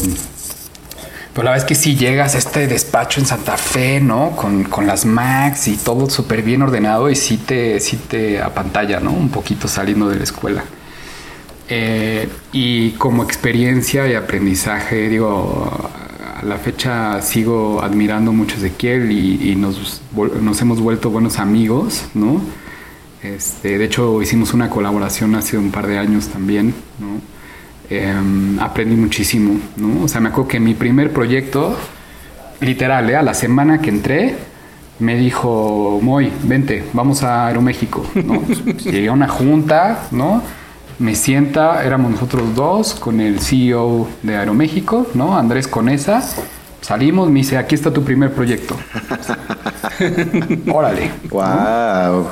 pero 1.35 1.45
la 1.45 1.53
verdad 1.53 1.67
es 1.67 1.69
que 1.69 1.75
si 1.75 1.97
llegas 1.97 2.35
a 2.35 2.39
este 2.39 2.67
despacho 2.67 3.21
en 3.21 3.27
Santa 3.27 3.57
Fe, 3.57 4.01
¿no? 4.01 4.33
Con, 4.37 4.65
con 4.65 4.87
las 4.87 5.07
Macs 5.07 5.69
y 5.69 5.77
todo 5.77 6.11
súper 6.11 6.43
bien 6.43 6.61
ordenado 6.61 7.09
y 7.09 7.17
sí 7.17 7.39
te, 7.39 7.81
sí 7.81 7.97
te 7.97 8.43
apantalla, 8.43 9.01
¿no? 9.01 9.13
Un 9.13 9.31
poquito 9.31 9.67
saliendo 9.67 10.09
de 10.09 10.17
la 10.17 10.25
escuela. 10.25 10.65
Eh, 11.69 12.29
y 12.53 12.91
como 12.93 13.23
experiencia 13.23 14.07
y 14.07 14.15
aprendizaje, 14.15 15.09
digo, 15.09 15.71
a 16.39 16.45
la 16.45 16.59
fecha 16.59 17.23
sigo 17.23 17.83
admirando 17.83 18.33
mucho 18.33 18.57
a 18.57 18.59
Ezequiel 18.59 19.11
y, 19.11 19.53
y 19.53 19.57
nos, 19.57 20.03
nos 20.41 20.61
hemos 20.61 20.81
vuelto 20.81 21.09
buenos 21.09 21.39
amigos, 21.39 22.05
¿no? 22.13 22.43
Este, 23.23 23.79
de 23.79 23.85
hecho, 23.85 24.21
hicimos 24.21 24.53
una 24.53 24.69
colaboración 24.69 25.35
hace 25.35 25.57
un 25.57 25.71
par 25.71 25.87
de 25.87 25.97
años 25.97 26.29
también, 26.29 26.75
¿no? 26.99 27.32
Em, 27.95 28.59
aprendí 28.59 28.97
muchísimo, 28.97 29.61
¿no? 29.77 30.05
O 30.05 30.09
sea, 30.09 30.21
me 30.21 30.31
acuerdo 30.31 30.49
que 30.49 30.61
mi 30.61 30.73
primer 30.73 31.13
proyecto 31.13 31.77
literal, 32.61 33.11
¿eh? 33.11 33.17
a 33.17 33.23
la 33.23 33.35
semana 33.35 33.83
que 33.83 33.91
entré, 33.91 34.35
me 34.99 35.17
dijo, 35.17 35.99
Moy, 36.01 36.33
vente, 36.45 36.85
vamos 36.95 37.23
a 37.23 37.49
Aeroméxico. 37.49 38.07
¿no? 38.15 38.43
Llegué 38.85 39.09
a 39.09 39.13
una 39.13 39.29
junta, 39.29 40.05
¿no? 40.11 40.43
Me 40.99 41.15
sienta, 41.15 41.85
éramos 41.85 42.13
nosotros 42.13 42.55
dos 42.55 42.95
con 42.95 43.21
el 43.21 43.41
CEO 43.41 44.09
de 44.23 44.37
Aeroméxico, 44.37 45.09
¿no? 45.13 45.37
Andrés 45.37 45.69
Conesa. 45.69 46.23
Salimos, 46.81 47.29
me 47.29 47.41
dice, 47.41 47.59
aquí 47.59 47.75
está 47.75 47.93
tu 47.93 48.03
primer 48.03 48.33
proyecto. 48.33 48.75
Órale. 50.73 51.11
Wow. 51.29 52.29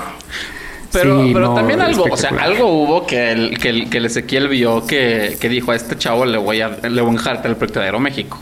Pero, 0.92 1.24
Sí, 1.24 1.30
pero 1.32 1.46
no, 1.48 1.54
también 1.54 1.80
algo, 1.80 2.04
o 2.10 2.16
sea, 2.16 2.30
algo 2.40 2.66
hubo 2.66 3.06
que 3.06 3.30
el, 3.30 3.58
que 3.58 3.68
el, 3.68 3.90
que 3.90 3.98
el 3.98 4.06
Ezequiel 4.06 4.48
vio 4.48 4.86
que, 4.86 5.36
que 5.40 5.48
dijo 5.48 5.70
a 5.70 5.76
este 5.76 5.96
chavo 5.96 6.24
le 6.24 6.38
voy 6.38 6.60
a, 6.60 6.68
le 6.68 7.00
voy 7.00 7.10
a 7.10 7.12
enjarte 7.12 7.48
el 7.48 7.56
proyecto 7.56 7.80
de 7.80 7.86
Aeroméxico. 7.86 8.38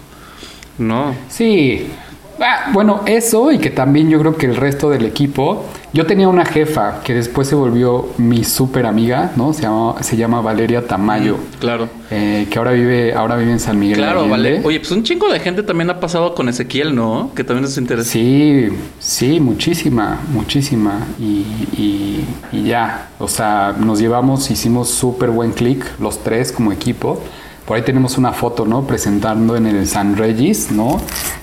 No. 0.78 1.14
Sí. 1.28 1.88
Ah, 2.40 2.70
bueno, 2.72 3.00
eso 3.06 3.50
y 3.50 3.58
que 3.58 3.70
también 3.70 4.08
yo 4.10 4.18
creo 4.20 4.36
que 4.36 4.46
el 4.46 4.56
resto 4.56 4.90
del 4.90 5.04
equipo. 5.04 5.64
Yo 5.92 6.04
tenía 6.06 6.28
una 6.28 6.44
jefa 6.44 7.00
que 7.02 7.14
después 7.14 7.48
se 7.48 7.54
volvió 7.54 8.10
mi 8.18 8.44
súper 8.44 8.84
amiga, 8.86 9.32
¿no? 9.36 9.52
Se 9.54 9.62
llama, 9.62 9.94
se 10.02 10.16
llama 10.18 10.40
Valeria 10.42 10.86
Tamayo, 10.86 11.38
Claro. 11.60 11.88
eh, 12.10 12.46
que 12.50 12.58
ahora 12.58 12.72
vive, 12.72 13.14
ahora 13.14 13.36
vive 13.36 13.52
en 13.52 13.58
San 13.58 13.78
Miguel. 13.78 13.96
Claro, 13.96 14.28
vale. 14.28 14.60
Oye, 14.64 14.78
pues 14.80 14.90
un 14.92 15.02
chingo 15.02 15.32
de 15.32 15.40
gente 15.40 15.62
también 15.62 15.88
ha 15.90 15.98
pasado 15.98 16.34
con 16.34 16.48
Ezequiel, 16.50 16.94
¿no? 16.94 17.30
Que 17.34 17.42
también 17.42 17.64
es 17.64 17.76
interesante. 17.78 18.10
Sí, 18.12 18.68
sí, 18.98 19.40
muchísima, 19.40 20.20
muchísima. 20.32 21.06
Y, 21.18 21.24
y- 21.76 22.24
y 22.52 22.62
ya, 22.64 23.08
o 23.18 23.26
sea, 23.26 23.74
nos 23.78 23.98
llevamos, 23.98 24.50
hicimos 24.50 24.90
súper 24.90 25.30
buen 25.30 25.52
clic 25.52 25.84
los 25.98 26.22
tres 26.22 26.52
como 26.52 26.70
equipo. 26.70 27.22
Por 27.68 27.76
ahí 27.76 27.82
tenemos 27.82 28.16
una 28.16 28.32
foto, 28.32 28.64
¿no? 28.64 28.86
Presentando 28.86 29.54
en 29.54 29.66
el 29.66 29.86
San 29.86 30.16
Regis, 30.16 30.70
¿no? 30.70 31.02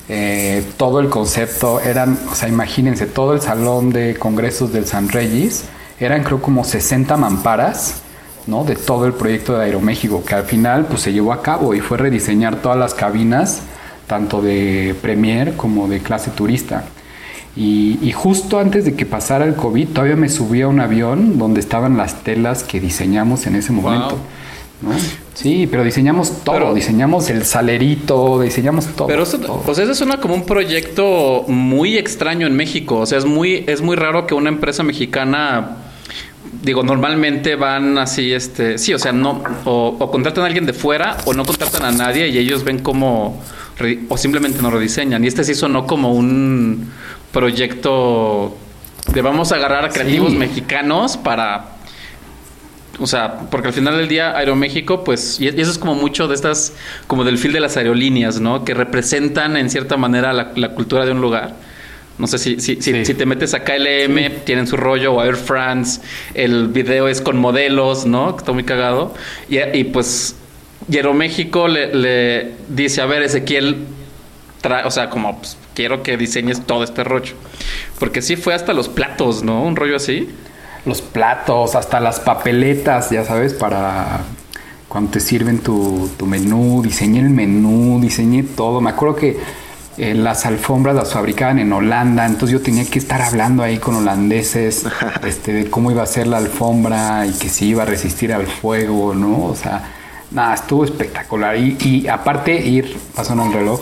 Eh, 0.09 0.65
todo 0.75 0.99
el 0.99 1.07
concepto, 1.07 1.79
eran, 1.79 2.17
o 2.31 2.33
sea, 2.33 2.49
imagínense, 2.49 3.05
todo 3.05 3.35
el 3.35 3.41
salón 3.41 3.91
de 3.91 4.15
congresos 4.15 4.73
del 4.73 4.87
San 4.87 5.07
Regis, 5.07 5.65
eran 5.99 6.23
creo 6.23 6.41
como 6.41 6.63
60 6.63 7.15
mamparas, 7.15 8.01
¿no? 8.47 8.63
De 8.63 8.75
todo 8.75 9.05
el 9.05 9.13
proyecto 9.13 9.55
de 9.55 9.65
Aeroméxico, 9.65 10.25
que 10.25 10.33
al 10.33 10.45
final 10.45 10.87
pues 10.87 11.01
se 11.01 11.13
llevó 11.13 11.31
a 11.31 11.43
cabo 11.43 11.75
y 11.75 11.79
fue 11.79 11.99
rediseñar 11.99 12.55
todas 12.55 12.79
las 12.79 12.95
cabinas, 12.95 13.61
tanto 14.07 14.41
de 14.41 14.95
Premier 15.03 15.55
como 15.55 15.87
de 15.87 15.99
clase 15.99 16.31
turista. 16.31 16.85
Y, 17.55 18.11
justo 18.13 18.57
antes 18.57 18.83
de 18.83 18.95
que 18.95 19.05
pasara 19.05 19.45
el 19.45 19.53
COVID, 19.53 19.89
todavía 19.89 20.15
me 20.15 20.29
subí 20.29 20.63
a 20.63 20.67
un 20.67 20.79
avión 20.79 21.37
donde 21.37 21.59
estaban 21.59 21.97
las 21.97 22.23
telas 22.23 22.63
que 22.63 22.79
diseñamos 22.79 23.45
en 23.45 23.55
ese 23.55 23.71
momento. 23.71 24.17
¿No? 24.81 24.91
Sí, 25.33 25.67
pero 25.69 25.83
diseñamos 25.83 26.43
todo, 26.43 26.55
Pero- 26.55 26.73
diseñamos 26.73 27.29
el 27.29 27.45
salerito, 27.45 28.39
diseñamos 28.41 28.85
todo. 28.95 29.07
Pero 29.07 29.23
eso, 29.23 29.39
todo. 29.39 29.73
sea, 29.73 29.83
eso 29.83 29.95
suena 29.95 30.17
como 30.17 30.33
un 30.35 30.45
proyecto 30.45 31.43
muy 31.47 31.97
extraño 31.97 32.47
en 32.47 32.55
México. 32.55 32.97
O 32.99 33.05
sea, 33.05 33.17
es 33.17 33.25
muy, 33.25 33.63
es 33.67 33.81
muy 33.81 33.95
raro 33.95 34.27
que 34.27 34.33
una 34.33 34.49
empresa 34.49 34.83
mexicana, 34.83 35.77
digo, 36.61 36.83
normalmente 36.83 37.55
van 37.55 37.97
así, 37.97 38.31
este, 38.33 38.77
sí, 38.77 38.93
o 38.93 38.99
sea, 38.99 39.11
no, 39.11 39.43
o, 39.65 39.95
o 39.99 40.11
contratan 40.11 40.43
a 40.43 40.47
alguien 40.47 40.65
de 40.65 40.73
fuera 40.73 41.17
o 41.25 41.33
no 41.33 41.43
contratan 41.45 41.83
a 41.85 41.91
nadie 41.91 42.27
y 42.29 42.37
ellos 42.37 42.63
ven 42.63 42.79
como, 42.79 43.41
o 44.09 44.17
simplemente 44.17 44.61
no 44.61 44.69
rediseñan. 44.71 45.23
Y 45.23 45.27
este 45.27 45.43
sí 45.43 45.53
sonó 45.55 45.85
como 45.87 46.13
un 46.13 46.89
proyecto 47.31 48.55
de 49.13 49.21
vamos 49.21 49.51
a 49.51 49.55
agarrar 49.55 49.85
a 49.85 49.89
creativos 49.89 50.31
Sí. 50.31 50.37
mexicanos 50.37 51.17
para 51.17 51.74
o 52.99 53.07
sea, 53.07 53.39
porque 53.51 53.67
al 53.69 53.73
final 53.73 53.97
del 53.97 54.07
día 54.07 54.37
Aeroméxico, 54.37 55.03
pues, 55.03 55.39
y 55.39 55.47
eso 55.47 55.71
es 55.71 55.77
como 55.77 55.95
mucho 55.95 56.27
de 56.27 56.35
estas, 56.35 56.73
como 57.07 57.23
del 57.23 57.37
fil 57.37 57.51
de 57.53 57.59
las 57.59 57.75
aerolíneas, 57.77 58.39
¿no? 58.39 58.63
Que 58.63 58.73
representan 58.73 59.57
en 59.57 59.69
cierta 59.69 59.97
manera 59.97 60.31
la, 60.33 60.51
la 60.55 60.69
cultura 60.69 61.05
de 61.05 61.11
un 61.11 61.21
lugar. 61.21 61.53
No 62.17 62.27
sé 62.27 62.37
si, 62.37 62.59
si, 62.61 62.75
si, 62.81 62.93
Sí. 62.93 63.05
si 63.05 63.13
te 63.13 63.25
metes 63.25 63.53
a 63.53 63.63
KLM, 63.65 64.43
tienen 64.45 64.67
su 64.67 64.77
rollo, 64.77 65.13
o 65.13 65.23
Air 65.23 65.35
France, 65.35 65.99
el 66.33 66.69
video 66.69 67.09
es 67.09 67.19
con 67.19 67.37
modelos, 67.37 68.05
¿no? 68.05 68.35
Que 68.35 68.39
está 68.39 68.53
muy 68.53 68.63
cagado. 68.63 69.13
Y, 69.49 69.59
y 69.77 69.83
pues, 69.83 70.37
y 70.89 70.95
Aeroméxico 70.95 71.67
le, 71.67 71.93
le 71.93 72.53
dice, 72.69 73.01
a 73.01 73.05
ver, 73.05 73.23
Ezequiel, 73.23 73.75
o 74.85 74.91
sea, 74.91 75.09
como, 75.09 75.37
pues, 75.39 75.57
quiero 75.75 76.01
que 76.03 76.15
diseñes 76.15 76.65
todo 76.65 76.85
este 76.85 77.03
rollo. 77.03 77.33
Porque 77.99 78.21
sí 78.21 78.37
fue 78.37 78.53
hasta 78.53 78.71
los 78.73 78.87
platos, 78.87 79.43
¿no? 79.43 79.61
Un 79.63 79.75
rollo 79.75 79.97
así. 79.97 80.29
Los 80.85 81.01
platos, 81.01 81.75
hasta 81.75 81.99
las 81.99 82.19
papeletas, 82.19 83.09
ya 83.09 83.25
sabes, 83.25 83.53
para 83.53 84.21
cuando 84.87 85.11
te 85.11 85.19
sirven 85.19 85.59
tu, 85.59 86.09
tu 86.17 86.25
menú, 86.25 86.81
diseñé 86.83 87.19
el 87.19 87.29
menú, 87.29 87.99
diseñé 87.99 88.43
todo. 88.43 88.81
Me 88.81 88.91
acuerdo 88.91 89.15
que 89.15 89.37
eh, 89.97 90.13
las 90.13 90.45
alfombras 90.45 90.93
las 90.93 91.13
fabricaban 91.13 91.57
en 91.59 91.71
Holanda, 91.71 92.25
entonces 92.25 92.59
yo 92.59 92.61
tenía 92.61 92.83
que 92.85 92.99
estar 92.99 93.21
hablando 93.21 93.63
ahí 93.63 93.77
con 93.77 93.95
holandeses 93.95 94.85
este, 95.25 95.53
de 95.53 95.69
cómo 95.69 95.89
iba 95.89 96.03
a 96.03 96.05
ser 96.05 96.27
la 96.27 96.37
alfombra 96.37 97.25
y 97.25 97.31
que 97.31 97.47
si 97.47 97.67
iba 97.67 97.83
a 97.83 97.85
resistir 97.85 98.33
al 98.33 98.45
fuego, 98.45 99.15
¿no? 99.15 99.45
O 99.45 99.55
sea, 99.55 99.83
nada, 100.31 100.55
estuvo 100.55 100.83
espectacular. 100.83 101.57
Y, 101.57 101.77
y 101.79 102.07
aparte 102.07 102.59
ir, 102.59 102.97
pasó 103.15 103.33
el 103.33 103.53
reloj, 103.53 103.81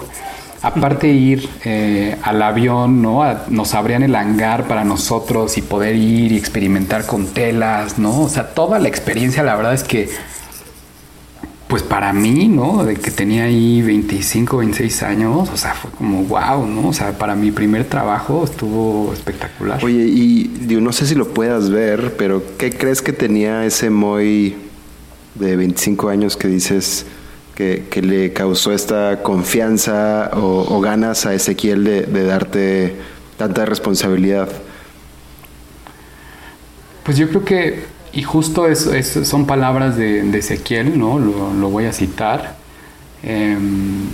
aparte 0.64 1.10
ir 1.10 1.48
eh, 1.66 2.18
al 2.24 2.42
avión, 2.42 3.02
¿no? 3.02 3.22
Nos 3.50 3.74
abrían 3.76 4.02
el 4.02 4.16
hangar 4.16 4.66
para 4.66 4.86
nosotros 4.86 5.58
y 5.58 5.62
poder 5.62 5.96
ir 5.96 6.32
y 6.32 6.38
experimentar 6.38 7.06
con 7.06 7.28
telas, 7.28 8.00
¿no? 8.00 8.22
O 8.22 8.30
sea, 8.30 8.54
toda 8.54 8.80
la 8.80 8.88
experiencia, 8.88 9.44
la 9.44 9.58
verdad 9.58 9.74
es 9.74 9.84
que, 9.84 10.10
pues 11.68 11.84
para 11.84 12.14
mí, 12.14 12.48
¿no? 12.48 12.86
De 12.86 12.96
que 12.96 13.12
tenía 13.12 13.44
ahí 13.44 13.82
25, 13.82 14.58
26 14.58 15.04
años, 15.04 15.50
o 15.50 15.58
sea, 15.58 15.74
fue 15.74 15.92
como 15.92 16.24
wow, 16.24 16.66
¿no? 16.66 16.88
O 16.88 16.94
sea, 16.94 17.12
para 17.12 17.36
mi 17.36 17.52
primer 17.52 17.84
trabajo 17.84 18.46
estuvo 18.46 19.12
espectacular. 19.12 19.84
Oye, 19.84 20.06
y 20.06 20.48
digo, 20.62 20.80
no 20.80 20.94
sé 20.94 21.06
si 21.06 21.16
lo 21.16 21.28
puedas 21.34 21.72
ver, 21.72 22.16
pero 22.18 22.42
¿qué 22.58 22.72
crees 22.72 23.02
que 23.02 23.12
tenía 23.12 23.66
ese 23.66 23.90
Moy 23.90 24.56
de 25.36 25.58
25 25.58 26.08
años 26.08 26.38
que 26.38 26.48
dices 26.48 27.06
que, 27.56 28.02
le 28.02 28.34
causó 28.34 28.74
esta 28.74 29.22
confianza 29.22 30.32
o, 30.34 30.82
ganas 30.82 31.26
a 31.26 31.34
Ezequiel 31.34 31.84
de, 31.84 32.24
darte 32.26 32.96
tanta 33.38 33.66
responsabilidad? 33.66 34.50
Pues 37.04 37.18
yo 37.18 37.30
creo 37.30 37.46
que, 37.46 37.84
y 38.14 38.24
justo 38.24 38.66
son 38.76 39.46
palabras 39.46 39.98
de, 39.98 40.38
Ezequiel, 40.38 40.98
¿no? 40.98 41.20
Lo, 41.20 41.70
voy 41.70 41.86
a 41.86 41.94
citar. 41.94 42.56
Em, 43.22 44.08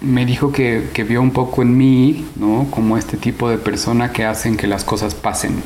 me 0.00 0.26
dijo 0.26 0.52
que, 0.52 1.04
vio 1.08 1.22
un 1.22 1.32
poco 1.32 1.62
en 1.62 1.76
mí, 1.76 2.26
¿no? 2.36 2.66
Como 2.70 2.96
este 2.96 3.16
tipo 3.16 3.48
de 3.48 3.58
persona 3.58 4.12
que 4.12 4.24
hacen 4.24 4.56
que 4.56 4.66
las 4.66 4.84
cosas 4.84 5.14
pasen. 5.14 5.62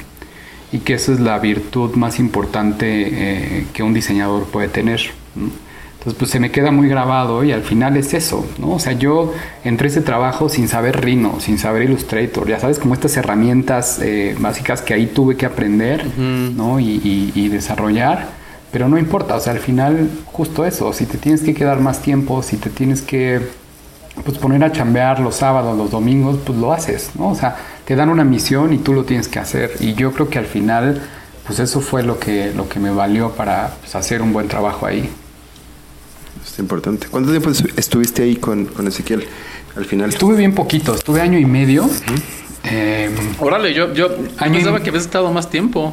Y 0.72 0.78
que 0.78 0.94
esa 0.94 1.12
es 1.12 1.20
la 1.20 1.38
virtud 1.38 1.94
más 1.94 2.18
importante 2.18 2.86
eh, 2.88 3.66
que 3.72 3.82
un 3.82 3.94
diseñador 3.94 4.44
puede 4.44 4.68
tener. 4.68 5.00
Entonces, 6.06 6.18
pues 6.20 6.30
se 6.30 6.38
me 6.38 6.52
queda 6.52 6.70
muy 6.70 6.88
grabado 6.88 7.42
y 7.42 7.50
al 7.50 7.62
final 7.62 7.96
es 7.96 8.14
eso, 8.14 8.46
¿no? 8.58 8.74
O 8.74 8.78
sea, 8.78 8.92
yo 8.92 9.32
entré 9.64 9.88
a 9.88 9.90
ese 9.90 10.02
trabajo 10.02 10.48
sin 10.48 10.68
saber 10.68 11.00
Rhino, 11.00 11.40
sin 11.40 11.58
saber 11.58 11.82
Illustrator, 11.82 12.46
ya 12.46 12.60
sabes, 12.60 12.78
como 12.78 12.94
estas 12.94 13.16
herramientas 13.16 13.98
eh, 14.00 14.36
básicas 14.38 14.82
que 14.82 14.94
ahí 14.94 15.06
tuve 15.08 15.36
que 15.36 15.46
aprender, 15.46 16.06
¿no? 16.16 16.78
Y, 16.78 16.84
y- 17.02 17.32
y 17.34 17.48
desarrollar, 17.48 18.28
pero 18.70 18.88
no 18.88 18.98
importa, 18.98 19.34
o 19.34 19.40
sea, 19.40 19.52
al 19.52 19.58
final 19.58 20.08
justo 20.26 20.64
eso, 20.64 20.92
si 20.92 21.06
te 21.06 21.18
tienes 21.18 21.40
que 21.42 21.54
quedar 21.54 21.80
más 21.80 22.00
tiempo, 22.02 22.40
si 22.40 22.56
te 22.56 22.70
tienes 22.70 23.02
que 23.02 23.40
pues 24.24 24.38
poner 24.38 24.62
a 24.62 24.70
chambear 24.70 25.18
los 25.18 25.34
sábados, 25.34 25.76
los 25.76 25.90
domingos, 25.90 26.38
pues 26.46 26.56
lo 26.56 26.72
haces, 26.72 27.10
¿no? 27.16 27.30
O 27.30 27.34
sea, 27.34 27.56
te 27.84 27.96
dan 27.96 28.10
una 28.10 28.22
misión 28.22 28.72
y 28.72 28.78
tú 28.78 28.92
lo 28.94 29.02
tienes 29.04 29.26
que 29.26 29.40
hacer. 29.40 29.72
Y 29.80 29.94
yo 29.94 30.12
creo 30.12 30.28
que 30.28 30.38
al 30.38 30.46
final, 30.46 31.02
pues 31.44 31.58
eso 31.58 31.80
fue 31.80 32.04
lo 32.04 32.20
que, 32.20 32.52
lo 32.54 32.68
que 32.68 32.78
me 32.78 32.90
valió 32.90 33.32
para 33.32 33.74
pues, 33.80 33.96
hacer 33.96 34.22
un 34.22 34.32
buen 34.32 34.46
trabajo 34.46 34.86
ahí. 34.86 35.10
Es 36.56 36.60
importante. 36.60 37.06
¿Cuánto 37.10 37.30
tiempo 37.30 37.50
estu- 37.50 37.70
estuviste 37.76 38.22
ahí 38.22 38.36
con, 38.36 38.64
con 38.64 38.88
Ezequiel 38.88 39.26
al 39.76 39.84
final? 39.84 40.08
Estuve 40.08 40.36
bien 40.38 40.54
poquito, 40.54 40.94
estuve 40.94 41.20
año 41.20 41.38
y 41.38 41.44
medio. 41.44 41.86
Eh, 42.64 43.10
Órale, 43.40 43.74
yo, 43.74 43.92
yo 43.92 44.06
Año 44.38 44.52
y- 44.54 44.56
pensaba 44.56 44.80
que 44.82 44.88
habías 44.88 45.04
estado 45.04 45.30
más 45.30 45.50
tiempo. 45.50 45.92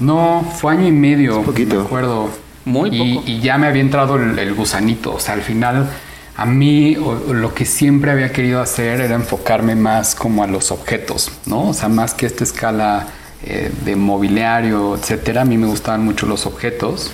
no, 0.00 0.44
fue 0.58 0.72
año 0.72 0.88
y 0.88 0.92
medio, 0.92 1.38
Es 1.40 1.46
poquito. 1.46 1.76
me 1.76 1.82
acuerdo. 1.82 2.30
Muy 2.64 2.90
y, 2.92 3.14
poco. 3.14 3.30
y 3.30 3.40
ya 3.40 3.58
me 3.58 3.68
había 3.68 3.80
entrado 3.82 4.16
el, 4.16 4.36
el 4.38 4.54
gusanito. 4.54 5.14
O 5.14 5.20
sea, 5.20 5.34
al 5.34 5.42
final, 5.42 5.88
a 6.36 6.44
mí 6.44 6.96
o- 6.96 7.22
o 7.28 7.32
lo 7.32 7.54
que 7.54 7.64
siempre 7.64 8.10
había 8.10 8.32
querido 8.32 8.60
hacer 8.60 9.00
era 9.00 9.14
enfocarme 9.14 9.76
más 9.76 10.16
como 10.16 10.42
a 10.42 10.48
los 10.48 10.72
objetos, 10.72 11.30
¿no? 11.46 11.68
O 11.68 11.74
sea, 11.74 11.88
más 11.88 12.12
que 12.14 12.26
esta 12.26 12.42
escala 12.42 13.06
eh, 13.44 13.70
de 13.84 13.94
mobiliario, 13.96 14.96
etcétera. 14.96 15.42
A 15.42 15.44
mí 15.44 15.56
me 15.58 15.68
gustaban 15.68 16.04
mucho 16.04 16.26
los 16.26 16.44
objetos. 16.46 17.12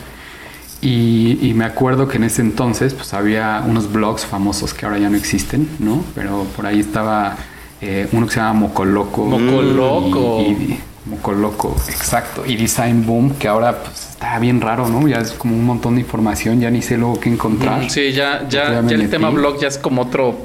Y, 0.81 1.39
y 1.43 1.55
me 1.55 1.65
acuerdo 1.65 2.07
que 2.07 2.19
en 2.19 2.25
ese 2.25 2.41
entonces 2.41 2.95
pues 2.95 3.13
había 3.13 3.65
unos 3.67 3.91
blogs 3.93 4.25
famosos 4.25 4.75
que 4.75 4.87
ahora 4.87 4.99
ya 4.99 5.11
no 5.11 5.17
existen, 5.17 5.69
¿no? 5.81 6.05
Pero 6.15 6.45
por 6.57 6.67
ahí 6.67 6.79
estaba 6.81 7.37
eh, 7.81 8.09
uno 8.13 8.27
que 8.27 8.35
se 8.35 8.39
llama 8.41 8.61
Mocoloco. 8.61 9.25
Mocoloco. 9.25 10.41
Y, 10.43 10.45
y- 10.53 10.81
Mocoloco, 11.07 11.75
exacto. 11.89 12.45
Y 12.47 12.57
Design 12.57 13.07
Boom, 13.07 13.31
que 13.39 13.49
ahora 13.49 13.79
pues 13.83 14.09
está 14.11 14.39
bien 14.39 14.61
raro, 14.61 14.89
¿no? 14.91 15.09
Ya 15.09 15.17
es 15.21 15.31
como 15.33 15.57
un 15.57 15.65
montón 15.65 15.95
de 15.95 16.03
información, 16.03 16.61
ya 16.61 16.71
ni 16.71 16.83
sé 16.83 16.99
luego 16.99 17.19
qué 17.19 17.31
encontrar. 17.31 17.89
Sí, 17.89 18.13
ya, 18.13 18.47
Ya 18.49 18.71
ya, 18.73 18.79
el 18.81 18.85
metí. 18.85 19.07
tema 19.07 19.31
blog 19.31 19.59
ya 19.59 19.69
es 19.69 19.79
como 19.79 20.03
otro 20.03 20.37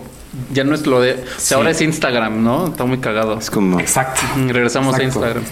Ya 0.54 0.64
no 0.64 0.74
es 0.74 0.88
lo 0.88 1.02
de. 1.02 1.16
O 1.16 1.40
sea, 1.40 1.58
ahora 1.58 1.72
es 1.72 1.82
Instagram, 1.82 2.42
¿no? 2.42 2.68
Está 2.68 2.86
muy 2.86 3.00
cagado. 3.00 3.38
Es 3.38 3.52
como... 3.52 3.78
Exacto. 3.80 4.22
Mm, 4.38 4.50
Regresamos 4.50 4.96
Exacto. 4.98 5.02
a 5.02 5.28
Instagram. 5.28 5.44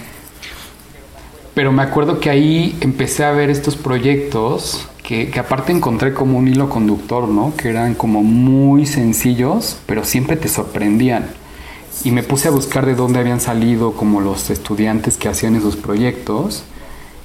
Pero 1.53 1.71
me 1.71 1.81
acuerdo 1.81 2.19
que 2.19 2.29
ahí 2.29 2.77
empecé 2.81 3.25
a 3.25 3.31
ver 3.31 3.49
estos 3.49 3.75
proyectos 3.75 4.87
que, 5.03 5.37
aparte 5.37 5.73
encontré 5.73 6.13
como 6.13 6.37
un 6.37 6.47
hilo 6.47 6.69
conductor, 6.69 7.27
¿no? 7.27 7.53
Que 7.57 7.69
eran 7.69 7.95
como 7.95 8.23
muy 8.23 8.85
sencillos, 8.85 9.77
pero 9.85 10.05
siempre 10.05 10.37
te 10.37 10.47
sorprendían. 10.47 11.27
Y 12.05 12.11
me 12.11 12.23
puse 12.23 12.47
a 12.47 12.51
buscar 12.51 12.85
de 12.85 12.95
dónde 12.95 13.19
habían 13.19 13.41
salido 13.41 13.91
como 13.91 14.21
los 14.21 14.49
estudiantes 14.49 15.17
que 15.17 15.27
hacían 15.27 15.55
esos 15.55 15.75
proyectos. 15.75 16.63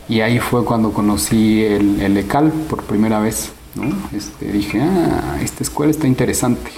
Y 0.08 0.20
ahí 0.20 0.40
fue 0.40 0.64
cuando 0.64 0.92
conocí 0.92 1.62
el, 1.62 2.00
el 2.00 2.16
ECAL 2.16 2.50
por 2.68 2.82
primera 2.82 3.20
vez, 3.20 3.52
¿no? 3.76 3.96
Este, 4.16 4.50
dije, 4.50 4.80
ah, 4.80 5.38
esta 5.40 5.62
escuela 5.62 5.92
está 5.92 6.08
interesante. 6.08 6.72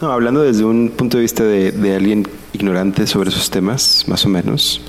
Hablando 0.00 0.42
desde 0.42 0.64
un 0.64 0.90
punto 0.90 1.16
de 1.16 1.22
vista 1.22 1.42
de, 1.42 1.72
de 1.72 1.96
alguien 1.96 2.28
ignorante 2.52 3.08
sobre 3.08 3.30
esos 3.30 3.50
temas, 3.50 4.04
más 4.06 4.24
o 4.24 4.28
menos. 4.28 4.80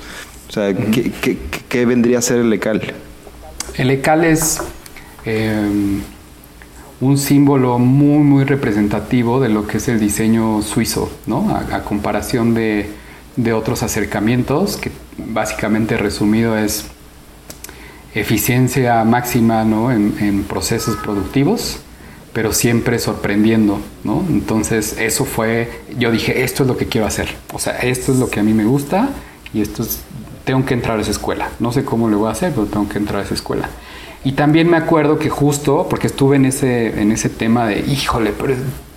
O 0.50 0.52
sea, 0.52 0.74
¿qué, 0.74 1.12
qué, 1.12 1.38
qué- 1.50 1.64
qué 1.68 1.86
vendría 1.86 2.18
a 2.18 2.22
ser 2.22 2.38
el 2.38 2.50
lecal? 2.50 2.82
El 3.76 3.90
ECAL 3.90 4.24
es 4.24 4.58
eh, 5.24 6.02
un 7.00 7.18
símbolo 7.18 7.78
muy, 7.78 8.18
muy 8.24 8.44
representativo 8.44 9.40
de 9.40 9.48
lo 9.48 9.66
que 9.66 9.78
es 9.78 9.88
el 9.88 10.00
diseño 10.00 10.60
suizo, 10.62 11.10
¿no? 11.26 11.50
A, 11.50 11.76
a 11.76 11.84
comparación 11.84 12.52
de, 12.54 12.90
de 13.36 13.52
otros 13.52 13.82
acercamientos, 13.84 14.76
que 14.76 14.90
básicamente 15.16 15.96
resumido 15.96 16.58
es 16.58 16.86
eficiencia 18.14 19.04
máxima 19.04 19.64
¿no? 19.64 19.92
en, 19.92 20.16
en 20.20 20.42
procesos 20.44 20.96
productivos, 20.96 21.78
pero 22.32 22.52
siempre 22.52 22.98
sorprendiendo, 22.98 23.80
¿no? 24.04 24.24
Entonces 24.28 24.96
eso 24.98 25.24
fue, 25.24 25.70
yo 25.98 26.10
dije, 26.10 26.42
esto 26.42 26.64
es 26.64 26.68
lo 26.68 26.76
que 26.76 26.86
quiero 26.86 27.06
hacer, 27.06 27.28
o 27.52 27.58
sea, 27.58 27.78
esto 27.78 28.12
es 28.12 28.18
lo 28.18 28.28
que 28.30 28.40
a 28.40 28.42
mí 28.42 28.52
me 28.52 28.64
gusta 28.64 29.10
y 29.52 29.60
esto 29.62 29.82
es, 29.84 30.00
tengo 30.50 30.64
que 30.64 30.74
entrar 30.74 30.98
a 30.98 31.02
esa 31.02 31.12
escuela, 31.12 31.48
no 31.60 31.70
sé 31.70 31.84
cómo 31.84 32.08
lo 32.08 32.18
voy 32.18 32.28
a 32.28 32.32
hacer, 32.32 32.52
pero 32.52 32.66
tengo 32.66 32.88
que 32.88 32.98
entrar 32.98 33.20
a 33.20 33.24
esa 33.24 33.34
escuela. 33.34 33.68
Y 34.24 34.32
también 34.32 34.68
me 34.68 34.76
acuerdo 34.76 35.16
que 35.16 35.30
justo, 35.30 35.86
porque 35.88 36.08
estuve 36.08 36.34
en 36.36 36.44
ese, 36.44 37.00
en 37.00 37.12
ese 37.12 37.28
tema 37.28 37.66
de, 37.66 37.78
híjole, 37.80 38.32
pero 38.36 38.54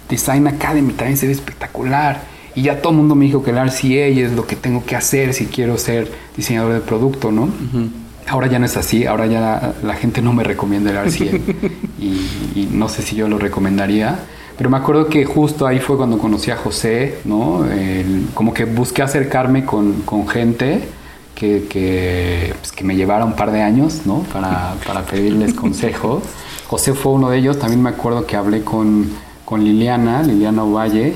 Design 0.10 0.48
Academy 0.48 0.94
también 0.94 1.16
se 1.18 1.28
ve 1.28 1.32
espectacular. 1.34 2.22
Y 2.56 2.64
ya 2.64 2.82
todo 2.82 2.92
el 2.92 2.98
mundo 2.98 3.14
me 3.14 3.26
dijo 3.26 3.44
que 3.44 3.52
el 3.52 3.58
RCA 3.58 4.08
es 4.26 4.32
lo 4.32 4.48
que 4.48 4.56
tengo 4.56 4.84
que 4.84 4.96
hacer 4.96 5.34
si 5.36 5.46
quiero 5.46 5.78
ser 5.78 6.12
diseñador 6.36 6.74
de 6.74 6.80
producto, 6.82 7.32
¿no? 7.32 7.50
Ahora 8.28 8.48
ya 8.48 8.58
no 8.58 8.66
es 8.66 8.76
así, 8.78 9.06
ahora 9.06 9.28
ya 9.28 9.74
la 9.84 9.94
gente 9.96 10.22
no 10.24 10.34
me 10.34 10.44
recomienda 10.44 10.90
el 10.90 10.98
RCA 10.98 11.38
y, 12.00 12.06
y 12.56 12.70
no 12.72 12.90
sé 12.90 13.02
si 13.04 13.16
yo 13.16 13.28
lo 13.28 13.38
recomendaría. 13.38 14.20
Pero 14.58 14.70
me 14.70 14.78
acuerdo 14.78 15.08
que 15.08 15.26
justo 15.26 15.66
ahí 15.68 15.80
fue 15.80 15.98
cuando 15.98 16.18
conocí 16.18 16.52
a 16.52 16.58
José, 16.58 17.20
¿no? 17.26 17.66
El- 17.72 18.28
como 18.34 18.54
que 18.54 18.66
busqué 18.66 19.02
acercarme 19.04 19.66
con, 19.66 20.02
con 20.06 20.28
gente 20.28 20.82
que, 21.36 21.66
que, 21.70 22.54
pues, 22.60 22.72
que 22.72 22.84
me 22.84 22.96
llevara 22.96 23.26
un 23.26 23.34
par 23.36 23.52
de 23.52 23.62
años, 23.62 24.02
¿no? 24.06 24.20
Para, 24.34 24.76
para 24.86 25.02
pedirles 25.04 25.54
consejo. 25.64 26.22
José 26.68 26.94
fue 26.94 27.12
uno 27.14 27.30
de 27.30 27.38
ellos. 27.40 27.60
También 27.60 27.82
me 27.82 27.90
acuerdo 27.90 28.26
que 28.26 28.36
hablé 28.36 28.64
con, 28.64 29.10
con 29.46 29.64
Liliana, 29.64 30.24
Liliana 30.24 30.64
Ovalle, 30.64 31.14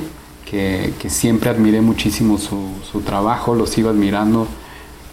que, 0.49 0.93
que 0.99 1.09
siempre 1.09 1.49
admiré 1.49 1.81
muchísimo 1.81 2.37
su, 2.37 2.57
su 2.91 3.01
trabajo, 3.01 3.55
lo 3.55 3.65
sigo 3.67 3.89
admirando. 3.89 4.47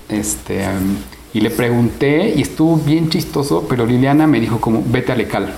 Este, 0.08 0.66
um, 0.68 0.96
y 1.32 1.40
le 1.40 1.50
pregunté, 1.50 2.32
y 2.36 2.42
estuvo 2.42 2.76
bien 2.76 3.08
chistoso, 3.08 3.66
pero 3.68 3.86
Liliana 3.86 4.26
me 4.26 4.38
dijo 4.40 4.60
como, 4.60 4.82
vete 4.86 5.12
a 5.12 5.16
Lecal. 5.16 5.52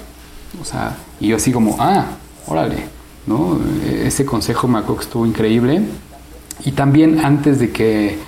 O 0.60 0.64
sea, 0.64 0.96
y 1.20 1.28
yo 1.28 1.36
así 1.36 1.52
como, 1.52 1.76
ah, 1.78 2.06
órale, 2.46 2.76
¿no? 3.26 3.58
E- 3.84 4.06
Ese 4.06 4.24
consejo 4.24 4.68
me 4.68 4.78
acuerdo 4.78 4.96
que 4.98 5.04
estuvo 5.04 5.26
increíble. 5.26 5.82
Y 6.64 6.72
también 6.72 7.20
antes 7.24 7.58
de 7.58 7.70
que, 7.70 8.18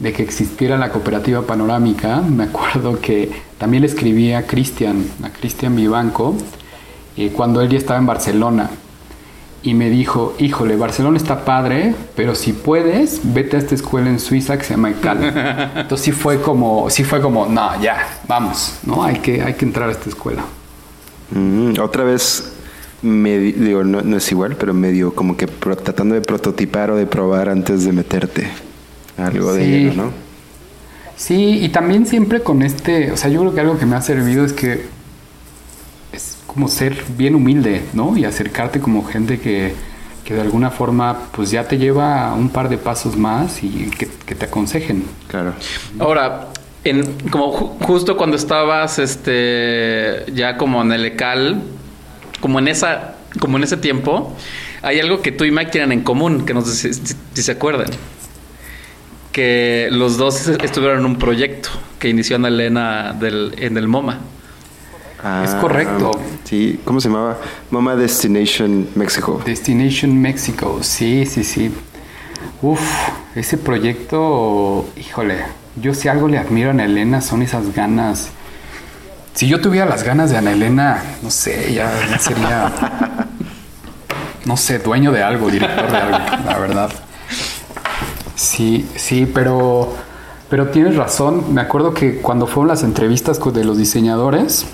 de 0.00 0.12
que 0.12 0.22
existiera 0.22 0.76
la 0.76 0.90
cooperativa 0.90 1.42
panorámica, 1.42 2.20
me 2.20 2.44
acuerdo 2.44 3.00
que 3.00 3.30
también 3.58 3.82
le 3.82 3.86
escribí 3.86 4.32
a 4.32 4.46
Cristian, 4.46 5.04
a 5.22 5.30
Cristian 5.30 5.76
Vivanco, 5.76 6.34
eh, 7.16 7.30
cuando 7.32 7.60
él 7.60 7.68
ya 7.68 7.78
estaba 7.78 7.98
en 7.98 8.06
Barcelona. 8.06 8.70
Y 9.62 9.72
me 9.72 9.88
dijo, 9.88 10.34
híjole, 10.38 10.76
Barcelona 10.76 11.16
está 11.16 11.46
padre, 11.46 11.94
pero 12.16 12.34
si 12.34 12.52
puedes, 12.52 13.20
vete 13.32 13.56
a 13.56 13.60
esta 13.60 13.74
escuela 13.74 14.10
en 14.10 14.18
Suiza 14.20 14.58
que 14.58 14.64
se 14.64 14.74
llama 14.74 14.90
ECAL. 14.90 15.72
Entonces 15.76 16.04
sí 16.04 16.12
fue 16.12 16.42
como, 16.42 16.90
sí 16.90 17.02
fue 17.02 17.22
como, 17.22 17.46
no, 17.46 17.80
ya, 17.80 17.96
vamos, 18.28 18.74
¿no? 18.84 19.02
Hay 19.04 19.20
que, 19.20 19.40
hay 19.42 19.54
que 19.54 19.64
entrar 19.64 19.88
a 19.88 19.92
esta 19.92 20.10
escuela. 20.10 20.42
Mm, 21.30 21.78
otra 21.80 22.04
vez, 22.04 22.52
medi- 23.02 23.54
digo, 23.54 23.84
no, 23.84 24.02
no 24.02 24.16
es 24.18 24.30
igual, 24.30 24.56
pero 24.56 24.74
medio 24.74 25.14
como 25.14 25.34
que 25.38 25.46
pro- 25.48 25.76
tratando 25.76 26.14
de 26.14 26.20
prototipar 26.20 26.90
o 26.90 26.96
de 26.96 27.06
probar 27.06 27.48
antes 27.48 27.86
de 27.86 27.92
meterte. 27.92 28.48
Algo 29.18 29.52
de 29.54 29.64
Sí. 29.64 29.70
lleno, 29.70 30.04
¿no? 30.04 30.10
Sí, 31.16 31.60
y 31.62 31.68
también 31.68 32.06
siempre 32.06 32.40
con 32.42 32.62
este, 32.62 33.12
o 33.12 33.16
sea, 33.16 33.30
yo 33.30 33.40
creo 33.40 33.54
que 33.54 33.60
algo 33.60 33.78
que 33.78 33.86
me 33.86 33.94
ha 33.96 34.02
servido 34.02 34.44
es 34.44 34.52
que 34.52 34.86
es 36.12 36.38
como 36.46 36.68
ser 36.68 37.04
bien 37.16 37.34
humilde, 37.34 37.82
¿no? 37.92 38.16
Y 38.16 38.24
acercarte 38.24 38.80
como 38.80 39.04
gente 39.04 39.38
que, 39.40 39.74
que 40.24 40.34
de 40.34 40.40
alguna 40.40 40.70
forma 40.70 41.28
pues 41.32 41.50
ya 41.50 41.68
te 41.68 41.78
lleva 41.78 42.34
un 42.34 42.48
par 42.48 42.68
de 42.68 42.78
pasos 42.78 43.16
más 43.16 43.62
y 43.62 43.90
que, 43.96 44.08
que 44.26 44.34
te 44.34 44.46
aconsejen. 44.46 45.04
Claro. 45.28 45.54
Ahora, 46.00 46.48
en, 46.82 47.04
como 47.30 47.52
ju- 47.52 47.84
justo 47.84 48.16
cuando 48.16 48.36
estabas 48.36 48.98
este 48.98 50.24
ya 50.34 50.56
como 50.56 50.82
en 50.82 50.92
el 50.92 51.04
ECAL, 51.04 51.62
como 52.40 52.58
en 52.58 52.68
esa, 52.68 53.14
como 53.38 53.56
en 53.56 53.62
ese 53.64 53.76
tiempo, 53.76 54.34
hay 54.82 54.98
algo 55.00 55.22
que 55.22 55.30
tú 55.32 55.44
y 55.44 55.50
Mike 55.52 55.70
tienen 55.70 55.92
en 55.92 56.00
común, 56.02 56.44
que 56.44 56.54
no 56.54 56.62
sé 56.62 56.74
si, 56.74 56.92
si- 57.06 57.14
si 57.34 57.42
se 57.42 57.52
acuerdan. 57.52 57.86
Que 59.34 59.88
los 59.90 60.16
dos 60.16 60.46
estuvieron 60.46 61.00
en 61.00 61.06
un 61.06 61.16
proyecto 61.16 61.68
que 61.98 62.08
inició 62.08 62.36
Ana 62.36 62.46
Elena 62.46 63.12
del, 63.12 63.52
en 63.58 63.76
el 63.76 63.88
MoMA. 63.88 64.20
Es 65.42 65.50
correcto. 65.56 66.12
Sí, 66.44 66.78
¿cómo 66.84 67.00
se 67.00 67.08
llamaba? 67.08 67.38
Mama 67.70 67.96
Destination 67.96 68.86
México. 68.94 69.42
Destination 69.44 70.16
Mexico, 70.22 70.78
sí, 70.82 71.26
sí, 71.26 71.42
sí. 71.42 71.74
Uf, 72.62 72.80
ese 73.34 73.58
proyecto, 73.58 74.86
híjole, 74.96 75.38
yo 75.82 75.94
si 75.94 76.06
algo 76.06 76.28
le 76.28 76.38
admiro 76.38 76.68
a 76.68 76.70
Ana 76.70 76.84
Elena 76.84 77.20
son 77.20 77.42
esas 77.42 77.74
ganas. 77.74 78.28
Si 79.34 79.48
yo 79.48 79.60
tuviera 79.60 79.84
las 79.84 80.04
ganas 80.04 80.30
de 80.30 80.36
Ana 80.36 80.52
Elena, 80.52 81.02
no 81.24 81.30
sé, 81.30 81.74
ya 81.74 81.90
sería, 82.20 82.72
no 84.44 84.56
sé, 84.56 84.78
dueño 84.78 85.10
de 85.10 85.24
algo, 85.24 85.50
director 85.50 85.90
de 85.90 85.96
algo, 85.96 86.18
la 86.46 86.58
verdad. 86.58 86.92
Sí, 88.34 88.88
sí, 88.96 89.26
pero, 89.26 89.92
pero 90.48 90.68
tienes 90.68 90.96
razón. 90.96 91.54
Me 91.54 91.60
acuerdo 91.60 91.94
que 91.94 92.20
cuando 92.20 92.46
fueron 92.46 92.68
las 92.68 92.82
entrevistas 92.82 93.40
de 93.52 93.64
los 93.64 93.78
diseñadores, 93.78 94.66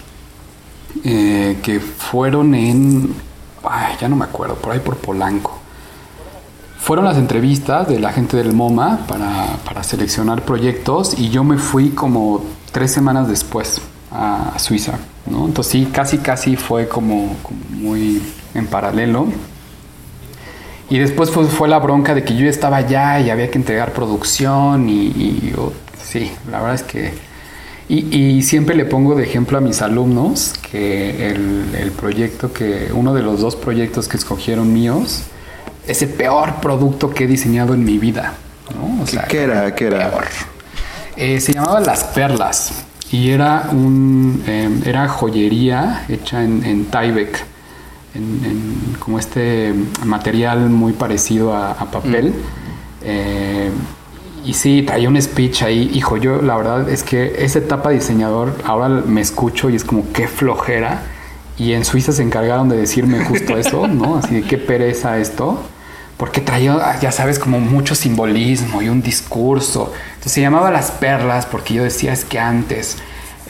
eh, 1.04 1.58
que 1.62 1.80
fueron 1.80 2.54
en, 2.54 3.14
ay, 3.64 3.96
ya 4.00 4.08
no 4.08 4.16
me 4.16 4.24
acuerdo, 4.24 4.54
por 4.56 4.72
ahí 4.72 4.80
por 4.80 4.96
Polanco. 4.96 5.56
Fueron 6.78 7.04
las 7.04 7.18
entrevistas 7.18 7.88
de 7.88 8.00
la 8.00 8.12
gente 8.12 8.36
del 8.36 8.54
MoMA 8.54 9.06
para, 9.06 9.58
para 9.64 9.82
seleccionar 9.82 10.42
proyectos 10.42 11.18
y 11.18 11.28
yo 11.28 11.44
me 11.44 11.58
fui 11.58 11.90
como 11.90 12.42
tres 12.72 12.90
semanas 12.90 13.28
después 13.28 13.82
a, 14.10 14.52
a 14.54 14.58
Suiza, 14.58 14.98
¿no? 15.26 15.44
Entonces 15.44 15.72
sí, 15.72 15.88
casi 15.92 16.18
casi 16.18 16.56
fue 16.56 16.88
como, 16.88 17.36
como 17.42 17.60
muy 17.70 18.22
en 18.54 18.66
paralelo. 18.66 19.26
Y 20.90 20.98
después 20.98 21.30
fue, 21.30 21.46
fue 21.46 21.68
la 21.68 21.78
bronca 21.78 22.14
de 22.14 22.24
que 22.24 22.36
yo 22.36 22.48
estaba 22.48 22.78
allá 22.78 23.20
y 23.20 23.30
había 23.30 23.50
que 23.50 23.58
entregar 23.58 23.92
producción 23.92 24.88
y, 24.88 25.52
sí, 26.02 26.30
la 26.50 26.58
verdad 26.58 26.74
es 26.74 26.82
que... 26.82 27.12
Y, 27.88 28.16
y 28.16 28.42
siempre 28.42 28.76
le 28.76 28.84
pongo 28.84 29.16
de 29.16 29.24
ejemplo 29.24 29.58
a 29.58 29.60
mis 29.60 29.82
alumnos 29.82 30.52
que 30.70 31.30
el, 31.30 31.74
el 31.74 31.90
proyecto 31.90 32.52
que, 32.52 32.90
uno 32.92 33.14
de 33.14 33.22
los 33.22 33.40
dos 33.40 33.56
proyectos 33.56 34.06
que 34.06 34.16
escogieron 34.16 34.72
míos, 34.72 35.22
es 35.86 36.02
el 36.02 36.10
peor 36.10 36.56
producto 36.60 37.10
que 37.10 37.24
he 37.24 37.26
diseñado 37.26 37.74
en 37.74 37.84
mi 37.84 37.98
vida. 37.98 38.34
¿no? 38.74 39.02
O 39.02 39.06
sea, 39.06 39.24
¿Qué 39.24 39.42
era? 39.42 39.74
¿Qué 39.74 39.86
era? 39.86 40.10
peor. 40.10 40.24
Eh, 41.16 41.40
se 41.40 41.52
llamaba 41.52 41.80
Las 41.80 42.04
Perlas 42.04 42.72
y 43.10 43.30
era 43.30 43.68
un 43.72 44.42
eh, 44.46 44.70
era 44.86 45.08
joyería 45.08 46.04
hecha 46.08 46.42
en, 46.44 46.64
en 46.64 46.84
Tyvek, 46.86 47.44
en, 48.14 48.44
en 48.44 48.96
como 48.98 49.18
este 49.18 49.74
material 50.04 50.68
muy 50.70 50.92
parecido 50.92 51.54
a, 51.54 51.72
a 51.72 51.90
papel. 51.90 52.34
Eh, 53.02 53.70
y 54.44 54.54
sí, 54.54 54.82
traía 54.82 55.08
un 55.08 55.20
speech 55.20 55.62
ahí. 55.62 55.90
Hijo, 55.94 56.16
yo 56.16 56.40
la 56.40 56.56
verdad 56.56 56.88
es 56.88 57.02
que 57.02 57.44
esa 57.44 57.58
etapa 57.58 57.90
de 57.90 57.96
diseñador, 57.96 58.54
ahora 58.64 58.88
me 58.88 59.20
escucho 59.20 59.70
y 59.70 59.76
es 59.76 59.84
como 59.84 60.10
qué 60.12 60.28
flojera. 60.28 61.02
Y 61.58 61.72
en 61.74 61.84
Suiza 61.84 62.12
se 62.12 62.22
encargaron 62.22 62.68
de 62.70 62.76
decirme 62.76 63.22
justo 63.24 63.56
eso, 63.58 63.86
¿no? 63.86 64.16
Así 64.16 64.36
de 64.36 64.42
qué 64.42 64.56
pereza 64.56 65.18
esto. 65.18 65.62
Porque 66.16 66.40
traía, 66.40 66.98
ya 67.00 67.12
sabes, 67.12 67.38
como 67.38 67.60
mucho 67.60 67.94
simbolismo 67.94 68.82
y 68.82 68.88
un 68.88 69.02
discurso. 69.02 69.92
Entonces 70.08 70.32
se 70.32 70.40
llamaba 70.40 70.70
Las 70.70 70.90
Perlas 70.90 71.46
porque 71.46 71.74
yo 71.74 71.84
decía 71.84 72.12
es 72.12 72.24
que 72.24 72.38
antes 72.38 72.96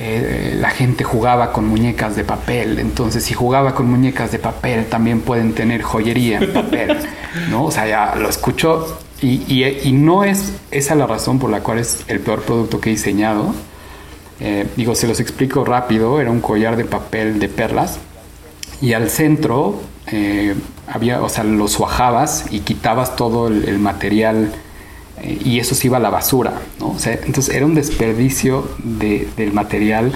eh, 0.02 0.56
la 0.58 0.70
gente 0.70 1.04
jugaba 1.04 1.52
con 1.52 1.66
muñecas 1.66 2.16
de 2.16 2.24
papel. 2.24 2.78
Entonces, 2.78 3.22
si 3.22 3.34
jugaba 3.34 3.74
con 3.74 3.90
muñecas 3.90 4.32
de 4.32 4.38
papel, 4.38 4.86
también 4.86 5.20
pueden 5.20 5.52
tener 5.52 5.82
joyería 5.82 6.38
en 6.38 6.52
papel. 6.54 6.96
¿no? 7.50 7.64
O 7.66 7.70
sea, 7.70 7.86
ya 7.86 8.14
lo 8.16 8.30
escucho 8.30 8.98
y, 9.20 9.92
no 9.92 10.24
es 10.24 10.54
esa 10.70 10.94
la 10.94 11.06
razón 11.06 11.38
por 11.38 11.50
la 11.50 11.60
cual 11.60 11.78
es 11.80 12.02
el 12.08 12.20
peor 12.20 12.40
producto 12.40 12.80
que 12.80 12.88
he 12.88 12.92
diseñado. 12.92 13.54
Eh, 14.40 14.66
digo, 14.74 14.94
se 14.94 15.06
los 15.06 15.20
explico 15.20 15.66
rápido. 15.66 16.18
Era 16.18 16.30
un 16.30 16.40
collar 16.40 16.76
de 16.78 16.86
papel 16.86 17.38
de 17.38 17.48
perlas 17.50 17.98
y 18.80 18.94
al 18.94 19.10
centro 19.10 19.82
eh, 20.06 20.54
había, 20.88 21.22
o 21.22 21.28
sea, 21.28 21.44
lo 21.44 21.68
suajabas 21.68 22.46
y 22.50 22.60
quitabas 22.60 23.16
todo 23.16 23.48
el, 23.48 23.78
material 23.78 24.50
eh, 25.22 25.38
y 25.44 25.59
eso 25.59 25.74
se 25.74 25.87
iba 25.87 25.96
a 25.96 26.00
la 26.00 26.11
basura, 26.11 26.52
¿no? 26.78 26.90
O 26.90 26.98
sea, 26.98 27.14
entonces 27.14 27.54
era 27.54 27.66
un 27.66 27.74
desperdicio 27.74 28.68
de, 28.78 29.28
del 29.37 29.52
material 29.52 30.12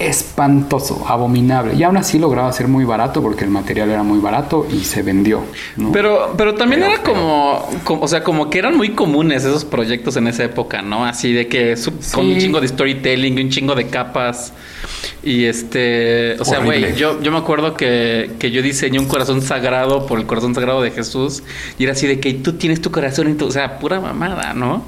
espantoso, 0.00 1.04
abominable. 1.06 1.74
Y 1.74 1.82
aún 1.82 1.98
así 1.98 2.18
lograba 2.18 2.50
ser 2.52 2.68
muy 2.68 2.84
barato 2.84 3.20
porque 3.20 3.44
el 3.44 3.50
material 3.50 3.90
era 3.90 4.02
muy 4.02 4.18
barato 4.18 4.66
y 4.72 4.80
se 4.84 5.02
vendió. 5.02 5.42
Pero, 5.92 6.34
pero 6.38 6.54
también 6.54 6.82
era 6.82 7.02
como, 7.02 7.68
o 7.86 8.08
sea, 8.08 8.24
como 8.24 8.48
que 8.48 8.58
eran 8.58 8.78
muy 8.78 8.90
comunes 8.90 9.44
esos 9.44 9.66
proyectos 9.66 10.16
en 10.16 10.26
esa 10.26 10.42
época, 10.44 10.80
¿no? 10.80 11.04
Así 11.04 11.34
de 11.34 11.48
que 11.48 11.74
con 12.14 12.26
un 12.26 12.38
chingo 12.38 12.62
de 12.62 12.68
storytelling, 12.68 13.38
un 13.38 13.50
chingo 13.50 13.74
de 13.74 13.88
capas. 13.88 14.54
Y 15.22 15.44
este, 15.44 16.36
o 16.40 16.44
sea, 16.44 16.60
güey, 16.60 16.94
yo, 16.96 17.20
yo 17.22 17.30
me 17.30 17.38
acuerdo 17.38 17.74
que, 17.74 18.32
que, 18.38 18.50
yo 18.50 18.62
diseñé 18.62 18.98
un 18.98 19.06
corazón 19.06 19.42
sagrado 19.42 20.06
por 20.06 20.18
el 20.18 20.26
corazón 20.26 20.54
sagrado 20.54 20.82
de 20.82 20.90
Jesús. 20.90 21.42
Y 21.78 21.84
era 21.84 21.92
así 21.92 22.06
de 22.06 22.20
que 22.20 22.34
tú 22.34 22.54
tienes 22.54 22.80
tu 22.80 22.90
corazón 22.90 23.26
en 23.26 23.36
tu, 23.36 23.46
o 23.46 23.50
sea, 23.50 23.78
pura 23.78 24.00
mamada, 24.00 24.54
¿no? 24.54 24.84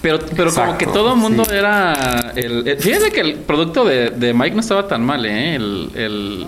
Pero, 0.00 0.20
pero 0.36 0.52
como 0.52 0.78
que 0.78 0.86
todo 0.86 1.14
el 1.14 1.18
mundo 1.18 1.44
era. 1.50 2.32
El, 2.36 2.76
fíjate 2.78 3.10
que 3.10 3.20
el 3.20 3.34
producto 3.34 3.84
de, 3.84 4.10
de, 4.10 4.32
Mike 4.32 4.54
no 4.54 4.60
estaba 4.60 4.86
tan 4.86 5.04
mal, 5.04 5.26
¿eh? 5.26 5.56
El. 5.56 5.90
el 5.94 6.46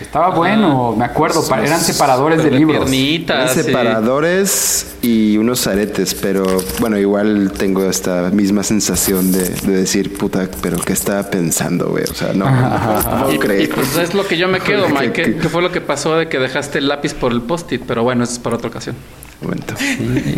estaba 0.00 0.30
bueno, 0.30 0.94
me 0.96 1.04
acuerdo, 1.04 1.44
eran 1.56 1.80
separadores 1.80 2.42
de 2.42 2.50
libros. 2.50 2.90
Eran 2.90 3.48
separadores 3.48 4.96
y 5.02 5.36
unos 5.36 5.66
aretes, 5.66 6.14
pero 6.14 6.44
bueno, 6.80 6.98
igual 6.98 7.52
tengo 7.56 7.84
esta 7.88 8.30
misma 8.30 8.62
sensación 8.62 9.32
de, 9.32 9.48
de 9.48 9.72
decir, 9.72 10.16
puta, 10.16 10.48
pero 10.62 10.78
¿qué 10.78 10.92
estaba 10.92 11.24
pensando, 11.24 11.88
güey? 11.88 12.04
O 12.04 12.14
sea, 12.14 12.32
no, 12.32 12.48
no, 12.48 13.32
y, 13.32 13.38
pues 13.66 13.96
es 13.96 14.14
lo 14.14 14.26
que 14.26 14.36
yo 14.36 14.48
me 14.48 14.60
quedo, 14.68 14.88
Mike. 14.88 15.38
¿Qué, 15.40 15.48
fue 15.48 15.62
lo 15.62 15.72
que 15.72 15.80
pasó 15.80 16.16
de 16.16 16.28
que 16.28 16.38
dejaste 16.38 16.78
el 16.78 16.88
lápiz 16.88 17.14
por 17.14 17.32
el 17.32 17.42
post-it? 17.42 17.82
Pero 17.86 18.02
bueno, 18.02 18.24
eso 18.24 18.34
es 18.34 18.38
para 18.38 18.56
otra 18.56 18.68
ocasión 18.68 18.96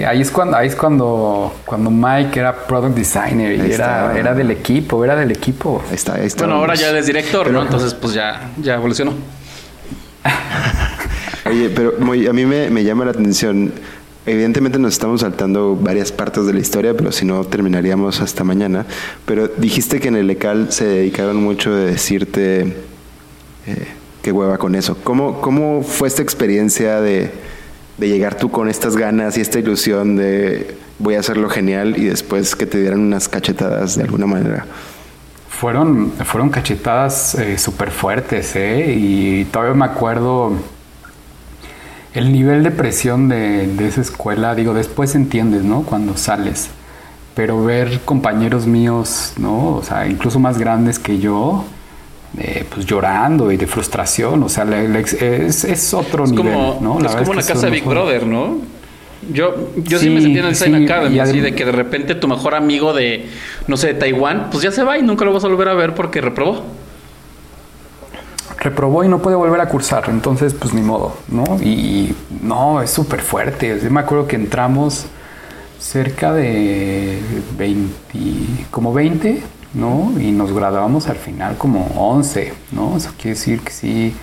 ahí 0.07 0.21
es 0.21 0.31
cuando, 0.31 0.57
ahí 0.57 0.69
es 0.69 0.77
cuando, 0.77 1.55
cuando 1.65 1.91
Mike 1.91 2.39
era 2.39 2.55
product 2.55 2.95
designer 2.95 3.67
y 3.67 3.73
era, 3.73 4.19
era 4.19 4.35
del 4.35 4.51
equipo, 4.51 5.03
era 5.05 5.17
del 5.17 5.31
equipo. 5.31 5.83
Ahí 5.89 5.95
está, 5.95 6.15
ahí 6.15 6.27
está. 6.27 6.45
Bueno, 6.45 6.61
ahora 6.61 6.75
ya 6.75 6.91
es 6.91 7.07
director, 7.07 7.51
¿no? 7.51 7.63
Entonces, 7.63 7.95
pues 7.95 8.15
ya, 8.15 8.51
ya 8.61 8.75
evolucionó. 8.75 9.15
Oye, 11.51 11.71
pero 11.71 11.95
a 11.99 12.33
mí 12.33 12.47
me, 12.47 12.85
llama 12.85 13.05
la 13.05 13.11
atención. 13.13 13.73
Evidentemente 14.27 14.79
nos 14.79 14.93
estamos 14.93 15.23
saltando 15.23 15.77
varias 15.77 16.13
partes 16.13 16.47
de 16.47 16.53
la 16.53 16.61
historia, 16.61 16.95
pero 16.95 17.11
si 17.11 17.25
no 17.25 17.45
terminaríamos 17.45 18.21
hasta 18.21 18.45
mañana. 18.45 18.87
Pero 19.25 19.49
dijiste 19.49 19.99
que 19.99 20.09
en 20.09 20.17
el 20.17 20.31
ECAL 20.31 20.71
se 20.73 20.85
dedicaron 20.85 21.37
mucho 21.37 21.73
a 21.73 21.79
decirte 21.79 22.61
eh, 23.67 23.87
qué 24.23 24.33
hueva 24.33 24.59
con 24.59 24.75
eso. 24.75 24.97
¿Cómo, 25.03 25.41
¿Cómo 25.41 25.83
fue 25.83 26.09
esta 26.09 26.23
experiencia 26.23 27.01
de, 27.01 27.31
de 27.99 28.09
llegar 28.09 28.37
tú 28.37 28.51
con 28.51 28.69
estas 28.69 28.97
ganas 28.97 29.39
y 29.39 29.41
esta 29.41 29.59
ilusión 29.59 30.17
de 30.17 30.77
voy 30.99 31.15
a 31.15 31.21
hacerlo 31.21 31.49
genial 31.49 31.97
y 31.97 32.05
después 32.05 32.55
que 32.55 32.67
te 32.67 32.79
dieran 32.79 33.01
unas 33.01 33.29
cachetadas 33.29 33.97
de 33.97 34.05
alguna 34.05 34.27
manera? 34.27 34.67
Fueron, 35.61 36.13
fueron 36.25 36.49
cachetadas 36.49 37.35
eh, 37.35 37.59
súper 37.59 37.91
fuertes, 37.91 38.57
¿eh? 38.57 38.95
Y 38.97 39.45
todavía 39.45 39.75
me 39.75 39.85
acuerdo 39.85 40.53
el 42.15 42.33
nivel 42.33 42.63
de 42.63 42.71
presión 42.71 43.29
de, 43.29 43.67
de, 43.67 43.87
esa 43.87 44.01
escuela, 44.01 44.55
digo, 44.55 44.73
después 44.73 45.15
entiendes, 45.15 45.63
¿no? 45.63 45.83
Cuando 45.83 46.17
sales. 46.17 46.71
Pero 47.35 47.63
ver 47.63 48.01
compañeros 48.07 48.67
míos, 48.67 49.35
¿no? 49.37 49.77
O 49.77 49.83
sea, 49.83 50.07
incluso 50.07 50.41
más 50.41 50.57
grandes 50.57 50.99
que 50.99 51.19
yo, 51.19 51.67
eh, 52.39 52.65
pues 52.73 52.87
llorando 52.87 53.53
y 53.53 53.59
de 53.59 53.67
frustración, 53.67 54.43
o 54.43 54.49
sea, 54.49 54.65
es, 54.65 55.65
es, 55.65 55.93
otro 55.93 56.27
nivel, 56.27 56.55
¿no? 56.81 56.99
es 57.05 57.15
como 57.17 57.33
una 57.33 57.43
casa 57.43 57.67
de 57.67 57.73
Big 57.73 57.85
Brother, 57.85 58.27
¿no? 58.27 58.80
Yo, 59.33 59.73
yo 59.77 59.99
sí, 59.99 60.09
me 60.09 60.21
sentí 60.21 60.39
en 60.39 60.47
el 60.47 60.53
Design 60.53 60.85
Academy, 60.85 61.19
así 61.19 61.41
de 61.41 61.55
que 61.55 61.65
de 61.65 61.73
repente 61.73 62.15
tu 62.15 62.27
mejor 62.27 62.55
amigo 62.55 62.95
de, 62.95 63.27
no 63.67 63.77
sé, 63.77 63.89
de 63.89 63.95
Taiwán, 63.95 64.49
pues 64.51 64.63
ya 64.63 64.73
se 64.73 64.83
va 64.83 64.99
y 64.99 65.03
nunca 65.03 65.25
lo 65.25 65.33
vas 65.33 65.45
a 65.45 65.49
volver 65.49 65.69
a 65.69 65.75
ver 65.75 65.95
porque 65.95 66.21
reprobó. 66.21 66.65
Reprobó 68.59 69.05
y 69.05 69.09
no 69.09 69.21
puede 69.21 69.37
volver 69.37 69.61
a 69.61 69.69
cursar, 69.69 70.05
entonces 70.09 70.55
pues 70.55 70.73
ni 70.73 70.83
modo, 70.83 71.17
¿no? 71.29 71.45
Y 71.63 72.15
no, 72.43 72.81
es 72.83 72.91
súper 72.91 73.21
fuerte. 73.21 73.79
Yo 73.83 73.91
me 73.91 74.01
acuerdo 74.01 74.27
que 74.27 74.37
entramos 74.37 75.07
cerca 75.79 76.33
de 76.33 77.19
20, 77.59 77.91
como 78.71 78.93
20 78.93 79.43
¿no? 79.75 80.13
Y 80.19 80.33
nos 80.33 80.53
graduamos 80.53 81.09
al 81.09 81.17
final 81.17 81.57
como 81.57 81.87
11, 81.97 82.53
¿no? 82.73 82.97
Eso 82.97 83.11
quiere 83.17 83.31
decir 83.31 83.61
que 83.61 83.73
sí, 83.73 84.15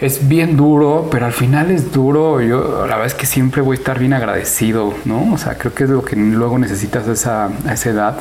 es 0.00 0.28
bien 0.28 0.56
duro, 0.56 1.08
pero 1.10 1.26
al 1.26 1.32
final 1.32 1.70
es 1.70 1.92
duro. 1.92 2.40
Yo 2.40 2.86
la 2.86 2.96
verdad 2.96 3.06
es 3.06 3.14
que 3.14 3.26
siempre 3.26 3.62
voy 3.62 3.76
a 3.76 3.78
estar 3.78 3.98
bien 3.98 4.12
agradecido, 4.12 4.94
¿no? 5.04 5.32
O 5.32 5.38
sea, 5.38 5.56
creo 5.56 5.74
que 5.74 5.84
es 5.84 5.90
lo 5.90 6.04
que 6.04 6.16
luego 6.16 6.58
necesitas 6.58 7.08
a 7.08 7.12
esa, 7.12 7.50
esa 7.70 7.90
edad. 7.90 8.16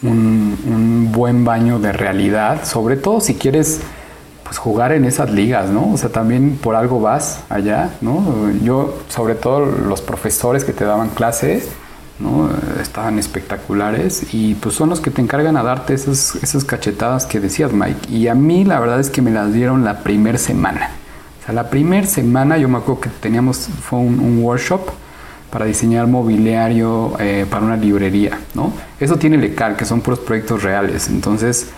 Un, 0.00 0.56
un, 0.64 1.10
buen 1.10 1.44
baño 1.44 1.80
de 1.80 1.92
realidad, 1.92 2.64
sobre 2.64 2.96
todo 2.96 3.20
si 3.20 3.34
quieres 3.34 3.80
pues 4.44 4.56
jugar 4.56 4.92
en 4.92 5.04
esas 5.04 5.30
ligas, 5.30 5.70
¿no? 5.70 5.92
O 5.92 5.96
sea, 5.98 6.10
también 6.10 6.56
por 6.56 6.76
algo 6.76 7.00
vas 7.00 7.40
allá, 7.48 7.90
¿no? 8.00 8.22
Yo, 8.62 8.96
sobre 9.08 9.34
todo 9.34 9.66
los 9.66 10.00
profesores 10.00 10.64
que 10.64 10.72
te 10.72 10.84
daban 10.84 11.08
clases, 11.08 11.70
¿no? 12.18 12.50
Estaban 12.80 13.18
espectaculares 13.18 14.34
y 14.34 14.54
pues 14.54 14.74
son 14.74 14.88
los 14.88 15.00
que 15.00 15.10
te 15.10 15.22
encargan 15.22 15.56
a 15.56 15.62
darte 15.62 15.94
esas, 15.94 16.36
esas 16.36 16.64
cachetadas 16.64 17.26
que 17.26 17.40
decías, 17.40 17.72
Mike. 17.72 18.08
Y 18.10 18.28
a 18.28 18.34
mí 18.34 18.64
la 18.64 18.80
verdad 18.80 19.00
es 19.00 19.10
que 19.10 19.22
me 19.22 19.30
las 19.30 19.52
dieron 19.52 19.84
la 19.84 20.00
primera 20.00 20.38
semana. 20.38 20.90
O 21.42 21.46
sea, 21.46 21.54
la 21.54 21.70
primera 21.70 22.06
semana 22.06 22.58
yo 22.58 22.68
me 22.68 22.78
acuerdo 22.78 23.02
que 23.02 23.10
teníamos, 23.20 23.68
fue 23.82 23.98
un, 23.98 24.42
workshop 24.42 24.82
para 25.50 25.64
diseñar 25.64 26.06
mobiliario 26.06 27.14
eh, 27.18 27.46
para 27.48 27.64
una 27.64 27.76
librería, 27.76 28.38
¿no? 28.54 28.72
Eso 29.00 29.16
tiene 29.16 29.38
Lecal, 29.38 29.76
que 29.76 29.84
son 29.84 30.00
puros 30.02 30.18
proyectos 30.20 30.62
reales. 30.62 31.08
Entonces, 31.08 31.70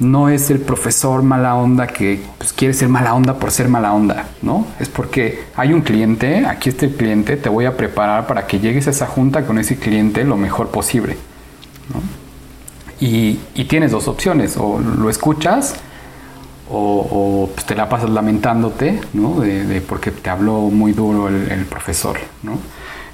no 0.00 0.28
es 0.28 0.50
el 0.50 0.60
profesor 0.60 1.22
mala 1.22 1.56
onda 1.56 1.86
que 1.88 2.20
pues, 2.38 2.52
quiere 2.52 2.72
ser 2.72 2.88
mala 2.88 3.14
onda 3.14 3.34
por 3.34 3.50
ser 3.50 3.68
mala 3.68 3.92
onda, 3.92 4.28
¿no? 4.42 4.66
Es 4.78 4.88
porque 4.88 5.44
hay 5.56 5.72
un 5.72 5.80
cliente, 5.80 6.46
aquí 6.46 6.68
está 6.68 6.86
el 6.86 6.94
cliente, 6.94 7.36
te 7.36 7.48
voy 7.48 7.64
a 7.64 7.76
preparar 7.76 8.26
para 8.26 8.46
que 8.46 8.60
llegues 8.60 8.86
a 8.86 8.90
esa 8.90 9.06
junta 9.06 9.44
con 9.44 9.58
ese 9.58 9.76
cliente 9.76 10.24
lo 10.24 10.36
mejor 10.36 10.68
posible, 10.68 11.16
¿no? 11.92 12.00
Y, 13.00 13.38
tienes 13.68 13.92
dos 13.92 14.08
opciones, 14.08 14.56
o 14.56 14.80
lo 14.80 15.10
escuchas 15.10 15.74
o, 16.70 17.48
pues, 17.54 17.66
te 17.66 17.74
la 17.74 17.88
pasas 17.88 18.10
lamentándote, 18.10 19.00
¿no? 19.12 19.40
De, 19.40 19.80
porque 19.80 20.10
te 20.10 20.30
habló 20.30 20.62
muy 20.62 20.92
duro 20.92 21.28
el, 21.28 21.64
profesor, 21.66 22.18
¿no? 22.42 22.58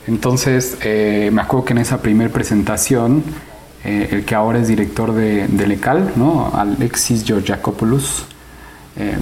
Entonces, 0.07 0.79
eh, 0.83 1.31
me 1.33 1.43
acuerdo 1.43 1.65
que 1.65 1.73
en 1.73 1.79
esa 1.79 2.03
primera 2.03 2.33
presentación 2.33 3.25
eh, 3.85 4.09
el 4.13 4.25
que 4.25 4.35
ahora 4.35 4.59
es 4.59 4.69
director 4.69 5.13
de, 5.13 5.47
de 5.47 5.67
Lecal, 5.67 6.13
¿no? 6.17 6.53
Alexis 6.55 7.25
Georgiakopoulos. 7.25 8.27
Eh, 8.97 9.19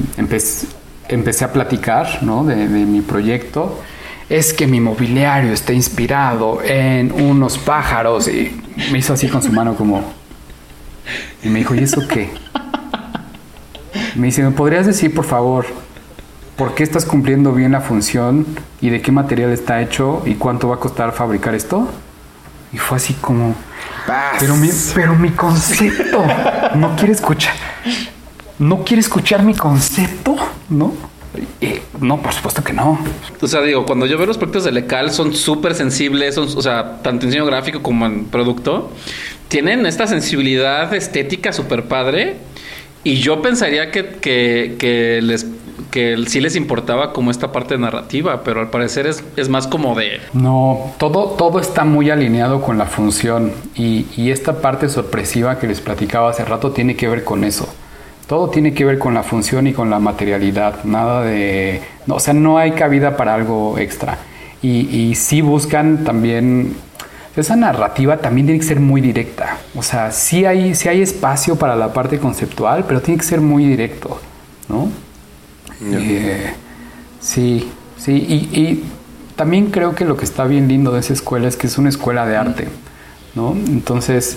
empecé, 1.08 1.44
a 1.44 1.52
platicar 1.52 2.22
¿no? 2.22 2.44
de, 2.44 2.56
mi 2.66 3.00
proyecto. 3.00 3.80
Es 4.28 4.52
que 4.52 4.66
mi 4.66 4.80
mobiliario 4.80 5.52
está 5.52 5.72
inspirado 5.72 6.62
en 6.62 7.12
unos 7.12 7.58
pájaros. 7.58 8.28
Y 8.28 8.60
me 8.90 8.98
hizo 8.98 9.12
así 9.12 9.28
con 9.28 9.42
su 9.42 9.52
mano 9.52 9.74
como... 9.74 10.04
Y 11.42 11.48
me 11.48 11.58
dijo, 11.58 11.74
¿y 11.74 11.80
eso 11.80 12.06
qué? 12.06 12.30
Me 14.14 14.26
dice, 14.26 14.42
¿me 14.42 14.52
podrías 14.52 14.86
decir, 14.86 15.12
por 15.12 15.24
favor, 15.24 15.66
por 16.56 16.74
qué 16.74 16.82
estás 16.82 17.04
cumpliendo 17.04 17.52
bien 17.52 17.72
la 17.72 17.80
función 17.80 18.46
y 18.80 18.90
de 18.90 19.02
qué 19.02 19.10
material 19.10 19.50
está 19.50 19.82
hecho 19.82 20.22
y 20.24 20.34
cuánto 20.34 20.68
va 20.68 20.76
a 20.76 20.78
costar 20.78 21.12
fabricar 21.12 21.54
esto? 21.54 21.88
Y 22.72 22.78
fue 22.78 22.98
así 22.98 23.14
como, 23.14 23.54
pero 24.38 24.56
mi, 24.56 24.70
pero 24.94 25.14
mi 25.14 25.30
concepto 25.30 26.24
no 26.74 26.96
quiere 26.96 27.12
escuchar. 27.12 27.54
No 28.58 28.84
quiere 28.84 29.00
escuchar 29.00 29.42
mi 29.42 29.54
concepto, 29.54 30.36
¿no? 30.68 30.94
no, 32.00 32.20
por 32.20 32.32
supuesto 32.32 32.62
que 32.62 32.72
no. 32.72 32.98
O 33.40 33.46
sea, 33.46 33.62
digo, 33.62 33.86
cuando 33.86 34.06
yo 34.06 34.18
veo 34.18 34.26
los 34.26 34.36
proyectos 34.36 34.64
de 34.64 34.72
Lecal 34.72 35.10
son 35.10 35.34
súper 35.34 35.74
sensibles, 35.74 36.34
son, 36.34 36.44
o 36.44 36.62
sea, 36.62 37.02
tanto 37.02 37.24
en 37.24 37.30
diseño 37.30 37.46
gráfico 37.46 37.82
como 37.82 38.06
en 38.06 38.26
producto, 38.26 38.92
tienen 39.48 39.86
esta 39.86 40.06
sensibilidad 40.06 40.92
estética 40.94 41.52
súper 41.52 41.84
padre. 41.84 42.36
Y 43.04 43.16
yo 43.16 43.42
pensaría 43.42 43.90
que, 43.90 44.16
que, 44.20 45.20
les 45.22 45.46
que 45.92 46.16
sí 46.26 46.40
les 46.40 46.56
importaba 46.56 47.12
como 47.12 47.30
esta 47.30 47.52
parte 47.52 47.78
narrativa, 47.78 48.42
pero 48.42 48.60
al 48.60 48.70
parecer 48.70 49.06
es, 49.06 49.22
es 49.36 49.48
más 49.48 49.68
como 49.68 49.94
de... 49.94 50.20
No, 50.32 50.94
todo, 50.98 51.36
todo 51.38 51.60
está 51.60 51.84
muy 51.84 52.10
alineado 52.10 52.62
con 52.62 52.78
la 52.78 52.86
función 52.86 53.52
y, 53.76 54.06
y 54.16 54.30
esta 54.30 54.60
parte 54.60 54.88
sorpresiva 54.88 55.58
que 55.58 55.68
les 55.68 55.80
platicaba 55.80 56.30
hace 56.30 56.44
rato 56.44 56.72
tiene 56.72 56.96
que 56.96 57.06
ver 57.06 57.22
con 57.22 57.44
eso. 57.44 57.72
Todo 58.26 58.48
tiene 58.48 58.72
que 58.72 58.86
ver 58.86 58.98
con 58.98 59.12
la 59.12 59.22
función 59.22 59.66
y 59.66 59.74
con 59.74 59.90
la 59.90 59.98
materialidad, 59.98 60.82
nada 60.84 61.22
de... 61.22 61.82
No, 62.06 62.14
o 62.14 62.20
sea, 62.20 62.32
no 62.32 62.56
hay 62.56 62.72
cabida 62.72 63.16
para 63.16 63.34
algo 63.34 63.76
extra. 63.78 64.18
Y, 64.62 64.88
y 64.96 65.14
sí 65.14 65.42
buscan 65.42 66.04
también... 66.04 66.74
Esa 67.36 67.56
narrativa 67.56 68.16
también 68.16 68.46
tiene 68.46 68.60
que 68.60 68.66
ser 68.66 68.80
muy 68.80 69.00
directa. 69.02 69.58
O 69.74 69.82
sea, 69.82 70.10
sí 70.10 70.46
hay, 70.46 70.74
sí 70.74 70.88
hay 70.88 71.02
espacio 71.02 71.56
para 71.56 71.76
la 71.76 71.92
parte 71.92 72.18
conceptual, 72.18 72.84
pero 72.88 73.02
tiene 73.02 73.18
que 73.18 73.26
ser 73.26 73.40
muy 73.40 73.66
directo, 73.66 74.18
¿no? 74.68 74.88
Eh, 75.84 76.52
sí, 77.20 77.70
sí. 77.96 78.12
Y, 78.12 78.84
también 79.36 79.70
creo 79.70 79.94
que 79.94 80.04
lo 80.04 80.16
que 80.16 80.24
está 80.24 80.44
bien 80.44 80.68
lindo 80.68 80.92
de 80.92 81.00
esa 81.00 81.14
escuela 81.14 81.48
es 81.48 81.56
que 81.56 81.66
es 81.66 81.78
una 81.78 81.88
escuela 81.88 82.26
de 82.26 82.36
arte, 82.36 82.68
¿no? 83.34 83.52
Entonces, 83.52 84.36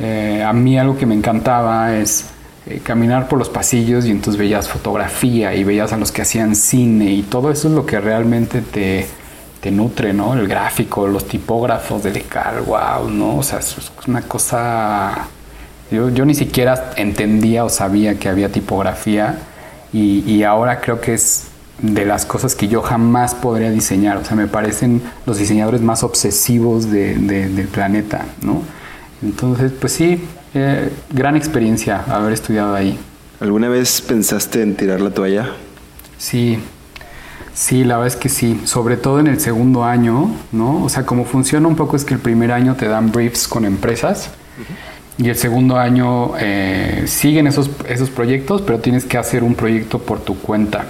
eh, 0.00 0.44
a 0.44 0.52
mí 0.52 0.78
algo 0.78 0.98
que 0.98 1.06
me 1.06 1.14
encantaba 1.14 1.94
es 1.96 2.26
eh, 2.66 2.80
caminar 2.82 3.28
por 3.28 3.38
los 3.38 3.48
pasillos 3.48 4.04
y 4.04 4.10
entonces 4.10 4.38
veías 4.38 4.68
fotografía 4.68 5.54
y 5.54 5.62
veías 5.64 5.92
a 5.92 5.96
los 5.96 6.10
que 6.10 6.22
hacían 6.22 6.56
cine 6.56 7.12
y 7.12 7.22
todo 7.22 7.50
eso 7.52 7.68
es 7.68 7.74
lo 7.74 7.86
que 7.86 8.00
realmente 8.00 8.62
te, 8.62 9.06
te 9.60 9.70
nutre, 9.70 10.12
¿no? 10.12 10.34
El 10.34 10.48
gráfico, 10.48 11.06
los 11.06 11.26
tipógrafos 11.28 12.02
de 12.02 12.10
Decal, 12.10 12.62
wow, 12.62 13.08
¿no? 13.08 13.38
O 13.38 13.42
sea, 13.42 13.60
es 13.60 13.76
una 14.08 14.22
cosa... 14.22 15.28
Yo, 15.90 16.08
yo 16.08 16.24
ni 16.24 16.34
siquiera 16.34 16.92
entendía 16.96 17.64
o 17.64 17.68
sabía 17.68 18.18
que 18.18 18.28
había 18.28 18.50
tipografía 18.50 19.38
y, 19.92 20.20
y 20.30 20.42
ahora 20.42 20.80
creo 20.80 21.00
que 21.00 21.14
es 21.14 21.48
de 21.82 22.04
las 22.04 22.24
cosas 22.24 22.54
que 22.54 22.68
yo 22.68 22.80
jamás 22.80 23.34
podría 23.34 23.70
diseñar. 23.70 24.16
O 24.16 24.24
sea, 24.24 24.36
me 24.36 24.46
parecen 24.46 25.02
los 25.26 25.38
diseñadores 25.38 25.80
más 25.80 26.02
obsesivos 26.02 26.90
de, 26.90 27.14
de, 27.14 27.48
del 27.48 27.68
planeta, 27.68 28.26
¿no? 28.40 28.62
Entonces, 29.22 29.72
pues 29.78 29.92
sí, 29.92 30.24
eh, 30.54 30.90
gran 31.10 31.36
experiencia 31.36 32.04
haber 32.08 32.32
estudiado 32.32 32.74
ahí. 32.74 32.98
¿Alguna 33.40 33.68
vez 33.68 34.00
pensaste 34.00 34.62
en 34.62 34.76
tirar 34.76 35.00
la 35.00 35.10
toalla? 35.10 35.50
Sí, 36.18 36.58
sí, 37.52 37.82
la 37.84 37.96
verdad 37.96 38.14
es 38.14 38.16
que 38.16 38.28
sí, 38.28 38.60
sobre 38.64 38.96
todo 38.96 39.18
en 39.18 39.26
el 39.26 39.40
segundo 39.40 39.84
año, 39.84 40.30
¿no? 40.52 40.84
O 40.84 40.88
sea, 40.88 41.04
como 41.04 41.24
funciona 41.24 41.66
un 41.66 41.74
poco 41.74 41.96
es 41.96 42.04
que 42.04 42.14
el 42.14 42.20
primer 42.20 42.52
año 42.52 42.76
te 42.76 42.86
dan 42.86 43.10
briefs 43.10 43.48
con 43.48 43.64
empresas 43.64 44.30
y 45.18 45.28
el 45.28 45.36
segundo 45.36 45.78
año 45.78 46.32
eh, 46.38 47.04
siguen 47.06 47.46
esos, 47.46 47.70
esos 47.88 48.10
proyectos, 48.10 48.62
pero 48.62 48.80
tienes 48.80 49.04
que 49.04 49.18
hacer 49.18 49.44
un 49.44 49.54
proyecto 49.54 49.98
por 49.98 50.20
tu 50.20 50.38
cuenta. 50.38 50.86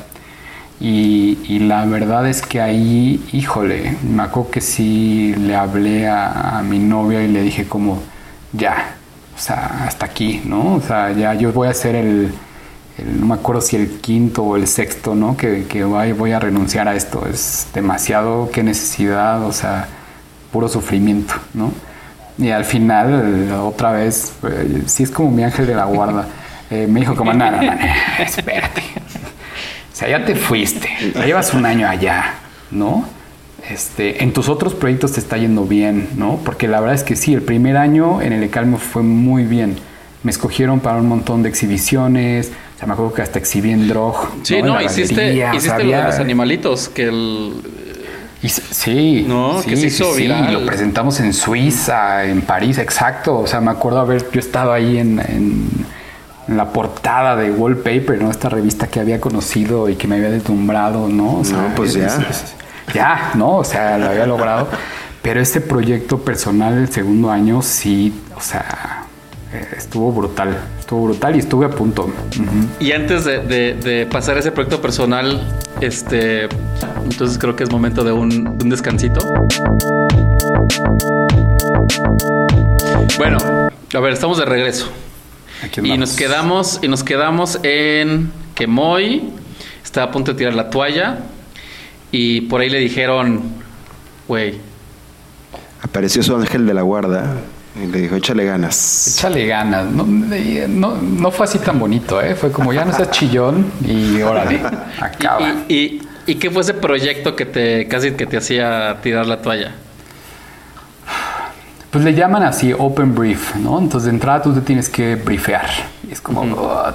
Y, 0.80 1.60
la 1.60 1.84
verdad 1.84 2.28
es 2.28 2.42
que 2.42 2.60
ahí, 2.60 3.24
híjole, 3.32 3.96
me 4.02 4.24
acuerdo 4.24 4.50
que 4.50 4.60
sí 4.60 5.32
le 5.38 5.54
hablé 5.54 6.08
a, 6.08 6.60
mi 6.68 6.80
novia 6.80 7.22
y 7.22 7.28
le 7.28 7.40
dije 7.42 7.68
como, 7.68 8.02
ya, 8.52 8.96
o 9.36 9.38
sea, 9.38 9.84
hasta 9.86 10.06
aquí, 10.06 10.42
¿no? 10.44 10.74
O 10.74 10.80
sea, 10.80 11.12
ya 11.12 11.34
yo 11.34 11.52
voy 11.52 11.68
a 11.68 11.70
hacer 11.70 11.94
el, 11.94 12.32
el 12.98 13.20
no 13.20 13.26
me 13.26 13.34
acuerdo 13.34 13.60
si 13.60 13.76
el 13.76 14.00
quinto 14.00 14.42
o 14.42 14.56
el 14.56 14.66
sexto, 14.66 15.14
¿no? 15.14 15.36
Que, 15.36 15.66
que 15.66 15.84
voy, 15.84 16.12
voy, 16.12 16.32
a 16.32 16.40
renunciar 16.40 16.88
a 16.88 16.96
esto. 16.96 17.26
Es 17.32 17.68
demasiado, 17.72 18.50
qué 18.50 18.64
necesidad, 18.64 19.44
o 19.44 19.52
sea, 19.52 19.86
puro 20.50 20.68
sufrimiento, 20.68 21.34
¿no? 21.54 21.72
Y 22.38 22.50
al 22.50 22.64
final, 22.64 23.52
otra 23.62 23.92
vez, 23.92 24.32
eh, 24.42 24.82
sí 24.86 25.02
es 25.02 25.10
como 25.10 25.30
mi 25.30 25.44
ángel 25.44 25.66
de 25.66 25.74
la 25.74 25.84
guarda, 25.84 26.26
eh, 26.70 26.86
me 26.88 27.00
dijo 27.00 27.14
como, 27.14 27.32
nada, 27.32 27.60
nada, 27.60 27.78
espérate. 28.18 28.82
O 29.92 29.94
sea, 29.94 30.08
ya 30.08 30.24
te 30.24 30.34
fuiste, 30.34 30.88
ya 31.14 31.26
llevas 31.26 31.52
un 31.52 31.66
año 31.66 31.86
allá, 31.86 32.34
¿no? 32.70 33.04
Este, 33.68 34.24
en 34.24 34.32
tus 34.32 34.48
otros 34.48 34.74
proyectos 34.74 35.12
te 35.12 35.20
está 35.20 35.36
yendo 35.36 35.64
bien, 35.64 36.08
¿no? 36.16 36.40
Porque 36.44 36.66
la 36.66 36.80
verdad 36.80 36.96
es 36.96 37.04
que 37.04 37.14
sí, 37.14 37.32
el 37.32 37.42
primer 37.42 37.76
año 37.76 38.20
en 38.20 38.32
el 38.32 38.42
ECAL 38.42 38.66
me 38.66 38.78
fue 38.78 39.02
muy 39.02 39.44
bien. 39.44 39.76
Me 40.22 40.30
escogieron 40.30 40.80
para 40.80 40.96
un 40.96 41.08
montón 41.08 41.42
de 41.42 41.48
exhibiciones. 41.48 42.52
O 42.76 42.78
sea, 42.78 42.86
me 42.86 42.94
acuerdo 42.94 43.14
que 43.14 43.22
hasta 43.22 43.38
exhibí 43.38 43.70
en 43.70 43.88
Drog. 43.88 44.16
Sí, 44.42 44.60
no, 44.62 44.74
no 44.74 44.82
hiciste, 44.82 45.34
hiciste 45.54 45.84
lo 45.84 45.96
de 45.96 46.02
los 46.02 46.18
animalitos, 46.18 46.88
que 46.88 47.04
el... 47.04 47.54
Y, 48.42 48.48
sí, 48.48 49.24
no, 49.26 49.62
sí, 49.62 49.70
que 49.70 49.76
se 49.76 49.86
hizo 49.86 50.12
sí, 50.14 50.22
viral. 50.22 50.46
Sí, 50.46 50.52
lo 50.52 50.66
presentamos 50.66 51.20
en 51.20 51.32
Suiza, 51.32 52.24
en 52.24 52.42
París, 52.42 52.78
exacto. 52.78 53.38
O 53.38 53.46
sea, 53.46 53.60
me 53.60 53.70
acuerdo 53.70 54.00
haber 54.00 54.28
yo 54.30 54.40
estado 54.40 54.72
ahí 54.72 54.98
en, 54.98 55.20
en, 55.20 55.68
en, 56.48 56.56
la 56.56 56.72
portada 56.72 57.36
de 57.36 57.52
Wallpaper, 57.52 58.20
¿no? 58.20 58.30
Esta 58.30 58.48
revista 58.48 58.88
que 58.88 58.98
había 58.98 59.20
conocido 59.20 59.88
y 59.88 59.94
que 59.94 60.08
me 60.08 60.16
había 60.16 60.30
deslumbrado, 60.30 61.08
¿no? 61.08 61.38
O 61.38 61.44
sea, 61.44 61.68
no, 61.68 61.74
pues 61.76 61.94
es, 61.94 62.02
ya. 62.02 62.06
Es, 62.28 62.42
es, 62.42 62.54
ya, 62.92 63.30
¿no? 63.34 63.58
O 63.58 63.64
sea, 63.64 63.96
lo 63.96 64.06
había 64.06 64.26
logrado. 64.26 64.68
Pero 65.22 65.40
este 65.40 65.60
proyecto 65.60 66.18
personal 66.18 66.74
del 66.74 66.92
segundo 66.92 67.30
año 67.30 67.62
sí, 67.62 68.12
o 68.36 68.40
sea, 68.40 69.04
estuvo 69.76 70.10
brutal. 70.12 70.58
Estuvo 70.92 71.06
brutal 71.06 71.36
y 71.36 71.38
estuve 71.38 71.64
a 71.64 71.70
punto. 71.70 72.04
Uh 72.04 72.08
-huh. 72.10 72.68
Y 72.78 72.92
antes 72.92 73.24
de, 73.24 73.38
de, 73.38 73.72
de, 73.72 74.04
pasar 74.04 74.36
ese 74.36 74.52
proyecto 74.52 74.82
personal, 74.82 75.40
este, 75.80 76.50
entonces 77.04 77.38
creo 77.38 77.56
que 77.56 77.64
es 77.64 77.70
momento 77.70 78.04
de 78.04 78.12
un, 78.12 78.58
un 78.62 78.68
descansito. 78.68 79.20
Bueno, 83.16 83.38
a 83.94 84.00
ver, 84.00 84.12
estamos 84.12 84.36
de 84.36 84.44
regreso. 84.44 84.90
Y 85.82 85.96
nos 85.96 86.14
quedamos, 86.14 86.78
y 86.82 86.88
nos 86.88 87.02
quedamos 87.02 87.58
en 87.62 88.30
que 88.54 88.66
Moy 88.66 89.30
está 89.82 90.02
a 90.02 90.10
punto 90.10 90.32
de 90.32 90.36
tirar 90.36 90.52
la 90.52 90.68
toalla. 90.68 91.20
Y 92.10 92.42
por 92.42 92.60
ahí 92.60 92.68
le 92.68 92.80
dijeron, 92.80 93.40
güey. 94.28 94.58
Apareció 95.80 96.22
su 96.22 96.36
ángel 96.36 96.66
de 96.66 96.74
la 96.74 96.82
guarda 96.82 97.34
y 97.74 97.86
le 97.86 98.00
dijo, 98.02 98.16
échale 98.16 98.44
ganas. 98.44 99.16
Échale 99.18 99.46
ganas. 99.46 99.86
No, 99.86 100.04
no, 100.04 100.96
no 100.96 101.30
fue 101.30 101.46
así 101.46 101.58
tan 101.58 101.78
bonito, 101.78 102.20
¿eh? 102.20 102.34
Fue 102.34 102.52
como, 102.52 102.72
ya 102.72 102.84
no 102.84 102.92
seas 102.92 103.10
chillón 103.10 103.66
y 103.84 104.20
órale, 104.20 104.60
acaba. 105.00 105.48
¿Y, 105.68 105.74
y, 105.74 106.02
y 106.26 106.34
qué 106.34 106.50
fue 106.50 106.62
ese 106.62 106.74
proyecto 106.74 107.34
que 107.34 107.46
te 107.46 107.88
casi 107.88 108.12
que 108.12 108.26
te 108.26 108.36
hacía 108.36 108.98
tirar 109.02 109.26
la 109.26 109.40
toalla? 109.40 109.72
Pues 111.90 112.04
le 112.04 112.14
llaman 112.14 112.42
así 112.42 112.72
open 112.72 113.14
brief, 113.14 113.54
¿no? 113.56 113.78
Entonces 113.78 114.04
de 114.04 114.10
entrada 114.10 114.42
tú 114.42 114.54
te 114.54 114.60
tienes 114.62 114.88
que 114.88 115.16
briefear. 115.16 115.68
Y 116.08 116.12
es 116.12 116.20
como, 116.20 116.44
-huh. 116.44 116.94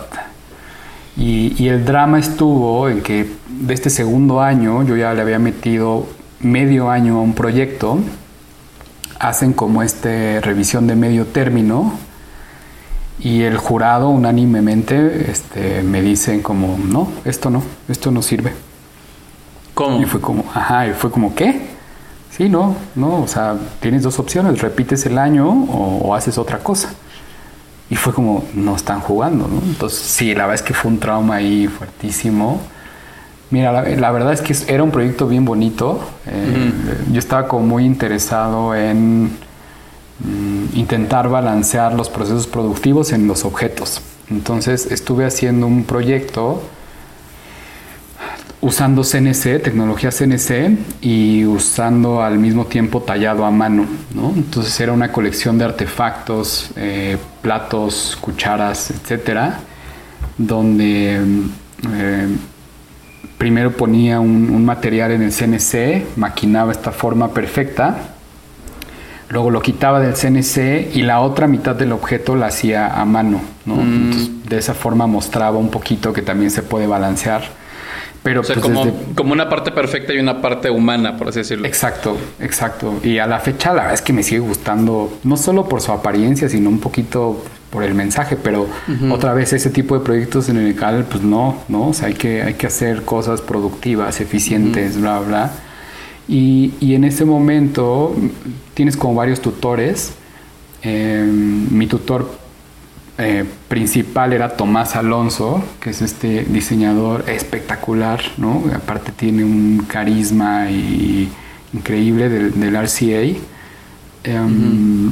Y, 1.18 1.56
y, 1.58 1.70
el 1.70 1.84
drama 1.84 2.20
estuvo 2.20 2.88
en 2.90 3.02
que 3.02 3.28
de 3.48 3.74
este 3.74 3.90
segundo 3.90 4.40
año 4.40 4.84
yo 4.84 4.96
ya 4.96 5.14
le 5.16 5.22
había 5.22 5.40
metido 5.40 6.08
medio 6.40 6.90
año 6.92 7.18
a 7.18 7.22
un 7.22 7.34
proyecto. 7.34 8.00
Hacen 9.20 9.54
como 9.54 9.84
este 9.84 10.42
revisión 10.42 10.88
de 10.88 10.96
medio 10.96 11.26
término. 11.26 11.94
Y 13.20 13.42
el 13.42 13.58
jurado 13.58 14.10
unánimemente 14.10 15.32
este, 15.32 15.82
me 15.82 16.02
dicen 16.02 16.42
como, 16.42 16.78
no, 16.78 17.12
esto 17.26 17.50
no, 17.50 17.64
esto 17.88 18.12
no 18.12 18.22
sirve. 18.22 18.54
¿Cómo? 19.74 20.02
Y 20.02 20.06
fue 20.06 20.22
como, 20.22 20.44
ajá, 20.54 20.88
y 20.88 20.94
fue 20.94 21.10
como, 21.10 21.34
¿qué? 21.34 21.62
Sí, 22.30 22.48
no, 22.48 22.76
no, 22.96 23.24
o 23.24 23.28
sea, 23.28 23.56
tienes 23.80 24.04
dos 24.04 24.20
opciones, 24.20 24.62
repites 24.62 25.06
el 25.08 25.18
año 25.18 25.50
o, 25.50 26.10
o 26.10 26.16
haces 26.16 26.38
otra 26.38 26.60
cosa. 26.60 26.90
Y 27.90 27.96
fue 27.96 28.14
como, 28.14 28.44
no 28.54 28.76
están 28.76 29.00
jugando, 29.00 29.48
¿no? 29.48 29.62
Entonces, 29.64 30.00
sí, 30.00 30.36
la 30.36 30.46
verdad 30.46 30.56
es 30.56 30.62
que 30.62 30.74
fue 30.74 30.92
un 30.92 31.00
trauma 31.00 31.36
ahí 31.36 31.68
fuertísimo. 31.68 32.62
Mira, 33.50 33.72
la, 33.72 33.84
la 33.84 34.12
verdad 34.12 34.34
es 34.34 34.42
que 34.42 34.56
era 34.74 34.84
un 34.84 34.92
proyecto 34.92 35.28
bien 35.28 35.46
bonito. 35.46 36.00
Eh, 36.26 36.32
uh 36.32 37.10
-huh. 37.10 37.14
Yo 37.14 37.20
estaba 37.20 37.48
como 37.48 37.66
muy 37.66 37.86
interesado 37.86 38.76
en 38.76 39.26
mm, 40.20 40.76
intentar 40.76 41.30
balancear 41.30 41.94
los 41.94 42.10
procesos 42.10 42.48
productivos 42.48 43.14
en 43.14 43.28
los 43.28 43.46
objetos. 43.46 44.02
Entonces, 44.30 44.92
estuve 44.92 45.26
haciendo 45.26 45.68
un 45.68 45.86
proyecto 45.86 46.62
usando 48.60 49.04
CNC, 49.04 49.62
tecnología 49.62 50.10
CNC 50.12 50.78
y 51.02 51.46
usando 51.46 52.22
al 52.22 52.40
mismo 52.40 52.66
tiempo 52.66 53.02
tallado 53.02 53.46
a 53.46 53.52
mano, 53.52 53.86
¿no? 54.14 54.34
Entonces 54.36 54.80
era 54.80 54.92
una 54.94 55.12
colección 55.12 55.58
de 55.58 55.66
artefactos, 55.66 56.72
eh, 56.76 57.18
platos, 57.42 58.18
cucharas, 58.20 58.92
etcétera, 58.92 59.60
donde 60.38 61.22
eh, 61.94 62.28
primero 63.38 63.72
ponía 63.72 64.20
un, 64.20 64.50
un, 64.50 64.66
material 64.66 65.12
en 65.12 65.22
el 65.22 65.32
CNC, 65.32 66.18
maquinaba 66.18 66.72
esta 66.72 66.92
forma 66.92 67.34
perfecta, 67.34 67.98
luego 69.30 69.52
lo 69.52 69.62
quitaba 69.62 70.00
del 70.00 70.14
CNC 70.14 70.96
y 70.96 71.02
la 71.04 71.20
otra 71.20 71.48
mitad 71.48 71.76
del 71.76 71.92
objeto 71.92 72.36
la 72.36 72.48
hacía 72.48 73.00
a 73.00 73.06
mano, 73.06 73.42
¿no? 73.66 73.76
Mm. 73.76 73.80
Entonces, 73.82 74.50
de 74.50 74.58
esa 74.58 74.74
forma 74.74 75.08
mostraba 75.08 75.58
un 75.58 75.70
poquito 75.70 76.14
que 76.14 76.22
también 76.22 76.52
se 76.52 76.64
puede 76.64 76.88
balancear. 76.88 77.44
Pero 78.24 78.42
o 78.42 78.44
sea, 78.44 78.56
pues 78.56 78.66
como, 78.66 78.86
desde... 78.86 79.14
como, 79.14 79.34
una 79.34 79.48
parte 79.48 79.72
perfecta 79.72 80.14
y 80.14 80.20
una 80.20 80.42
parte 80.42 80.70
humana, 80.70 81.16
por 81.16 81.30
así 81.30 81.40
decirlo. 81.40 81.68
Exacto, 81.68 82.18
exacto. 82.40 83.00
Y 83.04 83.20
a 83.20 83.28
la 83.28 83.40
fecha 83.40 83.70
la 83.70 83.84
verdad 83.84 83.94
es 83.94 84.02
que 84.02 84.12
me 84.12 84.24
sigue 84.24 84.40
gustando, 84.40 85.18
no 85.24 85.38
solo 85.38 85.70
por 85.70 85.82
su 85.82 85.92
apariencia, 85.92 86.50
sino 86.50 86.70
un 86.70 86.80
poquito 86.80 87.44
por 87.70 87.84
el 87.84 87.94
mensaje, 87.94 88.38
pero 88.38 88.68
otra 89.12 89.34
vez 89.34 89.52
ese 89.54 89.70
tipo 89.70 89.98
de 89.98 90.04
proyectos 90.04 90.50
en 90.50 90.58
el 90.58 90.76
CAL, 90.76 91.06
pues 91.06 91.24
no, 91.24 91.64
¿no? 91.68 91.90
O 91.90 91.94
sea, 91.94 92.08
hay 92.08 92.14
que, 92.14 92.42
hay 92.42 92.54
que 92.54 92.68
hacer 92.68 93.04
cosas 93.04 93.42
productivas, 93.42 94.22
eficientes, 94.22 95.00
bla, 95.00 95.20
bla. 95.20 95.52
Y, 96.28 96.74
y, 96.80 96.96
en 96.96 97.04
ese 97.04 97.26
momento 97.26 98.16
tienes 98.74 98.98
como 98.98 99.16
varios 99.16 99.42
tutores. 99.42 100.14
Eh, 100.82 101.26
mi 101.26 101.88
tutor 101.88 102.30
eh, 103.18 103.46
principal 103.68 104.34
era 104.34 104.56
Tomás 104.56 104.96
Alonso, 104.96 105.64
que 105.80 105.90
es 105.90 106.02
este 106.02 106.44
diseñador 106.44 107.26
espectacular, 107.30 108.22
¿no? 108.38 108.64
Aparte 108.76 109.12
tiene 109.12 109.44
un 109.44 109.86
carisma 109.88 110.70
y, 110.70 111.30
increíble 111.74 112.30
del, 112.30 112.60
del 112.60 112.76
RCA. 112.76 113.40
Em, 114.24 115.12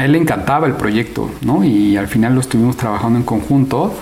a 0.00 0.04
él 0.06 0.12
le 0.12 0.18
encantaba 0.18 0.66
el 0.66 0.72
proyecto, 0.72 1.30
¿no? 1.42 1.62
Y 1.62 1.96
al 1.96 2.08
final 2.08 2.34
lo 2.34 2.40
estuvimos 2.40 2.76
trabajando 2.76 3.18
en 3.18 3.24
conjunto, 3.24 3.94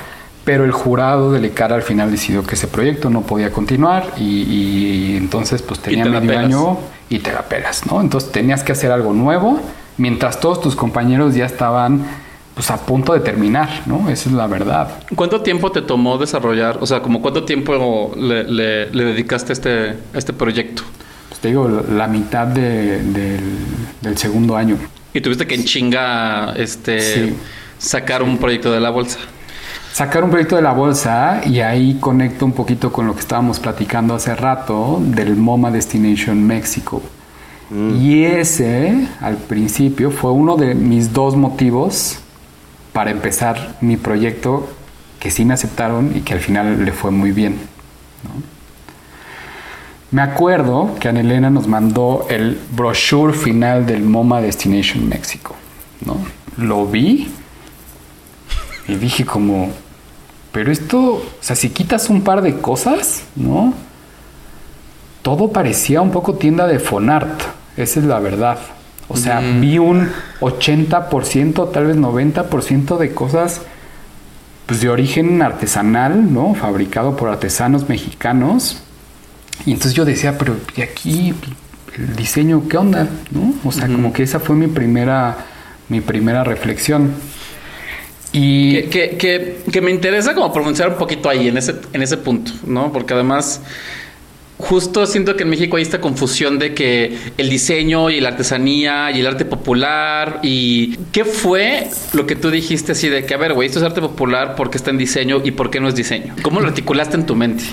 pero 0.44 0.64
el 0.64 0.70
jurado 0.70 1.32
de 1.32 1.40
Lecara 1.40 1.74
al 1.74 1.82
final 1.82 2.11
decidió 2.11 2.44
que 2.44 2.55
ese 2.55 2.68
proyecto 2.68 3.11
no 3.11 3.22
podía 3.22 3.51
continuar 3.51 4.12
y, 4.16 5.16
entonces 5.16 5.61
pues 5.61 5.80
tenía 5.80 6.05
medio 6.05 6.38
año 6.38 6.78
y 7.11 7.18
te 7.18 7.32
la 7.32 7.42
pelas, 7.42 7.84
¿no? 7.86 8.01
Entonces 8.01 8.30
tenías 8.30 8.62
que 8.62 8.72
hacer 8.72 8.92
algo 8.92 9.12
nuevo 9.12 9.61
mientras 9.96 10.38
todos 10.38 10.61
tus 10.61 10.76
compañeros 10.76 11.34
ya 11.34 11.46
estaban 11.46 12.05
pues 12.55 12.70
a 12.70 12.76
punto 12.76 13.12
de 13.12 13.20
terminar, 13.20 13.68
¿no? 13.86 14.09
Esa 14.09 14.28
es 14.28 14.34
la 14.34 14.46
verdad. 14.46 15.01
¿Cuánto 15.16 15.40
tiempo 15.42 15.72
te 15.72 15.82
tomó 15.82 16.16
desarrollar? 16.16 16.78
O 16.80 16.86
sea, 16.86 17.03
como 17.03 17.20
cuánto 17.20 17.44
tiempo 17.44 18.12
le, 18.16 18.86
dedicaste 18.86 19.51
a 19.51 19.55
este, 19.55 19.96
este 20.14 20.32
proyecto? 20.32 20.82
Pues 21.28 21.40
te 21.40 21.49
digo, 21.49 21.68
la 21.68 22.07
mitad 22.07 22.46
del, 22.46 24.16
segundo 24.16 24.57
año. 24.57 24.76
Y 25.19 25.21
tuviste 25.21 25.49
que 25.49 25.57
en 25.57 25.64
chinga 25.64 26.53
este, 26.57 27.35
sacar 27.77 28.23
un 28.23 28.39
proyecto 28.39 28.71
de 28.71 28.79
la 28.79 28.91
bolsa. 28.91 29.19
Sacar 29.93 30.23
un 30.23 30.31
proyecto 30.31 30.55
de 30.55 30.62
la 30.62 30.71
bolsa 30.71 31.41
y 31.45 31.59
ahí 31.59 31.99
conecto 31.99 32.45
un 32.45 32.53
poquito 32.53 32.93
con 32.93 33.09
lo 33.09 33.14
que 33.14 33.21
estábamos 33.23 33.59
platicando 33.59 34.14
hace 34.14 34.37
rato 34.37 35.03
del 35.03 35.35
MoMA 35.35 35.73
Destination 35.73 36.41
México. 36.47 37.03
Mm. 37.71 37.97
Y 38.01 38.25
ese, 38.27 39.09
al 39.21 39.39
principio, 39.39 40.12
fue 40.12 40.31
uno 40.31 40.57
de 40.57 40.77
mis 40.77 41.12
dos 41.12 41.35
motivos 41.35 42.21
para 42.93 43.11
empezar 43.11 43.75
mi 43.81 43.97
proyecto 43.97 44.69
que 45.19 45.33
sí 45.33 45.45
me 45.45 45.55
aceptaron 45.55 46.16
y 46.16 46.21
que 46.21 46.35
al 46.35 46.41
final 46.41 46.85
le 46.85 46.93
fue 46.93 47.11
muy 47.11 47.33
bien. 47.33 47.57
Me 50.11 50.22
acuerdo 50.22 50.94
que 50.98 51.09
Anelena 51.09 51.50
nos 51.50 51.66
mandó 51.66 52.26
el 52.30 52.59
brochure 52.72 53.34
final 53.34 53.84
del 53.84 54.02
MoMA 54.02 54.40
Destination 54.40 55.09
México. 55.09 55.54
¿no? 56.04 56.16
Lo 56.56 56.86
vi 56.86 57.28
y 58.86 58.94
dije 58.94 59.24
como, 59.24 59.70
pero 60.50 60.72
esto, 60.72 61.00
o 61.00 61.22
sea, 61.40 61.54
si 61.54 61.70
quitas 61.70 62.09
un 62.09 62.22
par 62.22 62.40
de 62.42 62.59
cosas, 62.59 63.24
¿no? 63.36 63.74
Todo 65.22 65.52
parecía 65.52 66.00
un 66.00 66.11
poco 66.11 66.34
tienda 66.34 66.66
de 66.66 66.78
Fonart, 66.78 67.42
esa 67.76 68.00
es 68.00 68.06
la 68.06 68.18
verdad. 68.18 68.59
O 69.11 69.16
sea, 69.16 69.40
vi 69.40 69.78
un 69.78 70.11
80%, 70.40 71.70
tal 71.72 71.86
vez 71.86 71.96
90% 71.96 72.98
de 72.98 73.14
cosas 73.14 73.62
pues, 74.66 74.82
de 74.82 74.90
origen 74.90 75.40
artesanal, 75.40 76.32
¿no? 76.32 76.54
Fabricado 76.54 77.16
por 77.16 77.30
artesanos 77.30 77.88
mexicanos. 77.88 78.82
Y 79.66 79.72
entonces 79.72 79.94
yo 79.94 80.04
decía, 80.04 80.38
pero 80.38 80.56
¿y 80.76 80.82
aquí 80.82 81.34
el 81.96 82.16
diseño 82.16 82.68
qué 82.68 82.76
onda? 82.76 83.09
¿No? 83.30 83.54
O 83.64 83.72
sea, 83.72 83.86
como 83.86 84.12
que 84.12 84.22
esa 84.22 84.40
fue 84.40 84.56
mi 84.56 84.68
primera, 84.68 85.36
mi 85.88 86.00
primera 86.00 86.44
reflexión. 86.44 87.12
Y 88.32 88.82
que, 88.84 89.16
que, 89.16 89.62
que, 89.70 89.80
me 89.80 89.90
interesa 89.90 90.34
como 90.34 90.52
pronunciar 90.52 90.90
un 90.90 90.96
poquito 90.96 91.30
ahí, 91.30 91.48
en 91.48 91.56
ese, 91.56 91.76
en 91.92 92.02
ese 92.02 92.18
punto, 92.18 92.52
¿no? 92.66 92.92
Porque 92.92 93.14
además 93.14 93.62
justo 94.59 95.06
siento 95.06 95.36
que 95.36 95.44
en 95.44 95.50
México 95.50 95.76
hay 95.76 95.82
esta 95.82 96.00
confusión 96.00 96.59
de 96.59 96.74
que 96.74 97.16
el 97.38 97.48
diseño 97.48 98.11
y 98.11 98.20
la 98.20 98.30
artesanía 98.30 99.11
y 99.12 99.20
el 99.20 99.26
arte 99.26 99.44
popular 99.44 100.40
y 100.42 100.96
qué 101.12 101.24
fue 101.24 101.88
lo 102.12 102.26
que 102.26 102.34
tú 102.34 102.50
dijiste 102.50 102.92
así 102.92 103.09
de 103.09 103.24
que 103.24 103.34
a 103.34 103.36
ver, 103.36 103.54
güey, 103.54 103.66
esto 103.66 103.78
es 103.78 103.84
arte 103.84 104.00
popular 104.00 104.56
porque 104.56 104.76
está 104.76 104.90
en 104.90 104.98
diseño 104.98 105.40
y 105.44 105.52
por 105.52 105.70
qué 105.70 105.80
no 105.80 105.88
es 105.88 105.94
diseño. 105.94 106.34
¿Cómo 106.42 106.61
lo 106.61 106.66
articulaste 106.66 107.16
en 107.16 107.24
tu 107.24 107.36
mente? 107.36 107.64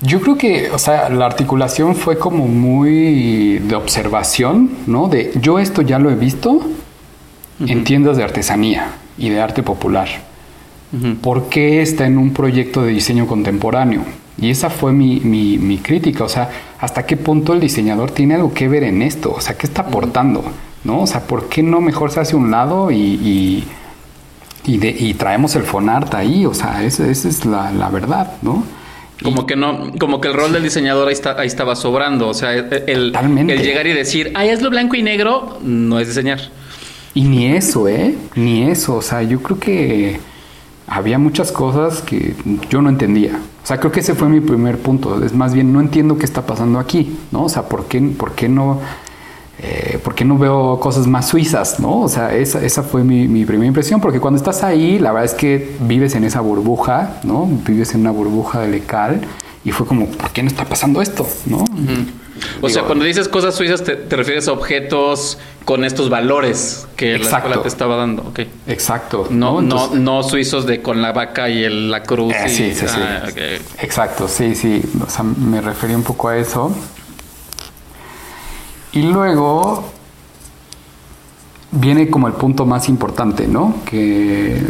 Yo 0.00 0.20
creo 0.20 0.36
que, 0.36 0.70
o 0.70 0.78
sea, 0.78 1.08
la 1.08 1.26
articulación 1.26 1.94
fue 1.94 2.18
como 2.18 2.46
muy 2.48 3.58
de 3.58 3.74
observación, 3.74 4.70
¿no? 4.86 5.08
De 5.08 5.32
yo 5.40 5.58
esto 5.58 5.82
ya 5.82 5.98
lo 5.98 6.10
he 6.10 6.14
visto 6.14 6.60
en 7.60 7.84
tiendas 7.84 8.16
de 8.16 8.24
artesanía 8.24 8.92
y 9.16 9.28
de 9.28 9.40
arte 9.40 9.62
popular. 9.62 10.08
¿Por 11.22 11.48
qué 11.48 11.80
está 11.80 12.06
en 12.06 12.18
un 12.18 12.34
proyecto 12.34 12.82
de 12.82 12.92
diseño 12.92 13.26
contemporáneo? 13.26 14.02
Y 14.38 14.50
esa 14.50 14.68
fue 14.68 14.92
mi, 14.92 15.20
mi, 15.20 15.78
crítica, 15.78 16.24
o 16.24 16.28
sea, 16.28 16.50
hasta 16.80 17.06
qué 17.06 17.16
punto 17.16 17.52
el 17.52 17.60
diseñador 17.60 18.10
tiene 18.10 18.34
algo 18.34 18.52
que 18.52 18.68
ver 18.68 18.82
en 18.84 19.00
esto, 19.02 19.32
o 19.32 19.40
sea, 19.40 19.56
¿qué 19.56 19.66
está 19.66 19.82
aportando? 19.82 20.42
¿No? 20.84 21.02
O 21.02 21.06
sea, 21.06 21.20
¿por 21.20 21.48
qué 21.48 21.62
no 21.62 21.80
mejor 21.80 22.10
se 22.10 22.20
hace 22.20 22.34
un 22.36 22.50
lado 22.50 22.90
y, 22.90 23.64
y, 24.64 24.76
de, 24.78 24.90
y 24.90 25.14
traemos 25.14 25.54
el 25.54 25.62
fonart 25.62 26.12
ahí? 26.14 26.44
O 26.44 26.54
sea, 26.54 26.82
esa, 26.82 27.06
es 27.08 27.44
la, 27.44 27.70
la, 27.72 27.88
verdad, 27.88 28.32
¿no? 28.42 28.64
Como 29.22 29.46
que 29.46 29.56
no, 29.56 29.92
como 29.98 30.20
que 30.20 30.28
el 30.28 30.34
rol 30.34 30.52
del 30.52 30.62
diseñador 30.62 31.08
ahí, 31.08 31.14
está, 31.14 31.38
ahí 31.38 31.46
estaba 31.46 31.76
sobrando. 31.76 32.28
O 32.28 32.34
sea, 32.34 32.54
el, 32.54 33.14
el 33.16 33.62
llegar 33.62 33.86
y 33.86 33.92
decir, 33.92 34.32
ay, 34.34 34.48
es 34.50 34.62
lo 34.62 34.70
blanco 34.70 34.96
y 34.96 35.02
negro, 35.02 35.58
no 35.62 35.98
es 36.00 36.08
diseñar. 36.08 36.40
Y 37.14 37.24
ni 37.24 37.46
eso, 37.46 37.88
¿eh? 37.88 38.14
Ni 38.34 38.64
eso. 38.64 38.96
O 38.96 39.02
sea, 39.02 39.22
yo 39.22 39.42
creo 39.42 39.58
que 39.58 40.20
había 40.86 41.18
muchas 41.18 41.52
cosas 41.52 42.02
que 42.02 42.34
yo 42.70 42.82
no 42.82 42.88
entendía. 42.88 43.38
O 43.62 43.66
sea, 43.66 43.78
creo 43.78 43.92
que 43.92 44.00
ese 44.00 44.14
fue 44.14 44.28
mi 44.28 44.40
primer 44.40 44.78
punto. 44.78 45.22
Es 45.24 45.34
más 45.34 45.54
bien, 45.54 45.72
no 45.72 45.80
entiendo 45.80 46.18
qué 46.18 46.24
está 46.24 46.46
pasando 46.46 46.78
aquí, 46.78 47.16
¿no? 47.30 47.44
O 47.44 47.48
sea, 47.48 47.64
¿por 47.64 47.86
qué, 47.86 48.00
por 48.00 48.34
qué 48.34 48.48
no... 48.48 48.80
Eh, 49.62 49.98
¿Por 50.02 50.14
qué 50.14 50.24
no 50.24 50.38
veo 50.38 50.80
cosas 50.80 51.06
más 51.06 51.28
suizas? 51.28 51.78
¿no? 51.78 52.00
O 52.00 52.08
sea, 52.08 52.34
esa, 52.34 52.64
esa 52.64 52.82
fue 52.82 53.04
mi, 53.04 53.28
mi, 53.28 53.44
primera 53.44 53.66
impresión, 53.66 54.00
porque 54.00 54.18
cuando 54.18 54.36
estás 54.36 54.64
ahí, 54.64 54.98
la 54.98 55.12
verdad 55.12 55.26
es 55.26 55.34
que 55.34 55.76
vives 55.80 56.14
en 56.16 56.24
esa 56.24 56.40
burbuja, 56.40 57.20
¿no? 57.22 57.46
Vives 57.46 57.94
en 57.94 58.00
una 58.00 58.10
burbuja 58.10 58.60
de 58.60 58.68
lecal 58.68 59.20
y 59.64 59.70
fue 59.70 59.86
como, 59.86 60.06
¿por 60.06 60.30
qué 60.30 60.42
no 60.42 60.48
está 60.48 60.64
pasando 60.64 61.00
esto? 61.00 61.26
¿no? 61.46 61.64
O 62.60 62.68
sea, 62.68 62.82
cuando 62.82 63.04
dices 63.04 63.28
cosas 63.28 63.54
suizas, 63.54 63.84
te, 63.84 63.94
refieres 64.16 64.48
a 64.48 64.52
objetos 64.52 65.38
con 65.64 65.84
estos 65.84 66.10
valores 66.10 66.88
que 66.96 67.18
la 67.18 67.24
escuela 67.24 67.62
te 67.62 67.68
estaba 67.68 67.96
dando. 67.96 68.22
Okay. 68.22 68.50
Exacto. 68.66 69.28
No, 69.30 69.62
no, 69.62 69.94
no, 69.94 70.22
suizos 70.22 70.66
de 70.66 70.82
con 70.82 71.02
la 71.02 71.12
vaca 71.12 71.48
y 71.48 71.62
el, 71.62 71.90
la 71.90 72.02
cruz. 72.02 72.34
Eh, 72.34 72.48
sí, 72.48 72.74
sí, 72.74 72.86
sí. 72.88 72.98
Ah, 72.98 73.28
Exacto, 73.80 74.26
sí, 74.26 74.54
sí. 74.54 74.82
O 75.04 75.08
sea, 75.08 75.22
me 75.22 75.60
refería 75.60 75.96
un 75.96 76.02
poco 76.02 76.28
a 76.28 76.36
eso. 76.36 76.74
Y 78.92 79.02
luego 79.02 79.84
viene 81.70 82.10
como 82.10 82.28
el 82.28 82.34
punto 82.34 82.66
más 82.66 82.88
importante, 82.88 83.48
¿no? 83.48 83.76
Que 83.84 84.62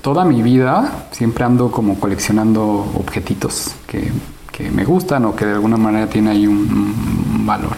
toda 0.00 0.24
mi 0.24 0.42
vida 0.42 1.08
siempre 1.10 1.44
ando 1.44 1.70
como 1.70 1.98
coleccionando 1.98 2.62
objetitos 2.94 3.74
que 3.86 4.12
que 4.56 4.70
me 4.70 4.84
gustan 4.84 5.26
o 5.26 5.36
que 5.36 5.44
de 5.44 5.52
alguna 5.52 5.76
manera 5.76 6.08
tiene 6.08 6.30
ahí 6.30 6.46
un, 6.46 7.44
valor. 7.46 7.76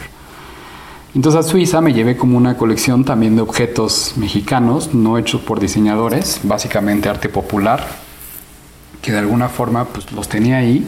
Entonces 1.15 1.45
a 1.45 1.49
Suiza 1.49 1.83
me 1.83 1.93
llevé 1.93 2.17
como 2.17 2.39
una 2.39 2.57
colección 2.57 3.05
también 3.05 3.37
de 3.37 3.43
objetos 3.43 4.15
mexicanos, 4.17 4.95
no 4.95 5.19
hechos 5.19 5.43
por 5.43 5.61
diseñadores, 5.61 6.41
básicamente 6.43 7.11
arte 7.11 7.29
popular, 7.29 7.87
que 9.03 9.13
de 9.13 9.19
alguna 9.19 9.51
forma 9.51 9.85
pues 9.85 10.11
los 10.13 10.27
tenía 10.29 10.59
ahí 10.59 10.87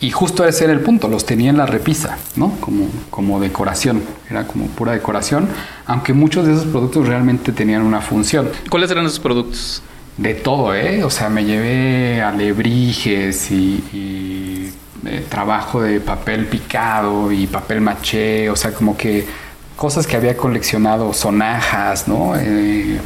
y 0.00 0.10
justo 0.10 0.44
ese 0.44 0.64
era 0.64 0.72
el 0.72 0.80
punto, 0.80 1.08
los 1.08 1.24
tenía 1.24 1.50
en 1.50 1.56
la 1.56 1.66
repisa, 1.66 2.18
¿no? 2.36 2.52
Como, 2.60 2.88
como 3.10 3.40
decoración, 3.40 4.02
era 4.30 4.46
como 4.46 4.66
pura 4.66 4.92
decoración, 4.92 5.48
aunque 5.86 6.12
muchos 6.12 6.46
de 6.46 6.54
esos 6.54 6.66
productos 6.66 7.08
realmente 7.08 7.52
tenían 7.52 7.82
una 7.82 8.00
función. 8.00 8.50
¿Cuáles 8.68 8.90
eran 8.90 9.06
esos 9.06 9.20
productos? 9.20 9.82
De 10.16 10.34
todo, 10.34 10.74
¿eh? 10.74 11.04
O 11.04 11.10
sea, 11.10 11.28
me 11.28 11.44
llevé 11.44 12.22
alebrijes 12.22 13.50
y 13.50 14.72
trabajo 15.28 15.82
de 15.82 16.00
papel 16.00 16.46
picado 16.46 17.30
y 17.30 17.46
papel 17.46 17.80
maché, 17.80 18.50
o 18.50 18.56
sea, 18.56 18.72
como 18.72 18.96
que 18.96 19.26
cosas 19.76 20.06
que 20.06 20.16
había 20.16 20.36
coleccionado, 20.36 21.12
sonajas, 21.12 22.08
¿no? 22.08 22.34
Eh, 22.36 22.98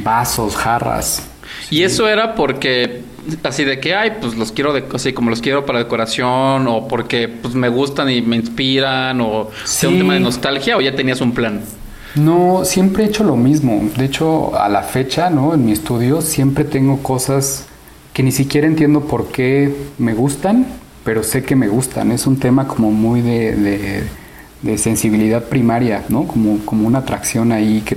vasos, 0.00 0.56
jarras. 0.56 1.26
Y 1.70 1.82
eso 1.82 2.08
era 2.08 2.34
porque 2.34 3.02
así 3.42 3.64
de 3.64 3.80
que, 3.80 3.94
ay, 3.94 4.12
pues 4.20 4.36
los 4.36 4.52
quiero, 4.52 4.72
de, 4.72 4.84
así 4.94 5.12
como 5.12 5.30
los 5.30 5.40
quiero 5.40 5.66
para 5.66 5.78
decoración 5.78 6.66
o 6.68 6.88
porque 6.88 7.28
pues 7.28 7.54
me 7.54 7.68
gustan 7.68 8.10
y 8.10 8.22
me 8.22 8.36
inspiran 8.36 9.20
o 9.20 9.50
sea 9.64 9.88
un 9.88 9.98
tema 9.98 10.14
de 10.14 10.20
nostalgia 10.20 10.76
o 10.76 10.80
ya 10.80 10.94
tenías 10.94 11.20
un 11.20 11.32
plan. 11.32 11.60
No, 12.14 12.64
siempre 12.64 13.04
he 13.04 13.06
hecho 13.06 13.22
lo 13.22 13.36
mismo. 13.36 13.88
De 13.96 14.04
hecho, 14.04 14.56
a 14.56 14.68
la 14.68 14.82
fecha, 14.82 15.30
¿no? 15.30 15.54
En 15.54 15.64
mi 15.64 15.72
estudio 15.72 16.20
siempre 16.22 16.64
tengo 16.64 17.02
cosas 17.02 17.66
que 18.12 18.22
ni 18.22 18.32
siquiera 18.32 18.66
entiendo 18.66 19.02
por 19.02 19.28
qué 19.28 19.72
me 19.98 20.14
gustan, 20.14 20.66
pero 21.04 21.22
sé 21.22 21.44
que 21.44 21.54
me 21.54 21.68
gustan. 21.68 22.10
Es 22.10 22.26
un 22.26 22.38
tema 22.38 22.66
como 22.66 22.90
muy 22.90 23.20
de, 23.20 24.04
de, 24.62 24.78
sensibilidad 24.78 25.44
primaria, 25.44 26.04
¿no? 26.08 26.26
Como, 26.26 26.58
como 26.64 26.86
una 26.86 26.98
atracción 26.98 27.52
ahí 27.52 27.82
que 27.82 27.96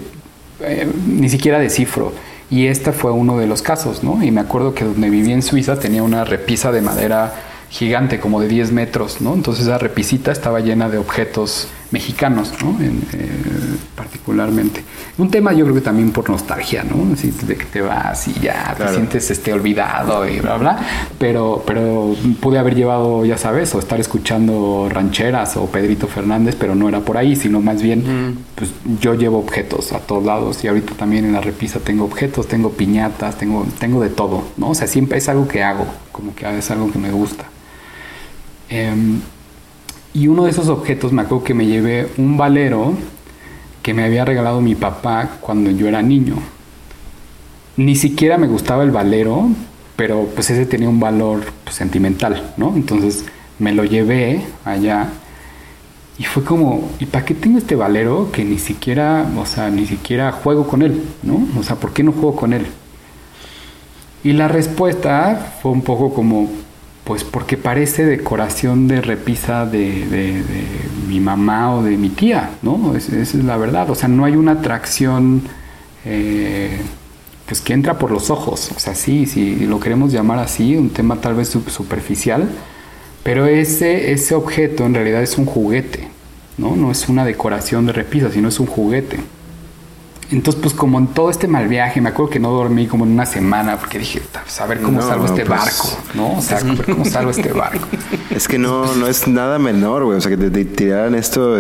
eh, 0.62 0.88
ni 1.08 1.30
siquiera 1.30 1.58
descifro. 1.58 2.14
Y 2.50 2.68
este 2.68 2.92
fue 2.92 3.12
uno 3.12 3.38
de 3.38 3.48
los 3.48 3.62
casos, 3.62 4.04
¿no? 4.04 4.24
Y 4.24 4.32
me 4.32 4.42
acuerdo 4.42 4.74
que 4.74 4.86
donde 4.86 5.10
vivía 5.10 5.34
en 5.34 5.42
Suiza 5.42 5.80
tenía 5.80 6.04
una 6.04 6.24
repisa 6.24 6.72
de 6.72 6.82
madera 6.82 7.34
gigante, 7.70 8.20
como 8.20 8.40
de 8.40 8.48
10 8.48 8.72
metros, 8.72 9.22
¿no? 9.22 9.34
Entonces 9.34 9.66
esa 9.66 9.78
repisita 9.80 10.32
estaba 10.32 10.60
llena 10.60 10.90
de 10.90 11.00
objetos 11.00 11.68
mexicanos, 11.94 12.52
¿no? 12.62 12.72
En, 12.84 13.04
eh, 13.14 13.30
particularmente. 13.96 14.84
Un 15.20 15.30
tema 15.30 15.54
yo 15.54 15.64
creo 15.64 15.76
que 15.76 15.82
también 15.82 16.12
por 16.12 16.28
nostalgia, 16.28 16.84
¿no? 16.84 17.14
Así 17.14 17.30
de 17.30 17.56
que 17.56 17.66
te 17.66 17.82
vas 17.82 18.28
y 18.28 18.34
ya 18.34 18.74
te 18.76 18.88
sientes 18.90 19.30
este, 19.30 19.54
olvidado 19.54 20.28
y 20.28 20.40
bla, 20.40 20.58
bla. 20.58 20.80
Pero, 21.20 21.64
pero 21.68 22.16
pude 22.42 22.58
haber 22.58 22.74
llevado, 22.74 23.24
ya 23.26 23.38
sabes, 23.38 23.74
o 23.76 23.80
estar 23.80 24.00
escuchando 24.00 24.90
rancheras 24.90 25.56
o 25.56 25.68
Pedrito 25.68 26.08
Fernández, 26.08 26.56
pero 26.60 26.74
no 26.74 26.90
era 26.90 27.02
por 27.02 27.16
ahí, 27.16 27.36
sino 27.36 27.62
más 27.62 27.84
bien, 27.84 28.40
pues 28.56 28.72
yo 29.00 29.14
llevo 29.14 29.38
objetos 29.38 29.94
a 29.94 30.00
todos 30.00 30.26
lados 30.26 30.64
y 30.64 30.68
ahorita 30.68 30.96
también 30.96 31.26
en 31.26 31.34
la 31.34 31.42
repisa 31.42 31.80
tengo 31.80 32.06
objetos, 32.06 32.48
tengo 32.48 32.72
piñatas, 32.72 33.38
tengo, 33.38 33.68
tengo 33.78 34.02
de 34.02 34.10
todo, 34.10 34.46
¿no? 34.58 34.72
O 34.72 34.76
sea, 34.76 34.88
siempre 34.88 35.20
es 35.20 35.30
algo 35.30 35.48
que 35.48 35.64
hago, 35.64 35.86
como 36.12 36.34
que 36.34 36.58
es 36.58 36.72
algo 36.72 36.92
que 36.92 36.98
me 36.98 37.12
gusta. 37.12 37.46
Em, 38.70 39.22
y 40.14 40.28
uno 40.28 40.44
de 40.46 40.52
esos 40.52 40.68
objetos 40.68 41.12
me 41.12 41.24
acuerdo 41.24 41.44
que 41.44 41.54
me 41.54 41.66
llevé 41.66 42.08
un 42.18 42.38
valero 42.38 42.94
que 43.82 43.94
me 43.94 44.04
había 44.04 44.26
regalado 44.26 44.62
mi 44.62 44.76
papá 44.76 45.38
cuando 45.42 45.72
yo 45.72 45.88
era 45.88 46.02
niño. 46.02 46.36
Ni 47.76 47.96
siquiera 47.96 48.38
me 48.38 48.48
gustaba 48.48 48.84
el 48.84 48.92
valero, 48.92 49.50
pero 49.96 50.30
pues 50.34 50.50
ese 50.50 50.66
tenía 50.66 50.88
un 50.88 51.00
valor 51.00 51.42
pues, 51.64 51.76
sentimental, 51.76 52.54
¿no? 52.58 52.74
Entonces 52.76 53.26
me 53.60 53.74
lo 53.74 53.84
llevé 53.84 54.42
allá 54.64 55.10
y 56.18 56.24
fue 56.26 56.44
como, 56.44 56.92
¿y 57.00 57.08
para 57.08 57.26
qué 57.26 57.34
tengo 57.34 57.58
este 57.58 57.76
valero 57.76 58.32
que 58.32 58.46
ni 58.46 58.60
siquiera, 58.60 59.26
o 59.36 59.46
sea, 59.46 59.70
ni 59.70 59.88
siquiera 59.88 60.32
juego 60.32 60.68
con 60.68 60.84
él, 60.84 61.04
¿no? 61.24 61.48
O 61.60 61.64
sea, 61.64 61.76
¿por 61.76 61.92
qué 61.92 62.04
no 62.04 62.12
juego 62.12 62.36
con 62.36 62.54
él? 62.54 62.68
Y 64.24 64.34
la 64.34 64.48
respuesta 64.48 65.56
fue 65.62 65.72
un 65.72 65.82
poco 65.82 66.14
como, 66.14 66.50
pues 67.04 67.24
porque 67.24 67.58
parece 67.58 68.06
decoración 68.06 68.88
de 68.88 69.02
repisa 69.02 69.66
de, 69.66 70.44
mi 71.08 71.20
mamá 71.20 71.76
o 71.76 71.84
de 71.84 71.98
mi 71.98 72.10
tía, 72.10 72.52
¿no? 72.62 72.96
esa 72.96 73.18
es 73.18 73.36
la 73.36 73.58
verdad. 73.58 73.90
O 73.90 73.96
sea, 73.96 74.08
no 74.08 74.26
hay 74.26 74.36
una 74.36 74.54
atracción 74.54 75.44
eh, 76.06 76.80
pues 77.46 77.62
que 77.62 77.74
entra 77.74 78.00
por 78.00 78.12
los 78.12 78.30
ojos. 78.30 78.72
O 78.76 78.80
sea, 78.80 78.96
sí, 78.96 79.26
si 79.26 79.66
lo 79.66 79.80
queremos 79.80 80.12
llamar 80.12 80.40
así, 80.40 80.76
un 80.76 80.90
tema 80.90 81.18
tal 81.18 81.36
vez 81.36 81.50
superficial, 81.50 82.50
pero 83.24 83.46
ese, 83.46 84.12
ese 84.12 84.36
objeto 84.36 84.86
en 84.86 84.94
realidad 84.94 85.22
es 85.22 85.38
un 85.38 85.46
juguete, 85.46 86.08
¿no? 86.58 86.76
No 86.76 86.92
es 86.92 87.10
una 87.10 87.26
decoración 87.26 87.86
de 87.86 87.94
repisa, 87.94 88.32
sino 88.32 88.48
es 88.48 88.60
un 88.60 88.68
juguete. 88.68 89.20
Entonces, 90.34 90.60
pues 90.62 90.74
como 90.74 90.98
en 90.98 91.08
todo 91.08 91.30
este 91.30 91.48
mal 91.48 91.68
viaje, 91.68 92.02
me 92.02 92.10
acuerdo 92.10 92.32
que 92.32 92.40
no 92.40 92.50
dormí 92.52 92.88
como 92.88 93.06
en 93.06 93.12
una 93.12 93.26
semana 93.26 93.78
porque 93.78 94.00
dije, 94.00 94.20
pues, 94.32 94.60
a 94.60 94.66
ver 94.66 94.82
cómo 94.82 95.00
salgo 95.00 95.26
este 95.26 95.46
pues, 95.46 95.60
barco, 95.60 95.98
¿no? 96.16 96.38
O 96.40 96.42
sea, 96.42 96.58
a 96.58 96.64
ver 96.64 96.86
cómo 96.86 97.06
salgo 97.06 97.32
este 97.32 97.54
barco. 97.54 97.88
Es 98.34 98.48
que 98.48 98.58
no, 98.58 98.96
no 98.96 99.06
es 99.06 99.28
nada 99.28 99.60
menor, 99.60 100.06
güey. 100.06 100.18
O 100.18 100.22
sea, 100.22 100.36
que 100.36 100.38
te, 100.38 100.66
tiraran 100.66 101.14
esto 101.14 101.56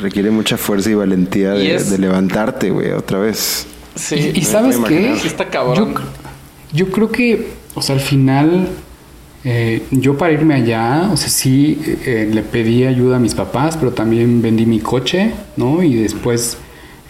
requiere 0.00 0.30
mucha 0.30 0.56
fuerza 0.56 0.88
y 0.88 0.94
valentía 0.94 1.50
de, 1.50 1.98
levantarte, 1.98 2.70
güey, 2.70 2.92
otra 2.92 3.18
vez. 3.18 3.66
Sí. 3.96 4.30
Y, 4.34 4.42
sabes 4.42 4.76
qué? 4.86 5.12
Está 5.12 5.48
cabrón. 5.48 5.94
Yo, 6.72 6.86
yo, 6.86 6.92
creo 6.92 7.10
que, 7.10 7.48
o 7.74 7.82
sea, 7.82 7.96
al 7.96 8.00
final, 8.00 8.68
eh, 9.42 9.82
yo 9.90 10.16
para 10.16 10.32
irme 10.32 10.54
allá, 10.54 11.08
o 11.12 11.16
sea, 11.16 11.28
sí 11.28 11.80
eh, 12.06 12.30
le 12.32 12.42
pedí 12.42 12.84
ayuda 12.84 13.16
a 13.16 13.18
mis 13.18 13.34
papás, 13.34 13.76
pero 13.76 13.90
también 13.90 14.40
vendí 14.40 14.64
mi 14.64 14.78
coche, 14.78 15.32
¿no? 15.56 15.82
Y 15.82 15.96
después 15.96 16.56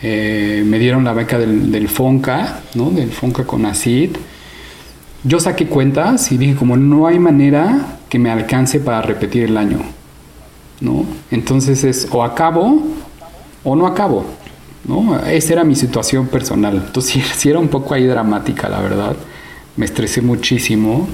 eh, 0.03 0.63
me 0.67 0.79
dieron 0.79 1.05
la 1.05 1.13
beca 1.13 1.39
del, 1.39 1.89
FONCA, 1.89 2.61
¿no? 2.75 2.91
Del 2.91 3.11
FONCA 3.11 3.45
con 3.45 3.67
ACID. 3.67 4.17
Yo 5.25 5.39
saqué 5.39 5.67
cuentas 5.67 6.33
y 6.33 6.39
dije 6.39 6.55
como 6.55 6.77
no 6.77 7.07
hay 7.07 7.19
manera 7.19 7.99
que 8.09 8.19
me 8.19 8.31
alcance 8.31 8.81
para 8.81 9.03
repetir 9.03 9.45
el 9.45 9.59
año, 9.59 9.81
¿no? 10.81 11.05
Entonces 11.31 11.85
es 11.85 12.09
o 12.11 12.25
acabo 12.25 12.83
o 13.63 13.77
no 13.77 13.87
acabo, 13.87 14.25
¿no? 14.87 15.19
Esa 15.27 15.53
era 15.53 15.65
mi 15.65 15.75
situación 15.75 16.29
personal. 16.29 16.83
Entonces 16.87 17.23
sí, 17.37 17.51
era 17.51 17.59
un 17.59 17.69
poco 17.69 17.93
ahí 17.93 18.07
dramática, 18.07 18.69
la 18.71 18.81
verdad. 18.81 19.17
Me 19.77 19.85
estresé 19.85 20.23
muchísimo 20.23 21.09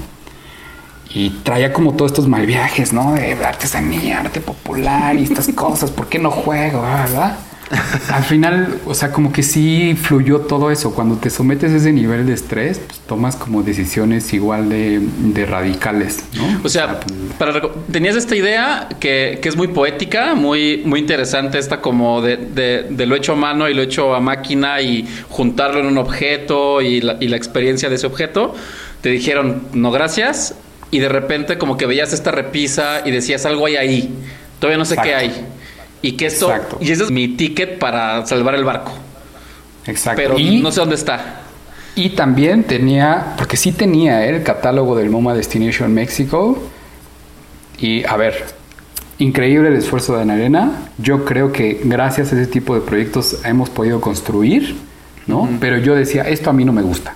y 1.13 1.29
traía 1.29 1.73
como 1.73 1.93
todos 1.93 2.11
estos 2.11 2.27
mal 2.29 2.45
viajes, 2.45 2.93
¿no? 2.93 3.13
De 3.13 3.33
artesanía, 3.33 4.21
arte 4.21 4.39
popular 4.39 5.17
y 5.17 5.23
estas 5.23 5.47
cosas. 5.55 5.91
¿Por 5.91 6.07
qué 6.07 6.19
no 6.19 6.31
juego? 6.31 6.81
¿verdad? 6.83 7.37
Al 8.11 8.23
final, 8.23 8.79
o 8.85 8.93
sea, 8.93 9.11
como 9.11 9.31
que 9.31 9.43
sí 9.43 9.95
fluyó 10.01 10.41
todo 10.41 10.71
eso. 10.71 10.93
Cuando 10.93 11.15
te 11.15 11.29
sometes 11.29 11.71
a 11.73 11.77
ese 11.77 11.91
nivel 11.91 12.25
de 12.25 12.33
estrés, 12.33 12.79
pues 12.79 12.99
tomas 12.99 13.35
como 13.35 13.63
decisiones 13.63 14.33
igual 14.33 14.69
de, 14.69 15.45
radicales, 15.45 16.23
¿no? 16.35 16.61
O 16.63 16.69
sea, 16.69 16.99
para, 17.37 17.61
tenías 17.91 18.15
esta 18.15 18.35
idea 18.35 18.89
que, 18.99 19.39
es 19.43 19.55
muy 19.55 19.69
poética, 19.69 20.35
muy, 20.35 20.81
muy 20.85 20.99
interesante, 20.99 21.57
esta 21.57 21.79
como 21.79 22.21
de, 22.21 22.87
lo 22.89 23.15
hecho 23.15 23.33
a 23.33 23.35
mano 23.37 23.69
y 23.69 23.73
lo 23.73 23.81
hecho 23.81 24.13
a 24.13 24.19
máquina 24.19 24.81
y 24.81 25.07
juntarlo 25.29 25.79
en 25.79 25.85
un 25.85 25.97
objeto 25.97 26.81
y 26.81 27.01
la, 27.01 27.17
y 27.19 27.27
la 27.27 27.37
experiencia 27.37 27.89
de 27.89 27.95
ese 27.95 28.07
objeto. 28.07 28.53
Te 29.01 29.09
dijeron, 29.09 29.63
no 29.73 29.91
gracias, 29.91 30.55
y 30.91 30.99
de 30.99 31.09
repente 31.09 31.57
como 31.57 31.77
que 31.77 31.85
veías 31.85 32.13
esta 32.13 32.31
repisa 32.31 33.01
y 33.05 33.11
decías 33.11 33.45
algo 33.45 33.65
hay 33.65 33.75
ahí. 33.75 34.15
Todavía 34.59 34.77
no 34.77 34.85
sé 34.85 34.95
qué 35.01 35.13
hay. 35.13 35.45
Y 36.07 36.13
que 36.13 36.27
esto. 36.27 36.49
Y 36.79 36.89
ese 36.89 37.03
es 37.03 37.11
mi 37.11 37.27
ticket 37.27 37.79
para 37.79 38.25
salvar 38.25 38.55
el 38.55 38.63
barco. 38.63 38.93
Exacto. 39.85 40.21
Pero 40.21 40.37
no 40.61 40.71
sé 40.71 40.79
dónde 40.79 40.95
está. 40.95 41.41
Y 41.95 42.11
también 42.11 42.63
tenía, 42.63 43.33
porque 43.37 43.57
sí 43.57 43.73
tenía 43.73 44.25
el 44.25 44.41
catálogo 44.41 44.95
del 44.95 45.09
MoMA 45.09 45.33
Destination 45.33 45.93
México. 45.93 46.57
Y 47.77 48.05
a 48.05 48.15
ver, 48.15 48.45
increíble 49.17 49.67
el 49.67 49.75
esfuerzo 49.75 50.15
de 50.15 50.21
Ana 50.21 50.35
Elena. 50.35 50.91
Yo 50.97 51.25
creo 51.25 51.51
que 51.51 51.81
gracias 51.83 52.31
a 52.31 52.39
ese 52.39 52.47
tipo 52.49 52.73
de 52.73 52.79
proyectos 52.79 53.39
hemos 53.43 53.69
podido 53.69 53.99
construir, 53.99 54.77
¿no? 55.25 55.49
Pero 55.59 55.77
yo 55.77 55.93
decía, 55.93 56.21
esto 56.21 56.49
a 56.49 56.53
mí 56.53 56.63
no 56.63 56.71
me 56.71 56.83
gusta. 56.83 57.15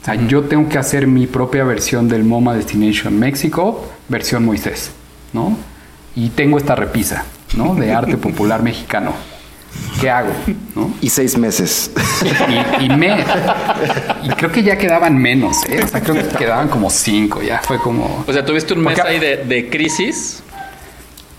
O 0.00 0.04
sea, 0.04 0.14
yo 0.28 0.44
tengo 0.44 0.68
que 0.68 0.78
hacer 0.78 1.08
mi 1.08 1.26
propia 1.26 1.64
versión 1.64 2.08
del 2.08 2.22
MoMA 2.22 2.54
Destination 2.54 3.18
México, 3.18 3.84
versión 4.08 4.44
Moisés, 4.44 4.92
¿no? 5.32 5.56
Y 6.14 6.28
tengo 6.28 6.56
esta 6.58 6.76
repisa. 6.76 7.24
¿No? 7.56 7.74
De 7.74 7.92
arte 7.92 8.16
popular 8.16 8.62
mexicano. 8.62 9.12
¿Qué 10.00 10.10
hago? 10.10 10.30
Y 11.00 11.08
seis 11.08 11.36
meses. 11.38 11.90
Y, 12.80 12.88
me, 12.88 13.24
y 14.22 14.28
creo 14.30 14.50
que 14.50 14.62
ya 14.62 14.76
quedaban 14.76 15.16
menos, 15.16 15.64
¿eh? 15.68 15.80
O 15.82 15.88
sea, 15.88 16.00
creo 16.00 16.14
que 16.14 16.36
quedaban 16.36 16.68
como 16.68 16.90
cinco, 16.90 17.42
ya 17.42 17.60
fue 17.62 17.78
como... 17.78 18.24
O 18.26 18.32
sea, 18.32 18.44
tuviste 18.44 18.74
un 18.74 18.80
mes 18.80 18.98
ahí 19.00 19.18
de, 19.18 19.68
crisis. 19.70 20.42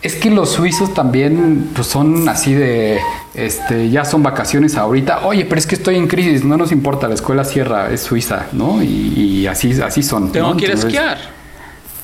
Es 0.02 0.16
que 0.16 0.30
los 0.30 0.52
suizos 0.52 0.94
también 0.94 1.72
pues 1.74 1.88
son 1.88 2.30
así 2.30 2.54
de, 2.54 3.00
este, 3.34 3.90
ya 3.90 4.06
son 4.06 4.22
vacaciones 4.22 4.78
ahorita. 4.78 5.26
Oye, 5.26 5.46
pero 5.46 5.58
es 5.58 5.66
que 5.66 5.76
estoy 5.76 5.96
en 5.96 6.08
crisis, 6.08 6.44
no 6.44 6.58
nos 6.58 6.72
importa, 6.72 7.08
la 7.08 7.16
escuela 7.16 7.44
cierra, 7.44 7.90
es 7.92 8.02
Suiza, 8.02 8.46
¿no? 8.52 8.84
Y, 8.84 9.48
así, 9.48 9.80
así 9.82 10.04
son. 10.04 10.32
Tengo 10.32 10.56
que 10.56 10.66
ir 10.66 10.72
a 10.72 10.76
esquiar. 10.76 11.18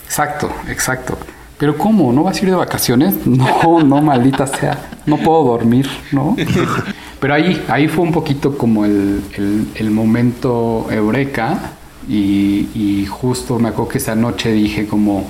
Exacto, 0.05 0.51
exacto. 0.67 1.17
Pero 1.61 1.77
¿cómo? 1.77 2.11
¿No 2.11 2.23
vas 2.23 2.37
a 2.37 2.39
ir 2.41 2.49
de 2.49 2.55
vacaciones? 2.55 3.13
No, 3.27 3.83
no, 3.83 4.01
maldita 4.01 4.47
sea. 4.47 4.89
No 5.05 5.17
puedo 5.17 5.43
dormir, 5.43 5.87
¿no? 6.11 6.35
Pero 7.19 7.35
ahí, 7.35 7.63
ahí 7.67 7.87
fue 7.87 8.03
un 8.03 8.11
poquito 8.11 8.57
como 8.57 8.83
el, 8.83 9.91
momento 9.91 10.87
eureka 10.89 11.73
y, 12.09 12.67
y, 12.73 13.05
justo 13.05 13.59
me 13.59 13.69
acuerdo 13.69 13.89
que 13.89 13.99
esa 13.99 14.15
noche 14.15 14.51
dije 14.51 14.87
como, 14.87 15.29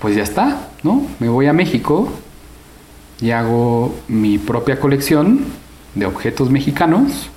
pues 0.00 0.16
ya 0.16 0.22
está, 0.22 0.68
¿no? 0.82 1.06
Me 1.18 1.30
voy 1.30 1.46
a 1.46 1.54
México 1.54 2.10
y 3.22 3.30
hago 3.30 3.94
mi 4.08 4.36
propia 4.36 4.78
colección 4.78 5.46
de 5.94 6.04
objetos 6.04 6.50
mexicanos 6.50 7.30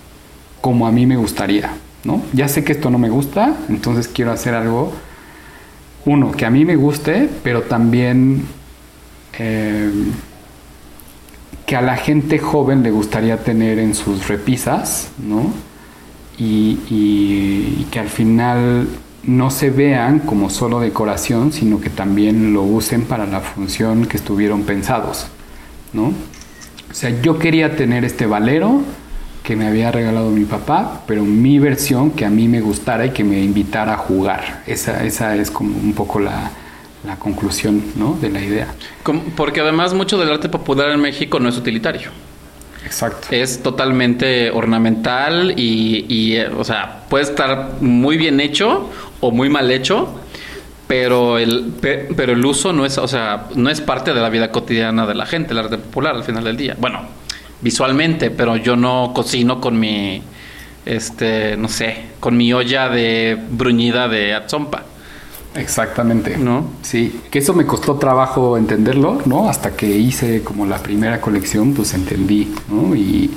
como 0.59 0.85
a 0.85 0.91
mí 0.91 1.05
me 1.05 1.15
gustaría, 1.15 1.71
¿no? 2.03 2.21
Ya 2.33 2.49
sé 2.49 2.65
que 2.65 2.73
esto 2.73 2.89
no 2.89 2.97
me 2.97 3.09
gusta, 3.09 3.55
entonces 3.69 4.09
quiero 4.09 4.33
hacer 4.33 4.53
algo 4.53 4.91
uno, 6.05 6.31
que 6.31 6.45
a 6.45 6.49
mí 6.49 6.65
me 6.65 6.75
guste, 6.75 7.29
pero 7.43 7.63
también 7.63 8.43
eh, 9.39 9.91
que 11.65 11.75
a 11.75 11.81
la 11.81 11.97
gente 11.97 12.37
joven 12.37 12.83
le 12.83 12.91
gustaría 12.91 13.37
tener 13.37 13.79
en 13.79 13.95
sus 13.95 14.27
repisas, 14.27 15.09
¿no? 15.17 15.51
Y, 16.37 17.85
que 17.91 17.99
al 17.99 18.09
final 18.09 18.87
no 19.23 19.49
se 19.49 19.69
vean 19.69 20.19
como 20.19 20.49
solo 20.49 20.79
decoración, 20.79 21.53
sino 21.53 21.79
que 21.79 21.89
también 21.89 22.53
lo 22.53 22.63
usen 22.63 23.03
para 23.03 23.25
la 23.25 23.39
función 23.39 24.05
que 24.05 24.17
estuvieron 24.17 24.63
pensados, 24.63 25.27
¿no? 25.93 26.07
O 26.07 26.93
sea, 26.93 27.09
yo 27.21 27.39
quería 27.39 27.75
tener 27.75 28.03
este 28.03 28.25
valero, 28.25 28.81
que 29.45 29.55
me 29.55 29.67
había 29.67 29.91
regalado 29.91 30.29
mi 30.31 30.43
papá, 30.45 31.03
pero 31.07 31.23
mi 31.23 31.59
versión 31.59 32.11
que 32.11 32.25
a 32.25 32.29
mí 32.29 32.47
me 32.47 32.61
gustara 32.61 33.05
y 33.05 33.11
que 33.11 33.23
me 33.23 33.39
invitara 33.41 33.93
a 33.93 33.97
jugar. 33.97 34.63
Esa, 34.67 35.03
esa 35.05 35.35
es 35.35 35.51
como 35.51 35.77
un 35.77 35.93
poco 35.93 36.19
la, 36.19 36.51
la 37.05 37.15
conclusión 37.17 37.81
¿no? 37.95 38.17
de 38.19 38.29
la 38.29 38.41
idea. 38.41 38.67
Porque 39.37 39.61
además 39.61 39.93
mucho 39.93 40.17
del 40.17 40.31
arte 40.31 40.49
popular 40.49 40.89
en 40.89 40.99
México 40.99 41.39
no 41.39 41.47
es 41.49 41.57
utilitario. 41.57 42.09
Exacto. 42.83 43.27
Es 43.31 43.63
totalmente 43.63 44.51
ornamental 44.51 45.53
y, 45.57 46.05
y, 46.09 46.35
eh, 46.35 46.47
o 46.49 46.63
sea, 46.63 47.03
puede 47.09 47.23
estar 47.23 47.75
muy 47.81 48.17
bien 48.17 48.39
hecho 48.39 48.89
o 49.21 49.31
muy 49.31 49.49
mal 49.49 49.71
hecho, 49.71 50.19
pero 50.87 51.37
el, 51.39 51.73
pe- 51.81 52.09
pero 52.15 52.33
el 52.33 52.45
uso 52.45 52.73
no 52.73 52.85
es, 52.85 52.97
o 52.99 53.07
sea, 53.07 53.47
no 53.55 53.69
es 53.71 53.81
parte 53.81 54.13
de 54.13 54.21
la 54.21 54.29
vida 54.29 54.51
cotidiana 54.51 55.07
de 55.07 55.15
la 55.15 55.25
gente, 55.25 55.53
el 55.53 55.59
arte 55.59 55.77
popular 55.79 56.15
al 56.15 56.23
final 56.23 56.43
del 56.43 56.57
día. 56.57 56.75
Bueno, 56.79 57.01
visualmente, 57.61 58.31
pero 58.31 58.57
yo 58.57 58.75
no 58.75 59.11
cocino 59.13 59.59
con 59.61 59.79
mi, 59.79 60.21
este, 60.85 61.57
no 61.57 61.67
sé, 61.67 61.97
con 62.19 62.37
mi 62.37 62.53
olla 62.53 62.89
de 62.89 63.37
bruñida 63.51 64.07
de 64.07 64.33
atzompa, 64.33 64.83
Exactamente. 65.55 66.37
¿no? 66.37 66.69
Sí, 66.81 67.21
que 67.31 67.39
eso 67.39 67.53
me 67.53 67.65
costó 67.65 67.95
trabajo 67.95 68.57
entenderlo, 68.57 69.21
¿no? 69.25 69.49
Hasta 69.49 69.75
que 69.75 69.87
hice 69.87 70.43
como 70.43 70.65
la 70.65 70.79
primera 70.79 71.21
colección, 71.21 71.73
pues 71.73 71.93
entendí, 71.93 72.53
¿no? 72.69 72.95
Y 72.95 73.31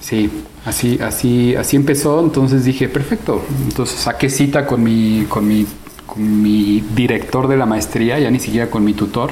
sí, 0.00 0.28
así, 0.64 0.98
así, 1.00 1.54
así 1.54 1.76
empezó. 1.76 2.20
Entonces 2.20 2.64
dije, 2.64 2.88
perfecto. 2.88 3.44
Entonces 3.68 4.00
saqué 4.00 4.28
cita 4.28 4.66
con 4.66 4.82
mi, 4.82 5.26
con 5.28 5.46
mi, 5.46 5.66
con 6.06 6.42
mi 6.42 6.82
director 6.94 7.46
de 7.46 7.56
la 7.56 7.66
maestría, 7.66 8.18
ya 8.18 8.30
ni 8.30 8.40
siquiera 8.40 8.68
con 8.68 8.84
mi 8.84 8.92
tutor, 8.92 9.30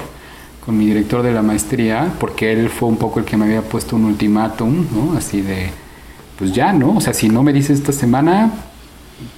con 0.64 0.76
mi 0.76 0.86
director 0.86 1.22
de 1.22 1.32
la 1.32 1.42
maestría, 1.42 2.12
porque 2.18 2.52
él 2.52 2.68
fue 2.68 2.88
un 2.88 2.96
poco 2.96 3.20
el 3.20 3.24
que 3.24 3.36
me 3.36 3.46
había 3.46 3.62
puesto 3.62 3.96
un 3.96 4.04
ultimátum, 4.04 4.86
¿no? 4.92 5.16
Así 5.16 5.40
de, 5.40 5.70
pues 6.38 6.52
ya, 6.52 6.72
¿no? 6.72 6.96
O 6.96 7.00
sea, 7.00 7.14
si 7.14 7.28
no 7.28 7.42
me 7.42 7.52
dices 7.52 7.78
esta 7.78 7.92
semana, 7.92 8.50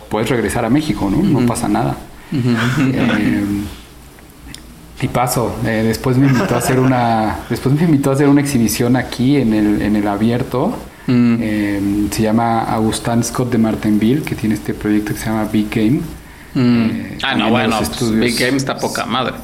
puedes 0.09 0.29
regresar 0.29 0.65
a 0.65 0.71
México, 0.71 1.09
¿no? 1.11 1.23
No 1.23 1.47
pasa 1.47 1.69
nada. 1.69 1.97
Eh, 2.33 3.45
y 5.03 5.09
paso, 5.09 5.57
eh, 5.67 5.83
después 5.85 6.17
me 6.17 6.29
invitó 6.29 6.55
a 6.55 6.59
hacer 6.59 6.79
una, 6.79 7.39
después 7.51 7.75
me 7.75 7.83
invitó 7.83 8.11
a 8.11 8.15
hacer 8.15 8.29
una 8.29 8.41
exhibición 8.41 8.95
aquí 8.95 9.37
en 9.37 9.53
el, 9.53 9.83
en 9.83 9.97
el 9.97 10.07
abierto. 10.07 10.77
Eh, 11.09 12.07
se 12.13 12.23
llama 12.23 12.63
Agustín 12.63 13.25
Scott 13.25 13.51
de 13.51 13.59
Martinville, 13.59 14.23
que 14.23 14.37
tiene 14.37 14.55
este 14.55 14.75
proyecto 14.75 15.13
que 15.13 15.19
se 15.19 15.27
llama 15.27 15.45
Big 15.53 15.69
Game. 15.69 16.01
Eh, 16.55 17.19
ah, 17.23 17.35
no, 17.35 17.47
en 17.47 17.51
bueno, 17.51 17.79
pues. 17.79 18.13
Big 18.13 18.39
Game 18.39 18.57
está 18.57 18.79
poca 18.79 19.05
madre. 19.05 19.35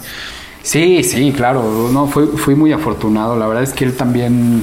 Sí, 0.63 1.03
sí, 1.03 1.33
claro. 1.33 1.91
No, 1.93 2.07
fui, 2.07 2.55
muy 2.55 2.73
afortunado. 2.73 3.37
La 3.37 3.47
verdad 3.47 3.63
es 3.63 3.73
que 3.73 3.85
él 3.85 3.97
también 3.97 4.63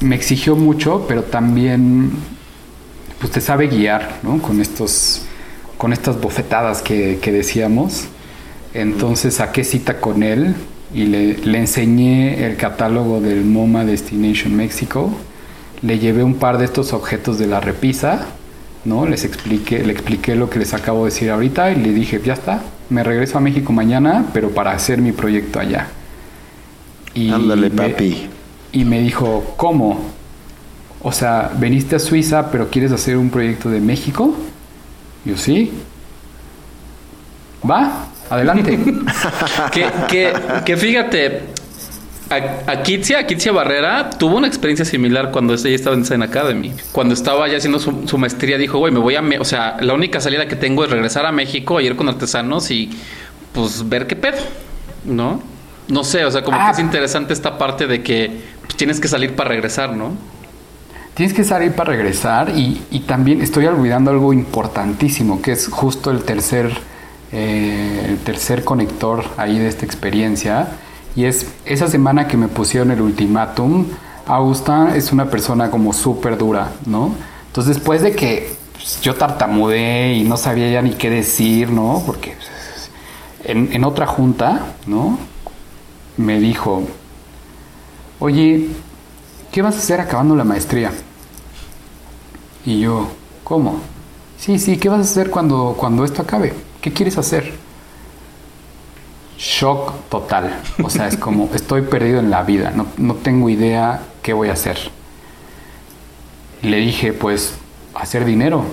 me 0.00 0.14
exigió 0.14 0.56
mucho, 0.56 1.06
pero 1.08 1.22
también 1.24 2.12
pues 3.18 3.32
te 3.32 3.40
sabe 3.40 3.68
guiar, 3.68 4.20
¿no? 4.22 4.40
Con 4.40 4.60
estos, 4.60 5.22
con 5.78 5.92
estas 5.92 6.20
bofetadas 6.20 6.82
que, 6.82 7.18
decíamos. 7.24 8.04
Entonces 8.74 9.34
saqué 9.34 9.64
cita 9.64 10.00
con 10.00 10.22
él 10.22 10.54
y 10.92 11.06
le, 11.06 11.38
le 11.38 11.58
enseñé 11.58 12.46
el 12.46 12.56
catálogo 12.56 13.20
del 13.20 13.44
MoMA 13.44 13.84
Destination 13.84 14.54
México. 14.54 15.10
Le 15.82 15.98
llevé 15.98 16.22
un 16.22 16.34
par 16.34 16.58
de 16.58 16.64
estos 16.64 16.92
objetos 16.92 17.38
de 17.38 17.46
la 17.46 17.60
repisa, 17.60 18.26
¿no? 18.84 19.06
Les 19.06 19.24
expliqué, 19.24 19.82
le 19.84 19.92
expliqué 19.92 20.34
lo 20.34 20.50
que 20.50 20.58
les 20.58 20.74
acabo 20.74 21.04
de 21.04 21.10
decir 21.10 21.30
ahorita 21.30 21.70
y 21.72 21.76
le 21.76 21.92
dije, 21.92 22.20
ya 22.24 22.34
está, 22.34 22.62
me 22.90 23.02
regreso 23.02 23.38
a 23.38 23.40
México 23.40 23.72
mañana, 23.72 24.26
pero 24.32 24.50
para 24.50 24.72
hacer 24.72 25.00
mi 25.00 25.12
proyecto 25.12 25.58
allá. 25.60 25.88
Y 27.14 27.30
Ándale, 27.30 27.70
me- 27.70 27.88
papi. 27.90 28.28
y 28.72 28.84
me 28.84 29.00
dijo, 29.00 29.54
¿cómo? 29.56 30.00
O 31.02 31.12
sea, 31.12 31.50
veniste 31.58 31.96
a 31.96 31.98
Suiza, 31.98 32.50
pero 32.50 32.70
quieres 32.70 32.90
hacer 32.92 33.16
un 33.16 33.30
proyecto 33.30 33.68
de 33.70 33.80
México? 33.80 34.34
Yo 35.24 35.36
sí. 35.36 35.72
Va, 37.68 38.06
adelante. 38.30 38.78
que, 39.72 39.86
que, 40.08 40.32
que 40.64 40.76
fíjate, 40.76 41.42
a, 42.30 42.70
a 42.72 42.82
Kitsia, 42.82 43.18
a 43.20 43.26
Kitsia 43.26 43.52
Barrera, 43.52 44.10
tuvo 44.10 44.36
una 44.36 44.46
experiencia 44.46 44.84
similar 44.84 45.30
cuando 45.30 45.54
ella 45.54 45.68
estaba 45.74 45.94
en 45.96 46.04
Zen 46.04 46.22
Academy. 46.22 46.72
Cuando 46.92 47.14
estaba 47.14 47.46
ya 47.48 47.58
haciendo 47.58 47.78
su, 47.78 48.06
su 48.08 48.18
maestría, 48.18 48.58
dijo, 48.58 48.78
güey, 48.78 48.92
me 48.92 48.98
voy 49.00 49.16
a... 49.16 49.22
Me 49.22 49.38
o 49.38 49.44
sea, 49.44 49.76
la 49.80 49.94
única 49.94 50.20
salida 50.20 50.46
que 50.48 50.56
tengo 50.56 50.84
es 50.84 50.90
regresar 50.90 51.26
a 51.26 51.32
México, 51.32 51.80
ir 51.80 51.96
con 51.96 52.08
artesanos 52.08 52.70
y 52.70 52.90
pues 53.52 53.88
ver 53.88 54.06
qué 54.06 54.16
pedo, 54.16 54.38
¿no? 55.04 55.42
No 55.88 56.02
sé, 56.02 56.24
o 56.24 56.30
sea, 56.30 56.42
como 56.42 56.56
Ah. 56.58 56.66
que 56.66 56.72
es 56.72 56.78
interesante 56.78 57.32
esta 57.32 57.58
parte 57.58 57.86
de 57.86 58.02
que 58.02 58.40
pues, 58.62 58.74
tienes 58.76 59.00
que 59.00 59.08
salir 59.08 59.34
para 59.36 59.50
regresar, 59.50 59.94
¿no? 59.94 60.16
Tienes 61.14 61.34
que 61.34 61.44
salir 61.44 61.72
para 61.72 61.90
regresar 61.92 62.50
y, 62.56 62.82
y 62.90 63.00
también 63.00 63.40
estoy 63.42 63.66
olvidando 63.66 64.10
algo 64.10 64.32
importantísimo, 64.32 65.40
que 65.42 65.52
es 65.52 65.68
justo 65.68 66.10
el 66.10 66.24
tercer, 66.24 66.72
eh, 67.32 68.06
el 68.08 68.18
tercer 68.18 68.64
conector 68.64 69.24
ahí 69.36 69.58
de 69.58 69.68
esta 69.68 69.84
experiencia. 69.84 70.68
Y 71.16 71.24
es 71.24 71.46
esa 71.64 71.88
semana 71.88 72.26
que 72.26 72.36
me 72.36 72.48
pusieron 72.48 72.90
el 72.90 73.00
ultimátum, 73.00 73.86
Augusta 74.26 74.96
es 74.96 75.12
una 75.12 75.26
persona 75.30 75.70
como 75.70 75.92
súper 75.92 76.38
dura, 76.38 76.72
¿no? 76.86 77.14
Entonces 77.46 77.76
después 77.76 78.02
de 78.02 78.12
que 78.12 78.56
pues, 78.72 79.00
yo 79.00 79.14
tartamudeé 79.14 80.14
y 80.14 80.24
no 80.24 80.36
sabía 80.36 80.70
ya 80.70 80.82
ni 80.82 80.92
qué 80.92 81.10
decir, 81.10 81.70
¿no? 81.70 82.02
Porque 82.06 82.34
pues, 82.36 82.90
en, 83.44 83.70
en 83.72 83.84
otra 83.84 84.06
junta, 84.06 84.74
¿no? 84.86 85.18
Me 86.16 86.40
dijo, 86.40 86.84
oye, 88.18 88.68
¿qué 89.52 89.62
vas 89.62 89.76
a 89.76 89.78
hacer 89.78 90.00
acabando 90.00 90.34
la 90.34 90.44
maestría? 90.44 90.90
Y 92.64 92.80
yo, 92.80 93.08
¿cómo? 93.44 93.80
Sí, 94.38 94.58
sí, 94.58 94.78
¿qué 94.78 94.88
vas 94.88 94.98
a 94.98 95.02
hacer 95.02 95.30
cuando, 95.30 95.76
cuando 95.78 96.04
esto 96.04 96.22
acabe? 96.22 96.54
¿Qué 96.80 96.92
quieres 96.92 97.18
hacer? 97.18 97.52
Shock 99.38 100.08
total. 100.08 100.60
O 100.82 100.90
sea, 100.90 101.08
es 101.08 101.16
como, 101.16 101.48
estoy 101.54 101.82
perdido 101.82 102.20
en 102.20 102.30
la 102.30 102.42
vida, 102.42 102.72
no, 102.74 102.86
no 102.96 103.14
tengo 103.14 103.48
idea 103.50 104.00
qué 104.22 104.32
voy 104.32 104.48
a 104.48 104.52
hacer. 104.52 104.78
Le 106.62 106.78
dije, 106.78 107.12
pues, 107.12 107.54
hacer 107.94 108.24
dinero. 108.24 108.64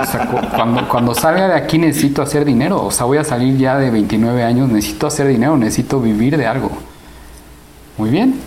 O 0.00 0.04
sea, 0.04 0.26
cu- 0.30 0.48
cuando, 0.54 0.88
cuando 0.88 1.14
salga 1.14 1.48
de 1.48 1.54
aquí 1.54 1.78
necesito 1.78 2.22
hacer 2.22 2.44
dinero. 2.44 2.82
O 2.84 2.90
sea, 2.90 3.06
voy 3.06 3.18
a 3.18 3.24
salir 3.24 3.56
ya 3.58 3.76
de 3.76 3.90
29 3.90 4.42
años, 4.44 4.68
necesito 4.68 5.06
hacer 5.06 5.26
dinero, 5.26 5.56
necesito 5.56 6.00
vivir 6.00 6.36
de 6.36 6.46
algo. 6.46 6.70
Muy 7.98 8.10
bien. 8.10 8.40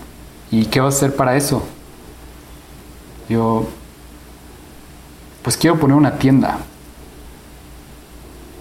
¿Y 0.50 0.64
qué 0.66 0.80
vas 0.80 0.94
a 0.94 0.96
hacer 0.98 1.16
para 1.16 1.36
eso? 1.36 1.62
Yo, 3.28 3.68
pues 5.42 5.56
quiero 5.56 5.78
poner 5.78 5.96
una 5.96 6.12
tienda. 6.18 6.58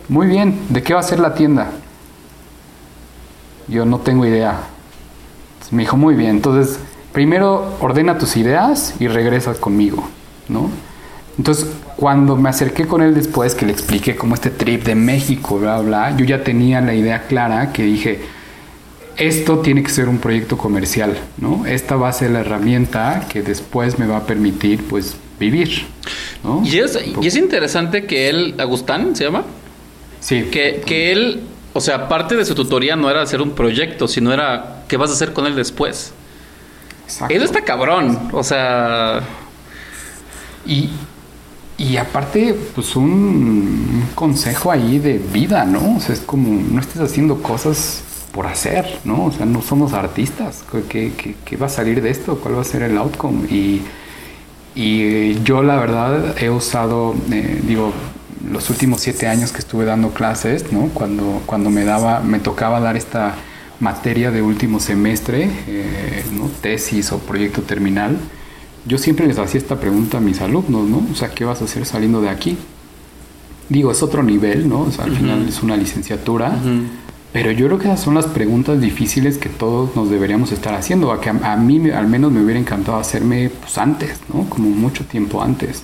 Muy 0.09 0.27
bien, 0.27 0.59
¿de 0.69 0.83
qué 0.83 0.93
va 0.93 0.99
a 0.99 1.03
ser 1.03 1.19
la 1.19 1.33
tienda? 1.35 1.71
Yo 3.69 3.85
no 3.85 3.99
tengo 3.99 4.25
idea. 4.25 4.59
Entonces 5.53 5.73
me 5.73 5.83
dijo, 5.83 5.97
muy 5.97 6.15
bien, 6.15 6.31
entonces 6.31 6.79
primero 7.13 7.75
ordena 7.79 8.17
tus 8.17 8.37
ideas 8.37 8.95
y 8.99 9.07
regresas 9.07 9.57
conmigo, 9.57 10.03
¿no? 10.47 10.69
Entonces, 11.37 11.67
cuando 11.95 12.35
me 12.35 12.49
acerqué 12.49 12.85
con 12.85 13.01
él 13.01 13.15
después, 13.15 13.55
que 13.55 13.65
le 13.65 13.71
expliqué 13.71 14.15
cómo 14.15 14.35
este 14.35 14.49
trip 14.49 14.83
de 14.83 14.93
México, 14.95 15.57
bla, 15.57 15.79
bla, 15.79 16.15
yo 16.17 16.25
ya 16.25 16.43
tenía 16.43 16.81
la 16.81 16.93
idea 16.93 17.27
clara 17.27 17.71
que 17.71 17.83
dije, 17.83 18.19
esto 19.15 19.59
tiene 19.59 19.81
que 19.81 19.89
ser 19.89 20.09
un 20.09 20.17
proyecto 20.17 20.57
comercial, 20.57 21.17
¿no? 21.37 21.65
Esta 21.65 21.95
va 21.95 22.09
a 22.09 22.13
ser 22.13 22.31
la 22.31 22.41
herramienta 22.41 23.25
que 23.29 23.41
después 23.41 23.97
me 23.99 24.05
va 24.05 24.17
a 24.17 24.25
permitir, 24.25 24.83
pues, 24.83 25.15
vivir, 25.39 25.85
¿no? 26.43 26.61
Y 26.65 26.79
es, 26.79 26.99
y 27.21 27.27
es 27.27 27.37
interesante 27.37 28.05
que 28.05 28.29
él, 28.29 28.55
Agustán, 28.59 29.15
¿se 29.15 29.23
llama? 29.23 29.45
Sí. 30.19 30.43
Que, 30.51 30.83
que 30.85 31.13
él, 31.13 31.41
o 31.79 31.81
sea, 31.81 32.07
parte 32.09 32.35
de 32.35 32.43
su 32.45 32.53
tutoría 32.55 32.95
no 32.97 33.09
era 33.09 33.21
hacer 33.21 33.41
un 33.41 33.51
proyecto, 33.51 34.07
sino 34.07 34.31
era 34.33 34.83
qué 34.89 34.97
vas 34.97 35.09
a 35.09 35.13
hacer 35.13 35.31
con 35.33 35.45
él 35.47 35.55
después. 35.55 36.11
Exacto. 37.05 37.33
Eso 37.33 37.45
está 37.45 37.61
cabrón, 37.63 38.29
o 38.33 38.43
sea... 38.43 39.21
Y, 40.65 40.89
y 41.77 41.95
aparte, 41.97 42.53
pues 42.75 42.95
un, 42.95 43.05
un 43.05 44.03
consejo 44.13 44.71
ahí 44.71 44.99
de 44.99 45.17
vida, 45.17 45.63
¿no? 45.65 45.95
O 45.95 45.99
sea, 45.99 46.13
es 46.13 46.19
como, 46.21 46.61
no 46.69 46.81
estés 46.81 47.01
haciendo 47.01 47.41
cosas 47.41 48.03
por 48.33 48.45
hacer, 48.45 48.99
¿no? 49.05 49.25
O 49.25 49.31
sea, 49.31 49.45
no 49.45 49.61
somos 49.61 49.93
artistas. 49.93 50.63
¿Qué, 50.89 51.13
qué- 51.17 51.35
qué 51.45 51.57
va 51.57 51.67
a 51.67 51.69
salir 51.69 52.01
de 52.01 52.09
esto? 52.11 52.37
¿Cuál 52.39 52.57
va 52.57 52.61
a 52.61 52.65
ser 52.65 52.83
el 52.83 52.97
outcome? 52.97 53.47
Y, 53.49 53.81
y 54.75 55.41
yo, 55.43 55.63
la 55.63 55.77
verdad, 55.77 56.35
he 56.37 56.49
usado, 56.49 57.15
eh, 57.31 57.61
digo, 57.63 57.93
los 58.47 58.69
últimos 58.69 59.01
siete 59.01 59.27
años 59.27 59.51
que 59.51 59.59
estuve 59.59 59.85
dando 59.85 60.11
clases, 60.11 60.71
¿no? 60.71 60.89
Cuando, 60.93 61.41
cuando 61.45 61.69
me 61.69 61.83
daba, 61.83 62.21
me 62.21 62.39
tocaba 62.39 62.79
dar 62.79 62.95
esta 62.95 63.35
materia 63.79 64.31
de 64.31 64.41
último 64.41 64.79
semestre, 64.79 65.49
eh, 65.67 66.23
¿no? 66.33 66.49
Tesis 66.61 67.11
o 67.11 67.19
proyecto 67.19 67.61
terminal. 67.61 68.17
Yo 68.85 68.97
siempre 68.97 69.27
les 69.27 69.37
hacía 69.37 69.59
esta 69.59 69.79
pregunta 69.79 70.17
a 70.17 70.21
mis 70.21 70.41
alumnos, 70.41 70.87
¿no? 70.87 71.05
O 71.11 71.15
sea, 71.15 71.29
¿qué 71.29 71.45
vas 71.45 71.61
a 71.61 71.65
hacer 71.65 71.85
saliendo 71.85 72.21
de 72.21 72.29
aquí? 72.29 72.57
Digo, 73.67 73.91
es 73.91 74.01
otro 74.01 74.23
nivel, 74.23 74.67
¿no? 74.67 74.81
O 74.81 74.91
sea, 74.91 75.05
al 75.05 75.15
final 75.15 75.47
es 75.47 75.61
una 75.61 75.77
licenciatura. 75.77 76.57
Pero 77.31 77.51
yo 77.51 77.67
creo 77.67 77.77
que 77.77 77.85
esas 77.85 77.99
son 77.99 78.15
las 78.15 78.25
preguntas 78.25 78.81
difíciles 78.81 79.37
que 79.37 79.49
todos 79.49 79.95
nos 79.95 80.09
deberíamos 80.09 80.51
estar 80.51 80.73
haciendo. 80.73 81.11
A 81.11 81.21
que 81.21 81.29
a, 81.29 81.53
a 81.53 81.55
mí 81.57 81.89
al 81.91 82.07
menos 82.07 82.31
me 82.31 82.41
hubiera 82.41 82.59
encantado 82.59 82.97
hacerme 82.97 83.51
pues 83.51 83.77
antes, 83.77 84.19
¿no? 84.33 84.49
Como 84.49 84.69
mucho 84.69 85.05
tiempo 85.05 85.43
antes. 85.43 85.83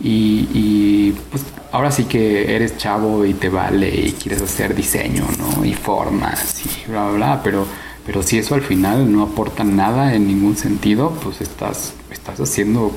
Y, 0.00 0.48
y, 0.52 1.14
pues 1.30 1.44
ahora 1.72 1.90
sí 1.90 2.04
que 2.04 2.54
eres 2.54 2.76
chavo 2.76 3.24
y 3.24 3.34
te 3.34 3.48
vale 3.48 3.88
y 3.88 4.12
quieres 4.12 4.42
hacer 4.42 4.74
diseño, 4.74 5.24
¿no? 5.38 5.64
Y 5.64 5.74
formas 5.74 6.62
y 6.64 6.90
bla, 6.90 7.06
bla, 7.06 7.12
bla. 7.16 7.40
Pero, 7.42 7.66
Pero 8.04 8.22
si 8.22 8.38
eso 8.38 8.54
al 8.54 8.62
final 8.62 9.10
no 9.10 9.22
aporta 9.22 9.64
nada 9.64 10.14
en 10.14 10.26
ningún 10.26 10.56
sentido, 10.56 11.16
pues 11.22 11.40
estás, 11.40 11.94
estás 12.10 12.40
haciendo 12.40 12.94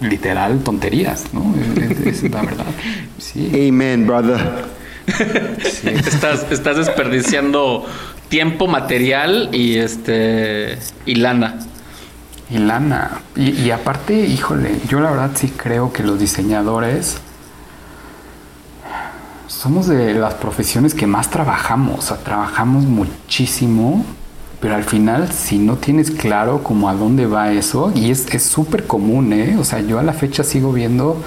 literal 0.00 0.62
tonterías, 0.64 1.32
¿no? 1.32 1.54
Es, 1.80 2.22
es 2.22 2.30
la 2.30 2.42
verdad. 2.42 2.66
Sí. 3.18 3.68
Amen, 3.68 4.06
brother. 4.06 4.82
Estás, 5.84 6.46
estás 6.52 6.76
desperdiciando 6.76 7.84
tiempo, 8.28 8.68
material 8.68 9.50
y 9.52 9.76
este 9.76 10.78
y 11.06 11.16
lana. 11.16 11.58
Y 12.52 12.58
lana. 12.58 13.22
Y, 13.34 13.70
aparte, 13.70 14.14
híjole, 14.14 14.78
yo 14.86 15.00
la 15.00 15.10
verdad 15.10 15.30
sí 15.34 15.48
creo 15.48 15.92
que 15.92 16.02
los 16.02 16.18
diseñadores 16.18 17.16
somos 19.46 19.86
de 19.86 20.12
las 20.14 20.34
profesiones 20.34 20.92
que 20.92 21.06
más 21.06 21.30
trabajamos. 21.30 21.98
O 21.98 22.02
sea, 22.02 22.16
trabajamos 22.18 22.84
muchísimo, 22.84 24.04
pero 24.60 24.74
al 24.74 24.84
final, 24.84 25.32
si 25.32 25.58
no 25.58 25.76
tienes 25.76 26.10
claro 26.10 26.62
como 26.62 26.90
a 26.90 26.94
dónde 26.94 27.26
va 27.26 27.52
eso, 27.52 27.90
y 27.94 28.10
es 28.10 28.26
es 28.34 28.42
súper 28.42 28.86
común, 28.86 29.32
¿eh? 29.32 29.56
O 29.58 29.64
sea, 29.64 29.80
yo 29.80 29.98
a 29.98 30.02
la 30.02 30.12
fecha 30.12 30.44
sigo 30.44 30.72
viendo 30.72 31.22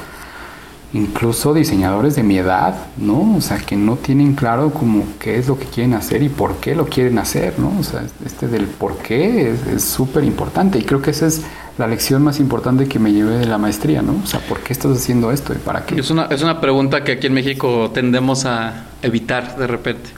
incluso 0.96 1.54
diseñadores 1.54 2.16
de 2.16 2.24
mi 2.24 2.38
edad, 2.38 2.74
¿no? 2.98 3.36
O 3.36 3.42
sea, 3.42 3.58
que 3.58 3.76
no 3.76 3.98
tienen 3.98 4.34
claro 4.34 4.72
como 4.72 5.04
qué 5.20 5.38
es 5.38 5.48
lo 5.48 5.60
que 5.60 5.66
quieren 5.66 5.94
hacer 5.94 6.24
y 6.24 6.30
por 6.30 6.56
qué 6.58 6.74
lo 6.74 6.86
quieren 6.86 7.20
hacer, 7.20 7.60
¿no? 7.60 7.72
O 7.80 7.84
sea, 7.84 8.04
este 8.26 8.48
del 8.48 8.66
por 8.66 8.98
qué 9.00 9.52
es- 9.76 9.84
súper 9.84 10.24
importante 10.24 10.80
y 10.80 10.84
creo 10.84 11.02
que 11.02 11.12
esa 11.12 11.28
es 11.28 11.42
la 11.78 11.88
lección 11.88 12.24
más 12.24 12.40
importante 12.40 12.88
que 12.88 12.98
me 13.00 13.12
llevé 13.12 13.38
de 13.38 13.46
la 13.46 13.58
maestría, 13.58 14.02
¿no? 14.02 14.16
O 14.24 14.26
sea, 14.26 14.40
¿por 14.40 14.60
qué 14.62 14.72
estás 14.72 14.96
haciendo 14.98 15.32
esto 15.32 15.54
y 15.54 15.58
para 15.58 15.86
qué? 15.86 16.00
Es 16.00 16.10
una, 16.10 16.26
es 16.26 16.42
una 16.42 16.62
pregunta 16.62 17.04
que 17.04 17.12
aquí 17.14 17.28
en 17.28 17.34
México 17.34 17.92
tendemos 17.94 18.46
a 18.46 18.86
evitar 19.02 19.58
de 19.58 19.68
repente. 19.68 20.10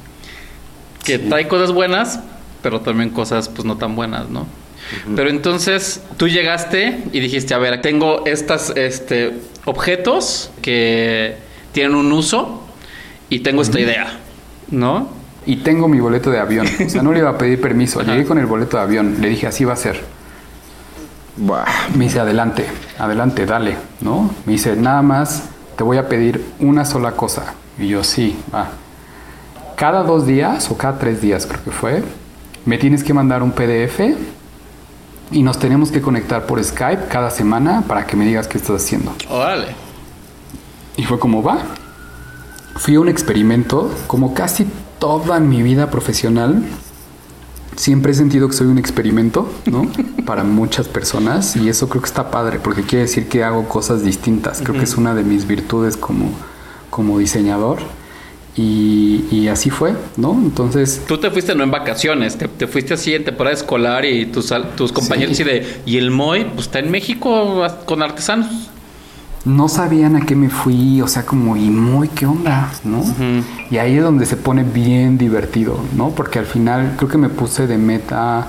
Que 1.03 1.17
trae 1.17 1.47
cosas 1.47 1.71
buenas, 1.71 2.19
pero 2.61 2.81
también 2.81 3.09
cosas 3.09 3.49
pues 3.49 3.65
no 3.65 3.77
tan 3.77 3.95
buenas, 3.95 4.29
¿no? 4.29 4.45
Pero 5.15 5.29
entonces 5.29 6.01
tú 6.17 6.27
llegaste 6.27 7.03
y 7.11 7.19
dijiste, 7.19 7.53
a 7.53 7.57
ver, 7.57 7.81
tengo 7.81 8.25
estas 8.25 8.71
este, 8.75 9.33
objetos 9.67 10.49
que 10.61 11.35
tienen 11.73 11.93
un 11.93 12.11
uso 12.13 12.63
y 13.29 13.39
tengo 13.39 13.61
esta 13.61 13.79
idea, 13.79 14.07
¿no? 14.71 15.09
Y 15.45 15.57
tengo 15.57 15.89
mi 15.89 15.99
boleto 15.99 16.31
de 16.31 16.39
avión, 16.39 16.67
o 16.85 16.89
sea, 16.89 17.03
no 17.03 17.11
le 17.11 17.19
iba 17.19 17.29
a 17.29 17.37
pedir 17.37 17.59
permiso, 17.59 18.01
llegué 18.01 18.25
con 18.25 18.37
el 18.37 18.45
boleto 18.45 18.77
de 18.77 18.83
avión, 18.83 19.17
le 19.19 19.29
dije, 19.29 19.45
así 19.45 19.65
va 19.65 19.73
a 19.73 19.77
ser. 19.77 20.01
Buah. 21.35 21.65
Me 21.95 22.05
dice, 22.05 22.19
adelante, 22.19 22.65
adelante, 22.97 23.45
dale, 23.45 23.75
¿no? 24.01 24.33
Me 24.45 24.53
dice, 24.53 24.75
nada 24.75 25.01
más 25.01 25.49
te 25.75 25.83
voy 25.83 25.97
a 25.97 26.07
pedir 26.07 26.43
una 26.59 26.85
sola 26.85 27.11
cosa. 27.11 27.53
Y 27.77 27.89
yo, 27.89 28.03
sí, 28.03 28.35
va. 28.53 28.69
Cada 29.75 30.01
dos 30.03 30.25
días, 30.25 30.71
o 30.71 30.77
cada 30.77 30.97
tres 30.97 31.21
días 31.21 31.45
creo 31.45 31.63
que 31.63 31.71
fue, 31.71 32.03
me 32.65 32.77
tienes 32.77 33.03
que 33.03 33.13
mandar 33.13 33.43
un 33.43 33.51
PDF 33.51 33.99
y 35.31 35.43
nos 35.43 35.59
tenemos 35.59 35.91
que 35.91 36.01
conectar 36.01 36.45
por 36.45 36.63
Skype 36.63 37.07
cada 37.09 37.29
semana 37.31 37.83
para 37.87 38.05
que 38.05 38.15
me 38.15 38.25
digas 38.25 38.47
qué 38.47 38.57
estás 38.57 38.81
haciendo. 38.83 39.13
Órale. 39.29 39.75
Y 40.95 41.03
fue 41.03 41.19
como 41.19 41.43
va. 41.43 41.59
Fui 42.75 42.95
a 42.95 42.99
un 42.99 43.09
experimento, 43.09 43.91
como 44.07 44.33
casi 44.33 44.67
toda 44.99 45.39
mi 45.39 45.61
vida 45.63 45.89
profesional. 45.89 46.63
Siempre 47.75 48.11
he 48.11 48.15
sentido 48.15 48.47
que 48.47 48.55
soy 48.55 48.67
un 48.67 48.77
experimento, 48.77 49.51
¿no? 49.65 49.83
Para 50.25 50.43
muchas 50.43 50.87
personas. 50.87 51.55
Y 51.55 51.69
eso 51.69 51.89
creo 51.89 52.01
que 52.01 52.07
está 52.07 52.31
padre, 52.31 52.59
porque 52.59 52.83
quiere 52.83 53.03
decir 53.03 53.27
que 53.27 53.43
hago 53.43 53.67
cosas 53.67 54.03
distintas. 54.03 54.61
Creo 54.61 54.75
que 54.75 54.85
es 54.85 54.95
una 54.95 55.13
de 55.13 55.23
mis 55.23 55.45
virtudes 55.45 55.97
como, 55.97 56.31
como 56.89 57.19
diseñador. 57.19 57.79
Y, 58.59 59.23
y 59.29 59.47
así 59.49 59.69
fue, 59.69 59.93
¿no? 60.17 60.31
Entonces, 60.33 61.03
Tú 61.07 61.19
te 61.19 61.29
fuiste 61.29 61.53
no 61.53 61.63
en 61.63 61.69
vacaciones, 61.69 62.37
te, 62.37 62.47
te 62.47 62.65
fuiste 62.65 62.95
así 62.95 63.13
en 63.13 63.23
temporada 63.23 63.55
escolar 63.55 64.03
y 64.03 64.25
tus, 64.25 64.51
tus 64.75 64.91
compañeros 64.91 65.37
Sí. 65.37 65.43
así 65.43 65.51
de, 65.51 65.81
y 65.85 65.97
el 65.97 66.09
MOI, 66.09 66.45
pues 66.55 66.65
está 66.65 66.79
en 66.79 66.89
México 66.89 67.63
con 67.85 68.01
artesanos. 68.01 68.47
no 69.45 69.69
sabían 69.69 70.15
a 70.15 70.25
qué 70.25 70.35
me 70.35 70.49
fui, 70.49 71.01
o 71.01 71.07
sea, 71.07 71.23
como, 71.25 71.55
y 71.55 71.69
muy, 71.69 72.07
¿qué 72.09 72.25
onda? 72.25 72.71
¿No? 72.83 73.03
Y 73.69 73.77
ahí 73.77 73.95
es 73.97 74.03
donde 74.03 74.25
se 74.25 74.35
pone 74.37 74.63
bien 74.63 75.17
divertido, 75.19 75.79
¿no? 75.95 76.09
Porque 76.09 76.39
al 76.39 76.45
final 76.47 76.95
creo 76.97 77.09
que 77.09 77.17
me 77.19 77.29
puse 77.29 77.67
de 77.67 77.77
meta 77.77 78.47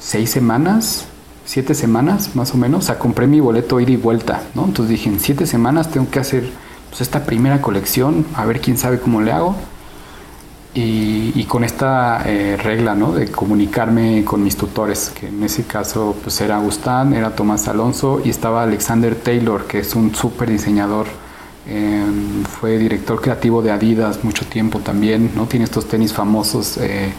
seis 0.00 0.28
semanas, 0.30 1.06
siete 1.44 1.74
semanas 1.74 2.34
más 2.34 2.52
o 2.52 2.56
menos, 2.58 2.84
o 2.84 2.86
sea, 2.88 2.98
compré 2.98 3.26
mi 3.28 3.38
boleto 3.40 3.78
ida 3.80 3.92
y 3.92 3.96
vuelta, 3.96 4.42
¿no? 4.54 4.64
Entonces 4.64 4.90
dije, 4.90 5.08
en 5.08 5.20
siete 5.20 5.46
semanas 5.46 5.90
tengo 5.90 6.10
que 6.10 6.18
hacer 6.18 6.50
pues, 6.92 7.00
esta 7.00 7.24
primera 7.24 7.60
colección, 7.60 8.24
a 8.36 8.44
ver 8.44 8.60
quién 8.60 8.76
sabe 8.78 9.00
cómo 9.00 9.20
le 9.22 9.32
hago. 9.32 9.56
Y, 10.74 11.32
y 11.34 11.44
con 11.44 11.64
esta 11.64 12.22
eh, 12.24 12.56
regla, 12.56 12.94
¿no? 12.94 13.12
De 13.12 13.30
comunicarme 13.30 14.24
con 14.24 14.42
mis 14.42 14.56
tutores, 14.56 15.12
que 15.18 15.28
en 15.28 15.42
ese 15.42 15.64
caso 15.64 16.16
pues 16.22 16.40
era 16.40 16.56
Agustán, 16.56 17.12
era 17.12 17.34
Tomás 17.36 17.68
Alonso 17.68 18.22
y 18.24 18.30
estaba 18.30 18.62
Alexander 18.62 19.14
Taylor, 19.14 19.66
que 19.66 19.80
es 19.80 19.94
un 19.94 20.14
súper 20.14 20.48
diseñador, 20.50 21.08
eh, 21.68 22.02
fue 22.58 22.78
director 22.78 23.20
creativo 23.20 23.60
de 23.60 23.70
Adidas 23.70 24.24
mucho 24.24 24.46
tiempo 24.46 24.78
también, 24.78 25.32
¿no? 25.36 25.44
Tiene 25.46 25.66
estos 25.66 25.88
tenis 25.88 26.14
famosos 26.14 26.78
eh, 26.78 27.12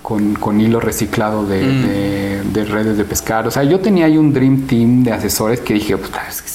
con, 0.00 0.32
con 0.36 0.58
hilo 0.58 0.80
reciclado 0.80 1.44
de, 1.46 1.60
de- 1.70 2.42
de 2.44 2.64
redes 2.64 2.96
de 2.96 3.04
pescar. 3.04 3.46
O 3.46 3.50
sea, 3.50 3.62
yo 3.64 3.78
tenía 3.78 4.06
ahí 4.06 4.16
un 4.16 4.32
Dream 4.32 4.62
Team 4.66 5.02
de 5.04 5.12
asesores 5.12 5.60
que 5.60 5.74
dije, 5.74 5.98
"Puta, 5.98 6.22
es 6.30 6.40
que 6.40 6.48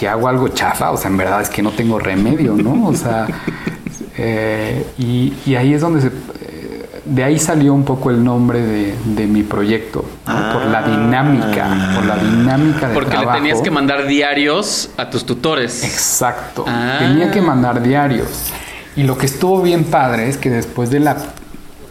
si 0.00 0.06
hago 0.06 0.28
algo 0.28 0.48
chafa, 0.48 0.90
o 0.90 0.96
sea, 0.96 1.10
en 1.10 1.18
verdad 1.18 1.42
es 1.42 1.50
que 1.50 1.62
no 1.62 1.70
tengo 1.72 1.98
remedio, 1.98 2.54
¿no? 2.56 2.88
O 2.88 2.94
sea, 2.94 3.26
eh, 4.16 4.84
y, 4.98 5.34
y 5.46 5.54
ahí 5.56 5.74
es 5.74 5.80
donde 5.82 6.00
se... 6.00 6.06
eh, 6.08 7.00
De 7.04 7.22
ahí 7.22 7.38
salió 7.38 7.74
un 7.74 7.84
poco 7.84 8.10
el 8.10 8.22
nombre 8.24 8.60
de, 8.62 8.94
de 9.04 9.26
mi 9.26 9.42
proyecto, 9.42 10.04
¿no? 10.26 10.52
por 10.54 10.64
la 10.66 10.82
dinámica, 10.82 11.92
por 11.94 12.04
la 12.06 12.16
dinámica 12.16 12.88
de 12.88 12.94
Porque 12.94 13.10
trabajo. 13.10 13.32
le 13.32 13.38
tenías 13.42 13.60
que 13.60 13.70
mandar 13.70 14.06
diarios 14.06 14.90
a 14.96 15.10
tus 15.10 15.24
tutores. 15.26 15.84
Exacto. 15.84 16.64
Ah. 16.66 16.96
Tenía 16.98 17.30
que 17.30 17.40
mandar 17.42 17.82
diarios. 17.82 18.28
Y 18.96 19.02
lo 19.04 19.16
que 19.18 19.26
estuvo 19.26 19.60
bien 19.62 19.84
padre 19.84 20.28
es 20.28 20.36
que 20.38 20.50
después 20.50 20.90
de 20.90 21.00
la 21.00 21.16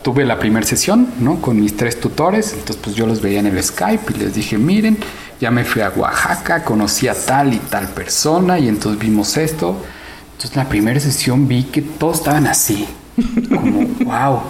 tuve 0.01 0.26
la 0.26 0.39
primera 0.39 0.66
sesión, 0.66 1.07
¿no? 1.20 1.41
Con 1.41 1.60
mis 1.60 1.76
tres 1.76 1.99
tutores, 1.99 2.53
entonces 2.53 2.78
pues 2.84 2.95
yo 2.95 3.05
los 3.05 3.22
veía 3.22 3.39
en 3.41 3.47
el 3.47 3.62
Skype 3.62 4.14
y 4.16 4.20
les 4.20 4.34
dije, 4.34 4.57
miren, 4.57 4.97
ya 5.39 5.51
me 5.51 5.63
fui 5.63 5.81
a 5.81 5.89
Oaxaca, 5.89 6.63
conocí 6.63 7.07
a 7.07 7.13
tal 7.13 7.53
y 7.53 7.59
tal 7.59 7.87
persona 7.87 8.59
y 8.59 8.67
entonces 8.67 8.99
vimos 8.99 9.37
esto. 9.37 9.81
Entonces 10.33 10.55
la 10.55 10.67
primera 10.67 10.99
sesión 10.99 11.47
vi 11.47 11.63
que 11.63 11.81
todos 11.81 12.19
estaban 12.19 12.47
así, 12.47 12.87
como, 13.49 13.85
wow, 14.05 14.41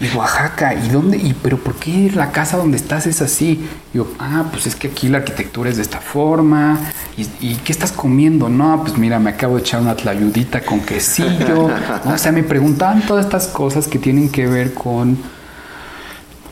y 0.00 0.16
Oaxaca, 0.16 0.74
¿y 0.74 0.88
dónde? 0.88 1.16
¿Y 1.16 1.34
pero 1.34 1.56
por 1.56 1.76
qué 1.76 2.10
la 2.14 2.32
casa 2.32 2.56
donde 2.56 2.76
estás 2.76 3.06
es 3.06 3.22
así? 3.22 3.66
Y 3.92 3.98
yo, 3.98 4.08
ah, 4.18 4.46
pues 4.50 4.66
es 4.66 4.74
que 4.74 4.88
aquí 4.88 5.08
la 5.08 5.18
arquitectura 5.18 5.70
es 5.70 5.76
de 5.76 5.82
esta 5.82 6.00
forma. 6.00 6.78
¿Y, 7.16 7.28
y 7.40 7.56
qué 7.64 7.72
estás 7.72 7.92
comiendo? 7.92 8.48
No, 8.48 8.82
pues 8.82 8.98
mira, 8.98 9.20
me 9.20 9.30
acabo 9.30 9.54
de 9.54 9.62
echar 9.62 9.80
una 9.80 9.94
tlayudita 9.94 10.62
con 10.62 10.80
quesillo. 10.80 11.68
¿no? 12.04 12.12
O 12.14 12.18
sea, 12.18 12.32
me 12.32 12.42
preguntaban 12.42 13.02
todas 13.02 13.24
estas 13.24 13.46
cosas 13.46 13.86
que 13.86 13.98
tienen 13.98 14.30
que 14.30 14.46
ver 14.46 14.74
con 14.74 15.16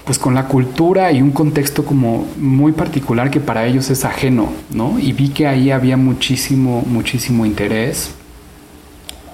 pues 0.05 0.19
con 0.19 0.35
la 0.35 0.47
cultura 0.49 1.13
y 1.13 1.23
un 1.23 1.31
contexto 1.31 1.85
como 1.85 2.27
muy 2.37 2.73
particular 2.73 3.31
que 3.31 3.39
para 3.41 3.67
ellos 3.67 3.89
es 3.91 4.05
ajeno, 4.05 4.53
¿no? 4.71 4.99
Y 4.99 5.13
vi 5.13 5.29
que 5.29 5.47
ahí 5.47 5.71
había 5.71 5.97
muchísimo, 5.97 6.83
muchísimo 6.87 7.47
interés. 7.47 8.11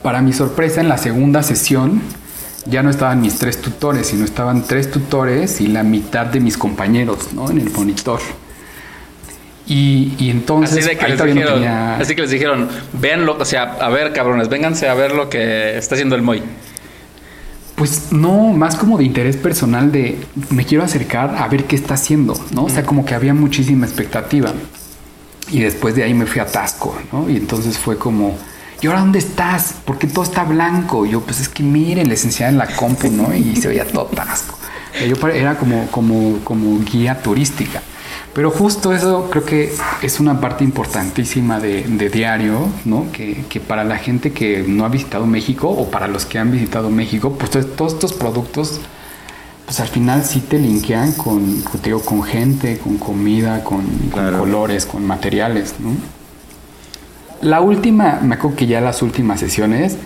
Para 0.02 0.20
mi 0.20 0.32
sorpresa, 0.32 0.80
en 0.80 0.88
la 0.88 0.98
segunda 0.98 1.42
sesión 1.42 2.02
ya 2.66 2.82
no 2.82 2.90
estaban 2.90 3.20
mis 3.22 3.38
tres 3.38 3.62
tutores, 3.62 4.08
sino 4.08 4.24
estaban 4.26 4.62
tres 4.66 4.90
tutores 4.90 5.60
y 5.62 5.68
la 5.68 5.82
mitad 5.82 6.26
de 6.26 6.40
mis 6.40 6.58
compañeros, 6.58 7.32
¿no? 7.32 7.50
En 7.50 7.58
el 7.58 7.70
monitor. 7.70 8.20
Y, 9.66 10.14
y 10.18 10.30
entonces 10.30 10.78
Así 10.78 10.88
de 10.88 10.96
que 10.96 11.08
les 11.08 11.18
no 11.18 11.24
dijeron, 11.26 11.54
tenía- 11.54 11.96
así 11.96 12.14
que 12.14 12.22
les 12.22 12.30
dijeron, 12.30 12.68
véanlo, 12.94 13.36
o 13.38 13.44
sea, 13.44 13.76
a 13.80 13.88
ver, 13.90 14.12
cabrones, 14.14 14.48
vénganse 14.48 14.88
a 14.88 14.94
ver 14.94 15.12
lo 15.12 15.28
que 15.28 15.76
está 15.76 15.94
haciendo 15.94 16.14
el 16.14 16.22
Moy. 16.22 16.42
Pues 17.78 18.12
no, 18.12 18.48
más 18.48 18.74
como 18.74 18.98
de 18.98 19.04
interés 19.04 19.36
personal 19.36 19.92
de 19.92 20.18
me 20.50 20.66
quiero 20.66 20.82
acercar 20.82 21.36
a 21.38 21.46
ver 21.46 21.64
qué 21.64 21.76
está 21.76 21.94
haciendo, 21.94 22.34
¿no? 22.50 22.64
O 22.64 22.68
sea, 22.68 22.82
como 22.82 23.04
que 23.04 23.14
había 23.14 23.32
muchísima 23.34 23.86
expectativa. 23.86 24.52
Y 25.50 25.60
después 25.60 25.94
de 25.94 26.02
ahí 26.02 26.12
me 26.12 26.26
fui 26.26 26.40
a 26.40 26.46
Tasco, 26.46 26.98
¿no? 27.12 27.30
Y 27.30 27.36
entonces 27.36 27.78
fue 27.78 27.96
como, 27.96 28.36
¿y 28.82 28.86
ahora 28.88 29.00
dónde 29.00 29.20
estás? 29.20 29.76
Porque 29.84 30.08
todo 30.08 30.24
está 30.24 30.42
blanco. 30.44 31.06
Y 31.06 31.10
yo, 31.10 31.20
pues 31.20 31.40
es 31.40 31.48
que 31.48 31.62
miren, 31.62 32.08
les 32.08 32.24
enseñaba 32.24 32.50
en 32.50 32.58
la 32.58 32.66
compu, 32.66 33.10
¿no? 33.10 33.32
Y 33.34 33.56
se 33.56 33.68
veía 33.68 33.86
todo 33.86 34.06
Tasco. 34.06 34.58
Yo 35.06 35.28
era 35.28 35.56
como, 35.56 35.86
como, 35.92 36.40
como 36.42 36.80
guía 36.84 37.22
turística. 37.22 37.80
Pero 38.34 38.50
justo 38.50 38.92
eso 38.92 39.28
creo 39.30 39.44
que 39.44 39.72
es 40.02 40.20
una 40.20 40.40
parte 40.40 40.62
importantísima 40.64 41.58
de, 41.60 41.82
de 41.82 42.08
diario, 42.08 42.68
¿no? 42.84 43.06
Que, 43.12 43.44
que 43.48 43.58
para 43.60 43.84
la 43.84 43.96
gente 43.98 44.32
que 44.32 44.64
no 44.66 44.84
ha 44.84 44.88
visitado 44.88 45.26
México 45.26 45.68
o 45.68 45.90
para 45.90 46.06
los 46.08 46.24
que 46.26 46.38
han 46.38 46.50
visitado 46.52 46.90
México, 46.90 47.32
pues 47.38 47.50
to- 47.50 47.64
todos 47.66 47.94
estos 47.94 48.12
productos, 48.12 48.80
pues 49.64 49.80
al 49.80 49.88
final 49.88 50.24
sí 50.24 50.40
te 50.40 50.58
linkean 50.58 51.12
con, 51.12 51.64
digo, 51.82 52.00
con 52.00 52.22
gente, 52.22 52.78
con 52.78 52.96
comida, 52.98 53.64
con, 53.64 53.84
con 54.10 54.32
colores, 54.38 54.86
con 54.86 55.04
materiales, 55.06 55.74
¿no? 55.80 55.90
La 57.42 57.60
última, 57.60 58.18
me 58.22 58.34
acuerdo 58.34 58.56
que 58.56 58.66
ya 58.66 58.80
las 58.80 59.00
últimas 59.02 59.40
sesiones 59.40 59.96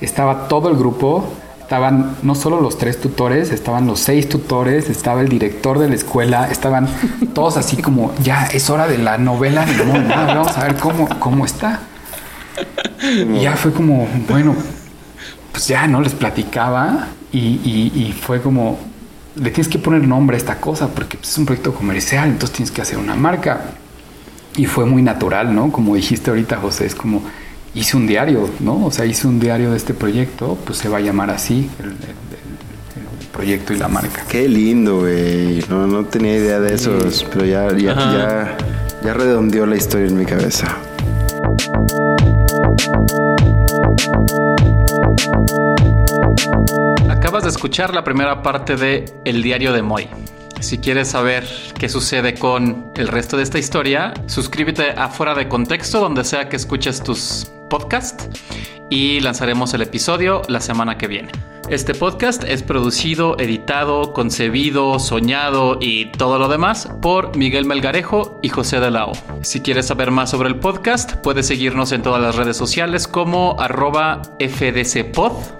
estaba 0.00 0.48
todo 0.48 0.68
el 0.70 0.76
grupo 0.76 1.24
estaban 1.70 2.16
no 2.24 2.34
solo 2.34 2.60
los 2.60 2.78
tres 2.78 3.00
tutores, 3.00 3.52
estaban 3.52 3.86
los 3.86 4.00
seis 4.00 4.28
tutores, 4.28 4.90
estaba 4.90 5.20
el 5.20 5.28
director 5.28 5.78
de 5.78 5.88
la 5.88 5.94
escuela, 5.94 6.48
estaban 6.50 6.88
todos 7.32 7.56
así 7.56 7.76
como, 7.76 8.12
ya 8.24 8.46
es 8.46 8.70
hora 8.70 8.88
de 8.88 8.98
la 8.98 9.18
novela 9.18 9.64
de 9.64 9.76
vamos 9.84 10.58
a 10.58 10.64
ver 10.64 10.74
cómo, 10.74 11.08
cómo 11.20 11.44
está. 11.44 11.78
Y 13.04 13.42
ya 13.42 13.52
fue 13.56 13.72
como, 13.72 14.08
bueno, 14.28 14.56
pues 15.52 15.68
ya 15.68 15.86
no 15.86 16.00
les 16.00 16.12
platicaba 16.12 17.06
y, 17.30 17.38
y- 17.38 17.92
y 17.94 18.12
fue 18.20 18.42
como, 18.42 18.80
le 19.36 19.50
tienes 19.52 19.68
que 19.68 19.78
poner 19.78 20.08
nombre 20.08 20.34
a 20.36 20.38
esta 20.38 20.56
cosa 20.60 20.88
porque 20.88 21.18
pues, 21.18 21.30
es 21.30 21.38
un 21.38 21.46
proyecto 21.46 21.72
comercial, 21.72 22.30
entonces 22.30 22.56
tienes 22.56 22.72
que 22.72 22.82
hacer 22.82 22.98
una 22.98 23.14
marca. 23.14 23.60
Y 24.56 24.66
fue 24.66 24.86
muy 24.86 25.02
natural, 25.02 25.54
¿no? 25.54 25.70
Como 25.70 25.94
dijiste 25.94 26.30
ahorita, 26.30 26.56
José, 26.56 26.86
es 26.86 26.96
como 26.96 27.22
hice 27.74 27.96
un 27.96 28.06
diario, 28.06 28.48
¿no? 28.60 28.86
O 28.86 28.90
sea, 28.90 29.04
hice 29.06 29.26
un 29.26 29.38
diario 29.40 29.70
de 29.70 29.76
este 29.76 29.94
proyecto, 29.94 30.58
pues 30.64 30.78
se 30.78 30.88
va 30.88 30.98
a 30.98 31.00
llamar 31.00 31.30
así 31.30 31.70
el, 31.78 31.86
el- 31.86 31.92
el- 31.92 33.20
el 33.20 33.26
proyecto 33.32 33.72
y 33.72 33.78
la 33.78 33.88
marca. 33.88 34.24
Qué 34.28 34.48
lindo, 34.48 35.00
güey. 35.00 35.64
No, 35.68 35.86
no 35.86 36.04
tenía 36.04 36.36
idea 36.36 36.60
de 36.60 36.74
eso, 36.74 36.98
pero 37.32 37.44
ya, 37.46 37.68
ya, 37.76 38.56
ya 39.02 39.14
redondeó 39.14 39.66
la 39.66 39.76
historia 39.76 40.06
en 40.08 40.18
mi 40.18 40.26
cabeza. 40.26 40.76
Acabas 47.08 47.44
de 47.44 47.50
escuchar 47.50 47.94
la 47.94 48.02
primera 48.04 48.42
parte 48.42 48.76
de 48.76 49.04
El 49.24 49.42
diario 49.42 49.72
de 49.72 49.82
Moy. 49.82 50.08
Si 50.60 50.78
quieres 50.78 51.08
saber 51.08 51.46
qué 51.78 51.88
sucede 51.88 52.34
con 52.34 52.90
el 52.96 53.08
resto 53.08 53.36
de 53.36 53.42
esta 53.44 53.58
historia, 53.58 54.12
suscríbete 54.26 54.90
a 54.90 55.08
Fuera 55.08 55.34
de 55.34 55.48
Contexto, 55.48 56.00
donde 56.00 56.24
sea 56.24 56.48
que 56.48 56.56
escuches 56.56 57.02
tus 57.02 57.50
podcasts, 57.70 58.28
y 58.90 59.20
lanzaremos 59.20 59.72
el 59.72 59.80
episodio 59.80 60.42
la 60.48 60.60
semana 60.60 60.98
que 60.98 61.06
viene. 61.06 61.30
Este 61.70 61.94
podcast 61.94 62.42
es 62.42 62.64
producido, 62.64 63.38
editado, 63.38 64.12
concebido, 64.12 64.98
soñado 64.98 65.78
y 65.80 66.10
todo 66.12 66.38
lo 66.38 66.48
demás 66.48 66.88
por 67.00 67.36
Miguel 67.36 67.64
Melgarejo 67.64 68.40
y 68.42 68.48
José 68.48 68.80
de 68.80 68.90
la 68.90 69.06
O. 69.06 69.12
Si 69.42 69.60
quieres 69.60 69.86
saber 69.86 70.10
más 70.10 70.30
sobre 70.30 70.48
el 70.48 70.56
podcast, 70.56 71.14
puedes 71.14 71.46
seguirnos 71.46 71.92
en 71.92 72.02
todas 72.02 72.20
las 72.20 72.34
redes 72.34 72.56
sociales 72.56 73.06
como 73.06 73.54
arroba 73.60 74.20
fdcpod 74.40 75.59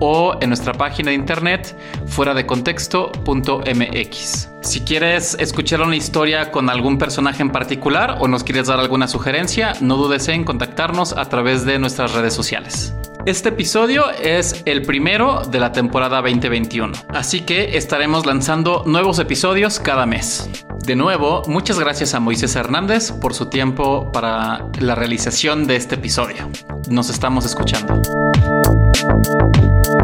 o 0.00 0.36
en 0.40 0.50
nuestra 0.50 0.72
página 0.72 1.10
de 1.10 1.16
internet 1.16 1.76
fuera 2.06 2.34
de 2.34 2.46
contexto.mx. 2.46 4.48
Si 4.62 4.80
quieres 4.80 5.36
escuchar 5.38 5.80
una 5.82 5.96
historia 5.96 6.50
con 6.50 6.68
algún 6.68 6.98
personaje 6.98 7.42
en 7.42 7.50
particular 7.50 8.16
o 8.20 8.28
nos 8.28 8.44
quieres 8.44 8.66
dar 8.66 8.80
alguna 8.80 9.08
sugerencia, 9.08 9.74
no 9.80 9.96
dudes 9.96 10.28
en 10.28 10.44
contactarnos 10.44 11.14
a 11.14 11.28
través 11.28 11.64
de 11.64 11.78
nuestras 11.78 12.12
redes 12.12 12.34
sociales. 12.34 12.94
Este 13.26 13.50
episodio 13.50 14.10
es 14.10 14.62
el 14.64 14.82
primero 14.82 15.42
de 15.42 15.60
la 15.60 15.72
temporada 15.72 16.22
2021, 16.22 16.94
así 17.10 17.40
que 17.40 17.76
estaremos 17.76 18.24
lanzando 18.24 18.82
nuevos 18.86 19.18
episodios 19.18 19.78
cada 19.78 20.06
mes. 20.06 20.48
De 20.86 20.96
nuevo, 20.96 21.42
muchas 21.46 21.78
gracias 21.78 22.14
a 22.14 22.20
Moisés 22.20 22.56
Hernández 22.56 23.12
por 23.12 23.34
su 23.34 23.46
tiempo 23.46 24.10
para 24.10 24.66
la 24.80 24.94
realización 24.94 25.66
de 25.66 25.76
este 25.76 25.96
episodio. 25.96 26.48
Nos 26.88 27.10
estamos 27.10 27.44
escuchando. 27.44 28.00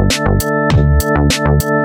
Thank 0.09 1.65
you. 1.65 1.76